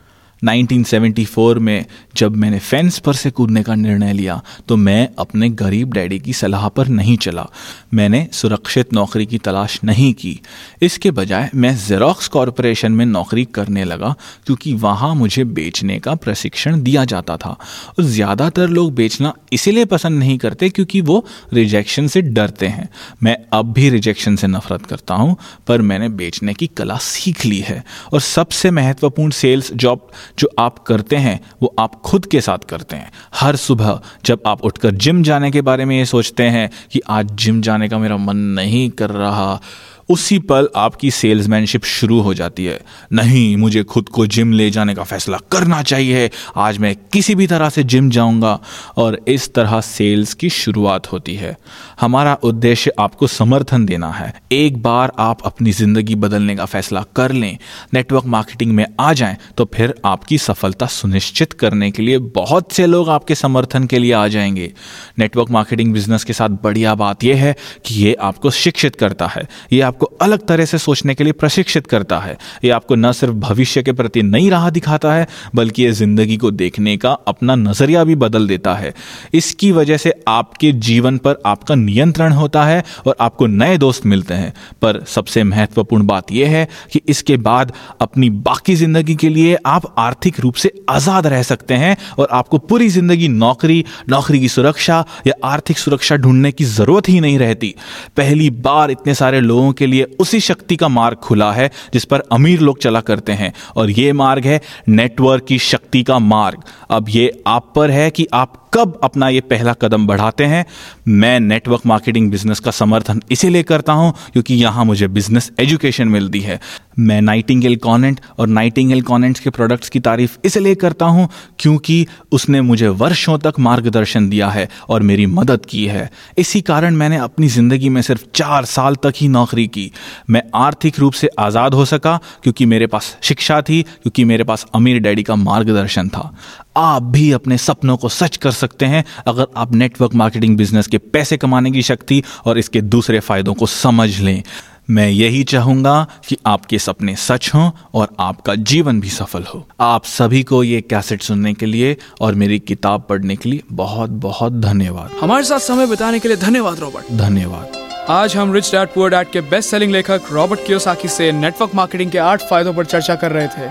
1974 0.52 1.58
में 1.58 1.84
जब 2.16 2.36
मैंने 2.36 2.58
फेंस 2.60 2.98
पर 2.98 3.14
से 3.14 3.30
कूदने 3.30 3.62
का 3.62 3.74
निर्णय 3.74 4.12
लिया 4.12 4.40
तो 4.68 4.76
मैं 4.76 5.08
अपने 5.18 5.48
गरीब 5.56 5.92
डैडी 5.92 6.18
की 6.18 6.32
सलाह 6.32 6.68
पर 6.68 6.88
नहीं 6.88 7.16
चला। 7.18 7.46
मैंने 7.94 8.26
सुरक्षित 8.32 8.92
नौकरी 8.92 9.26
की 9.26 9.38
तलाश 9.38 9.78
नहीं 9.84 10.12
की। 10.14 10.40
इसके 10.82 11.10
बजाय 11.10 11.50
मैं 11.54 11.74
जेरोक्स 11.78 12.28
कॉरपोरेशन 12.28 12.92
में 12.92 13.04
नौकरी 13.06 13.44
करने 13.46 13.84
लगा, 13.84 14.14
क्योंकि 14.46 14.74
वहाँ 14.76 15.14
मुझे 15.14 15.44
बेचने 15.46 15.98
का 15.98 16.14
प्रशिक्षण 16.16 16.82
दिया 16.82 17.04
जाता 17.04 17.36
था। 17.36 17.50
और 17.50 18.04
ज़्यादातर 18.04 18.68
लोग 18.68 18.94
बेचना 18.94 19.32
इसीलिए 19.52 19.84
पसंद 19.86 20.18
नहीं 20.18 20.36
करते 20.38 20.68
क्योंकि 20.70 21.00
वो 21.00 21.24
रिजेक्शन 21.52 22.06
से 22.06 22.22
डरते 22.22 22.66
हैं। 22.68 22.88
मैं 23.22 23.36
अब 23.52 23.72
भी 23.72 23.88
रिजेक्शन 23.90 24.36
से 24.36 24.46
नफरत 24.46 24.86
करता 24.86 25.14
हूँ, 25.14 25.36
पर 25.66 25.82
मैंने 25.82 26.08
बेचने 26.10 26.54
की 26.54 26.66
कला 26.68 26.96
सीख 26.98 27.44
ली 27.46 27.60
है। 27.60 27.82
और 28.12 28.20
सबसे 28.20 28.70
महत्वपूर्ण 28.72 29.30
सेल्स 29.32 29.72
जॉब 29.74 30.08
जो 30.38 30.48
आप 30.58 30.78
करते 30.78 31.16
हैं, 31.16 31.40
वो 31.62 31.74
आप 31.78 31.94
खुद 31.94 32.26
के 32.26 32.40
साथ 32.40 32.58
करते 32.58 32.96
हैं। 32.96 33.12
हर 33.34 33.56
सुबह 33.56 34.00
जब 34.24 34.40
आप 34.46 34.64
उठकर 34.64 34.90
जिम 34.90 35.22
जाने 35.22 35.50
के 35.50 35.60
बारे 35.60 35.84
में 35.84 35.98
ये 35.98 36.04
सोचते 36.04 36.42
हैं 36.42 36.70
कि 36.92 37.00
आज 37.08 37.32
जिम 37.32 37.60
जाने 37.60 37.88
का 37.88 37.98
मेरा 37.98 38.16
मन 38.16 38.36
नहीं 38.36 38.90
कर 38.90 39.10
रहा 39.10 39.60
उसी 40.08 40.38
पल 40.38 40.68
आपकी 40.76 41.10
सेल्समैनशिप 41.10 41.84
शुरू 41.84 42.20
हो 42.20 42.34
जाती 42.34 42.64
है। 42.64 42.78
नहीं, 43.12 43.56
मुझे 43.56 43.82
खुद 43.84 44.08
को 44.08 44.26
जिम 44.26 44.52
ले 44.52 44.70
जाने 44.70 44.94
का 44.94 45.04
फैसला 45.04 45.38
करना 45.52 45.82
चाहिए। 45.82 46.30
आज 46.56 46.78
मैं 46.78 46.94
किसी 47.12 47.34
भी 47.34 47.46
तरह 47.46 47.68
से 47.68 47.82
जिम 47.84 48.10
जाऊँगा 48.10 48.58
और 48.96 49.18
इस 49.28 49.52
तरह 49.54 49.80
सेल्स 49.80 50.34
की 50.34 50.50
शुरुआत 50.50 51.12
होती 51.12 51.34
है। 51.34 51.56
हमारा 52.00 52.34
उद्देश्य 52.42 52.92
आपको 52.98 53.26
समर्थन 53.26 53.86
देना 53.86 54.10
है। 54.10 54.32
एक 54.52 54.82
बार 54.82 55.12
आप 55.18 55.42
अपनी 55.44 55.72
ज़िंदगी 55.72 56.14
बदलने 56.14 56.56
का 56.56 56.64
फैसला 56.64 57.04
कर 57.16 57.32
लें, 57.32 57.58
नेटवर्क 57.94 58.24
मार्केटिंग 58.26 58.72
में 58.72 58.86
आ 59.00 59.12
जाएँ 59.12 59.36
तो 59.56 59.64
फिर 59.74 59.94
आपकी 60.04 60.38
सफलता 60.38 60.86
सुनिश्चित 60.88 61.52
करने 61.52 61.90
के 61.90 62.02
लिए 62.02 62.18
बहुत 62.18 62.72
से 62.72 62.86
लोग 62.86 63.08
आपके 63.08 63.34
समर्थन 63.34 63.86
के 63.86 63.98
लिए 63.98 64.12
आ 64.12 64.26
जाएँगे। 64.28 64.72
नेटवर्क 65.18 65.50
मार्केटिंग 65.50 65.92
बिज़नेस 65.92 66.24
के 66.24 66.32
साथ 66.32 66.48
बढ़िया 66.64 66.94
बात 66.94 67.24
यह 67.24 67.44
है 67.44 67.54
कि 67.86 67.94
ये 67.96 68.14
आपको 68.14 68.50
शिक्षित 68.52 68.96
करता 68.96 69.26
है। 69.26 69.46
ये 69.72 69.80
आप 69.80 69.95
आपको 69.96 70.06
अलग 70.22 70.44
तरह 70.46 70.64
से 70.64 70.78
सोचने 70.78 71.14
के 71.14 71.24
लिए 71.24 71.32
प्रशिक्षित 71.32 71.86
करता 71.86 72.18
है। 72.18 72.36
ये 72.64 72.70
आपको 72.70 72.94
न 72.94 73.10
सिर्फ़ 73.12 73.34
भविष्य 73.34 73.82
के 73.82 73.92
प्रति 73.92 74.22
नई 74.22 74.48
राह 74.50 74.68
दिखाता 74.70 75.12
है, 75.12 75.26
बल्कि 75.54 75.82
ये 75.82 75.92
ज़िंदगी 75.92 76.36
को 76.36 76.50
देखने 76.52 76.96
का 76.96 77.12
अपना 77.28 77.54
नज़रिया 77.54 78.02
भी 78.04 78.14
बदल 78.16 78.48
देता 78.48 78.74
है। 78.74 78.92
इसकी 79.34 79.70
वजह 79.72 79.96
से 79.96 80.12
आपके 80.28 80.72
जीवन 80.80 81.18
पर 81.18 81.38
आपका 81.46 81.74
नियंत्रण 81.74 82.32
होता 82.32 82.64
है 82.64 82.82
और 83.06 83.16
आपको 83.20 83.46
नए 83.46 83.78
दोस्त 83.78 84.06
मिलते 84.06 84.34
हैं। 84.34 84.52
पर 84.82 85.02
सबसे 85.06 85.44
महत्वपूर्ण 85.44 86.06
बात 86.06 86.32
यह 86.32 86.50
है 86.50 86.68
कि 86.92 87.00
इसके 87.08 87.36
बाद 87.38 87.72
अपनी 88.00 88.30
बाकी 88.42 88.74
ज़िंदगी 88.74 89.14
के 89.14 89.28
लिए 89.28 89.56
आप 89.66 89.94
आर्थिक 89.98 90.40
रूप 90.40 90.54
से 90.56 90.72
आज़ाद 90.90 91.26
रह 91.26 91.42
सकते 91.44 91.74
हैं 91.76 91.96
और 92.18 92.28
आपको 92.32 92.58
पूरी 92.60 92.88
ज़िंदगी 92.90 93.28
नौकरी 93.30 93.84
नौकरी 94.08 94.40
की 94.40 94.48
सुरक्षा 94.48 95.04
या 95.26 95.34
आर्थिक 95.44 95.78
सुरक्षा 95.78 96.16
ढूँढने 96.18 96.52
की 96.52 96.64
ज़रूरत 96.66 97.08
ही 97.08 97.18
नहीं 97.20 97.38
रहती। 97.38 97.74
पहली 98.16 98.50
बार 98.62 98.90
इतने 98.90 99.14
सारे 99.14 99.40
लोगों 99.40 99.72
के 99.72 99.84
के 99.86 99.90
लिए 99.90 100.06
उसी 100.20 100.40
शक्ति 100.40 100.76
का 100.76 100.88
मार्ग 100.88 101.16
खुला 101.18 101.52
है 101.52 101.70
जिस 101.92 102.04
पर 102.04 102.22
अमीर 102.32 102.60
लोग 102.60 102.78
चला 102.78 103.00
करते 103.00 103.32
हैं। 103.32 103.52
और 103.76 103.90
ये 103.90 104.12
मार्ग 104.12 104.44
है 104.44 104.60
नेटवर्क 104.88 105.44
की 105.44 105.58
शक्ति 105.62 106.02
का 106.02 106.18
मार्ग। 106.18 106.62
अब 106.90 107.08
ये 107.08 107.30
आप 107.46 107.72
पर 107.76 107.90
है 107.90 108.10
कि 108.10 108.26
आप 108.34 108.62
कब 108.74 108.98
अपना 109.04 109.28
ये 109.28 109.40
पहला 109.40 109.72
कदम 109.72 110.06
बढ़ाते 110.06 110.44
हैं। 110.44 110.64
मैं 111.08 111.38
नेटवर्क 111.40 111.86
मार्केटिंग 111.86 112.30
बिज़नेस 112.30 112.60
का 112.60 112.70
समर्थन 112.70 113.20
इसीलिए 113.30 113.62
करता 113.62 113.92
हूँ 113.92 114.12
क्योंकि 114.32 114.54
यहाँ 114.54 114.84
मुझे 114.84 115.08
बिज़नेस 115.08 115.50
एजुकेशन 115.60 116.08
मिलती 116.08 116.40
है। 116.40 116.60
मैं 116.96 117.20
नाइटिंगेल 117.22 117.76
कॉनेंट 117.76 118.20
और 118.38 118.48
नाइटिंगेल 118.48 119.02
कॉनेंट्स 119.02 119.40
के 119.40 119.50
प्रोडक्ट्स 119.50 119.88
की 119.88 120.00
तारीफ़ 120.00 120.36
इसलिए 120.44 120.74
करता 120.74 121.06
हूँ 121.06 121.28
क्योंकि 121.58 122.06
उसने 122.32 122.60
मुझे 122.60 122.88
वर्षों 122.88 123.38
तक 123.38 123.58
मार्गदर्शन 123.58 124.28
दिया 124.28 124.48
है 124.48 124.68
और 124.88 125.02
मेरी 125.02 125.26
मदद 125.28 125.66
की 125.66 125.84
है। 125.86 126.10
इसी 126.38 126.60
कारण 126.62 126.94
मैंने 126.94 127.16
अपनी 127.18 127.48
ज़िंदगी 127.48 127.88
में 127.88 128.00
सिर्फ़ 128.02 128.24
चार 128.34 128.64
साल 128.64 128.96
तक 128.96 129.12
ही 129.16 129.28
नौकरी 129.28 129.66
की। 129.68 129.90
मैं 130.30 130.42
आर्थिक 130.56 130.98
रूप 130.98 131.12
से 131.12 131.30
आज़ाद 131.38 131.74
हो 131.74 131.84
सका 131.84 132.18
क्योंकि 132.42 132.66
मेरे 132.66 132.86
पास 132.86 133.16
शिक्षा 133.22 133.60
थी, 133.62 133.82
क्योंकि 133.82 134.24
मेरे 134.24 134.44
पास 134.44 134.66
अमीर 134.74 135.00
डैडी 135.00 135.22
का 135.22 135.36
मार्गदर्शन 135.36 136.08
था। 136.08 136.32
आप 136.76 137.02
भी 137.02 137.30
अपने 137.32 137.58
सपनों 137.58 137.96
को 137.96 138.08
सच 138.10 138.36
कर 138.36 138.50
सकते 138.52 138.86
हैं 138.86 139.04
अगर 139.26 139.46
आप 139.56 139.74
नेटवर्क 139.74 140.14
मार्केटिंग 140.14 140.56
बिज़नेस 140.56 140.86
के 140.86 140.98
पैसे 140.98 141.36
कमाने 141.36 141.70
की 141.70 141.82
शक्ति 141.82 142.22
और 142.46 142.58
इसके 142.58 142.80
दूसरे 142.82 143.20
फायदों 143.20 143.54
को 143.54 143.66
समझ 143.66 144.08
लें। 144.20 144.42
मैं 144.90 145.08
यही 145.08 145.44
चाहूँगा 145.44 146.06
कि 146.28 146.36
आपके 146.46 146.78
सपने 146.78 147.16
सच 147.16 147.50
हों 147.54 147.70
और 147.94 148.08
आपका 148.20 148.54
जीवन 148.54 149.00
भी 149.00 149.08
सफल 149.08 149.42
हो। 149.42 149.68
आप 149.80 150.04
सभी 150.04 150.42
को 150.42 150.64
ये 150.64 150.80
कैसेट 150.80 151.22
सुनने 151.22 151.54
के 151.54 151.66
लिए 151.66 151.96
और 152.20 152.34
मेरी 152.34 152.58
किताब 152.58 153.06
पढ़ने 153.08 153.36
के 153.36 153.48
लिए 153.48 153.62
बहुत 153.72 154.10
बहुत 154.10 154.52
धन्यवाद। 154.52 155.10
हमारे 155.20 155.44
साथ 155.44 155.58
समय 155.58 155.86
बिताने 155.86 156.18
के 156.18 156.28
लिए 156.28 156.36
धन्यवाद 156.36 156.80
रॉबर्ट। 156.80 157.12
धन्यवाद। 157.12 157.72
आज 158.08 158.36
हम 158.36 158.52
रिच 158.52 158.70
डैड 158.70 158.88
पुअर 158.88 159.10
डैड 159.10 159.30
के 159.30 159.40
बेस्ट 159.40 159.70
सेलिंग 159.70 159.92
लेखक 159.92 160.22
रॉबर्ट 160.32 160.66
कियोसाकी 160.66 161.08
से 161.08 161.32
नेटवर्क 161.32 161.74
मार्केटिंग 161.74 162.10
के 162.10 162.18
आठ 162.18 162.42
फायदों 162.42 162.74
पर 162.74 162.84
चर्चा 162.84 163.14
कर 163.14 163.32
रहे 163.32 163.48
थे। 163.48 163.70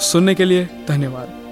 सुनने 0.00 0.34
के 0.34 0.44
लिए 0.44 0.68
धन्यवाद। 0.88 1.43